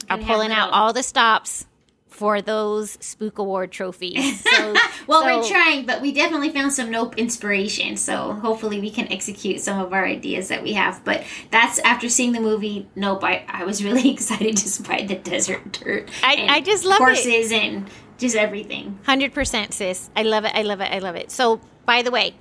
are 0.08 0.18
pulling 0.18 0.50
out 0.50 0.70
all 0.72 0.94
the 0.94 1.02
stops 1.02 1.66
for 2.14 2.40
those 2.40 2.96
Spook 3.00 3.38
Award 3.38 3.72
trophies. 3.72 4.42
So, 4.54 4.74
well, 5.08 5.22
so- 5.22 5.40
we're 5.40 5.48
trying, 5.48 5.84
but 5.84 6.00
we 6.00 6.12
definitely 6.12 6.50
found 6.50 6.72
some 6.72 6.88
Nope 6.90 7.18
inspiration. 7.18 7.96
So 7.96 8.32
hopefully 8.34 8.80
we 8.80 8.88
can 8.90 9.12
execute 9.12 9.60
some 9.60 9.80
of 9.80 9.92
our 9.92 10.04
ideas 10.06 10.48
that 10.48 10.62
we 10.62 10.74
have. 10.74 11.04
But 11.04 11.24
that's 11.50 11.78
after 11.80 12.08
seeing 12.08 12.32
the 12.32 12.40
movie 12.40 12.88
Nope. 12.94 13.24
I, 13.24 13.44
I 13.48 13.64
was 13.64 13.82
really 13.82 14.10
excited 14.16 14.56
just 14.56 14.86
by 14.86 15.02
the 15.02 15.16
desert 15.16 15.72
dirt. 15.72 16.08
I- 16.22 16.46
I 16.48 16.60
just 16.60 16.84
love 16.84 17.00
it. 17.00 17.04
horses 17.04 17.50
and 17.52 17.90
just 18.16 18.36
everything. 18.36 18.98
Hundred 19.04 19.34
percent, 19.34 19.74
sis. 19.74 20.08
I 20.14 20.22
love 20.22 20.44
it. 20.44 20.52
I 20.54 20.62
love 20.62 20.80
it. 20.80 20.90
I 20.92 21.00
love 21.00 21.16
it. 21.16 21.30
So, 21.32 21.60
by 21.84 22.02
the 22.02 22.12
way, 22.12 22.34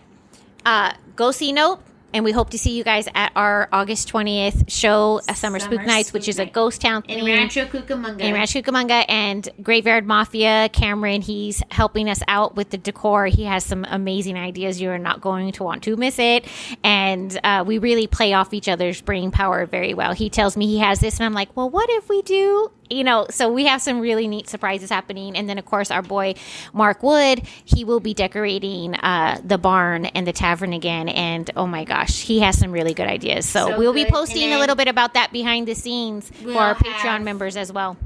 uh, 0.65 0.93
go 1.15 1.31
see 1.31 1.51
Nope, 1.51 1.81
and 2.13 2.23
we 2.23 2.31
hope 2.31 2.51
to 2.51 2.57
see 2.57 2.77
you 2.77 2.83
guys 2.83 3.07
at 3.15 3.31
our 3.35 3.67
August 3.71 4.07
twentieth 4.07 4.71
show, 4.71 5.21
uh, 5.27 5.33
Summer, 5.33 5.59
Spook 5.59 5.79
Summer 5.79 5.85
Nights, 5.85 6.09
Spook 6.09 6.13
which 6.19 6.27
is 6.29 6.39
a 6.39 6.45
ghost 6.45 6.81
town 6.81 7.03
In. 7.07 7.25
Rancho 7.25 7.65
Cucamonga. 7.65 8.19
in 8.21 8.33
Rancho 8.33 8.61
Cucamonga 8.61 9.05
and 9.09 9.47
Graveyard 9.61 10.05
Mafia, 10.05 10.69
Cameron, 10.69 11.21
he's 11.21 11.61
helping 11.71 12.09
us 12.09 12.21
out 12.27 12.55
with 12.55 12.69
the 12.69 12.77
decor. 12.77 13.25
He 13.27 13.43
has 13.45 13.65
some 13.65 13.85
amazing 13.89 14.37
ideas. 14.37 14.79
You 14.79 14.89
are 14.91 14.99
not 14.99 15.21
going 15.21 15.51
to 15.53 15.63
want 15.63 15.83
to 15.83 15.95
miss 15.95 16.19
it. 16.19 16.45
And 16.83 17.39
uh, 17.43 17.63
we 17.65 17.77
really 17.77 18.07
play 18.07 18.33
off 18.33 18.53
each 18.53 18.69
other's 18.69 19.01
brain 19.01 19.31
power 19.31 19.65
very 19.65 19.93
well. 19.93 20.13
He 20.13 20.29
tells 20.29 20.55
me 20.57 20.67
he 20.67 20.79
has 20.79 20.99
this, 20.99 21.17
and 21.19 21.25
I'm 21.25 21.33
like, 21.33 21.55
well, 21.55 21.69
what 21.69 21.89
if 21.89 22.09
we 22.09 22.21
do? 22.21 22.71
You 22.89 23.03
know, 23.03 23.27
so 23.29 23.51
we 23.51 23.65
have 23.65 23.81
some 23.81 23.99
really 23.99 24.27
neat 24.27 24.49
surprises 24.49 24.89
happening. 24.89 25.35
And 25.35 25.49
then, 25.49 25.57
of 25.57 25.65
course, 25.65 25.89
our 25.89 26.01
boy 26.01 26.35
Mark 26.73 27.01
Wood, 27.01 27.47
he 27.63 27.83
will 27.83 27.99
be 27.99 28.13
decorating 28.13 28.95
uh, 28.95 29.39
the 29.43 29.57
barn 29.57 30.05
and 30.05 30.27
the 30.27 30.33
tavern 30.33 30.73
again. 30.73 31.09
And 31.09 31.49
oh 31.55 31.67
my 31.67 31.83
gosh, 31.85 32.21
he 32.21 32.39
has 32.41 32.57
some 32.57 32.71
really 32.71 32.93
good 32.93 33.07
ideas. 33.07 33.47
So, 33.47 33.69
So 33.69 33.77
we'll 33.77 33.93
be 33.93 34.05
posting 34.05 34.53
a 34.53 34.59
little 34.59 34.75
bit 34.75 34.87
about 34.87 35.13
that 35.13 35.31
behind 35.31 35.67
the 35.67 35.75
scenes 35.75 36.31
we'll 36.43 36.53
for 36.53 36.59
our 36.59 36.75
Patreon 36.75 37.23
members 37.23 37.57
as 37.57 37.71
well. 37.71 37.97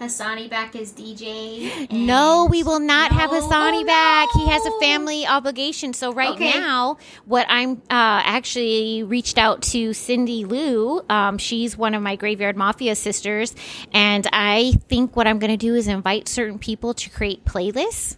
Hassani 0.00 0.48
back 0.50 0.76
as 0.76 0.92
DJ. 0.92 1.90
No, 2.06 2.46
we 2.50 2.62
will 2.62 2.80
not 2.80 3.12
have 3.12 3.30
No? 3.32 3.40
Hassani 3.40 3.82
Oh, 3.82 3.86
back. 3.86 4.28
He 4.34 4.46
has 4.48 4.64
a 4.66 4.70
family 4.80 5.26
obligation. 5.26 5.94
So 5.94 6.12
right 6.12 6.30
Okay. 6.30 6.52
now, 6.58 6.98
what 7.24 7.46
I'm 7.48 7.72
uh, 7.90 8.20
actually 8.24 9.02
reached 9.02 9.38
out 9.38 9.62
to 9.62 9.94
Cindy 9.94 10.44
Lou. 10.44 11.00
Um, 11.08 11.38
she's 11.38 11.76
one 11.78 11.94
of 11.94 12.02
my 12.02 12.16
Graveyard 12.16 12.56
Mafia 12.56 12.94
sisters, 12.94 13.54
and 13.92 14.26
I 14.32 14.74
think 14.88 15.16
what 15.16 15.26
I'm 15.26 15.38
going 15.38 15.50
to 15.50 15.56
do 15.56 15.74
is 15.74 15.88
invite 15.88 16.28
certain 16.28 16.58
people 16.58 16.92
to 16.94 17.08
create 17.10 17.44
playlists, 17.46 18.16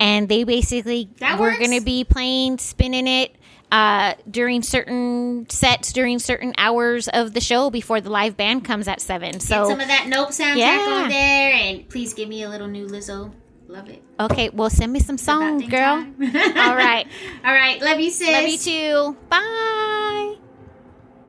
and 0.00 0.28
they 0.28 0.42
basically 0.44 1.08
That 1.18 1.38
we're 1.38 1.56
going 1.58 1.78
to 1.78 1.84
be 1.84 2.02
playing, 2.04 2.58
spinning 2.58 3.06
it. 3.06 3.36
Uh, 3.72 4.12
during 4.30 4.62
certain 4.62 5.46
sets, 5.48 5.94
during 5.94 6.18
certain 6.18 6.52
hours 6.58 7.08
of 7.08 7.32
the 7.32 7.40
show 7.40 7.70
before 7.70 8.02
the 8.02 8.10
live 8.10 8.36
band 8.36 8.64
comes 8.66 8.86
at 8.86 9.00
seven. 9.00 9.32
Get 9.32 9.40
So 9.42 9.66
some 9.66 9.80
of 9.80 9.88
that 9.88 10.06
Nope 10.08 10.28
soundtrack 10.28 10.56
Yeah. 10.58 11.00
on 11.04 11.08
there, 11.08 11.52
and 11.54 11.88
please 11.88 12.12
give 12.12 12.28
me 12.28 12.42
a 12.42 12.50
little 12.50 12.68
new 12.68 12.86
Lizzo. 12.86 13.32
Love 13.68 13.88
it. 13.88 14.02
okay, 14.20 14.50
well, 14.50 14.68
send 14.68 14.92
me 14.92 15.00
some 15.00 15.16
songs, 15.16 15.66
girl. 15.68 15.94
All 16.20 16.76
right. 16.76 17.06
All 17.42 17.54
right. 17.54 17.80
Love 17.80 17.98
you, 17.98 18.10
sis. 18.10 18.28
Love 18.28 18.46
you 18.46 18.58
too. 18.58 19.16
Bye. 19.30 20.34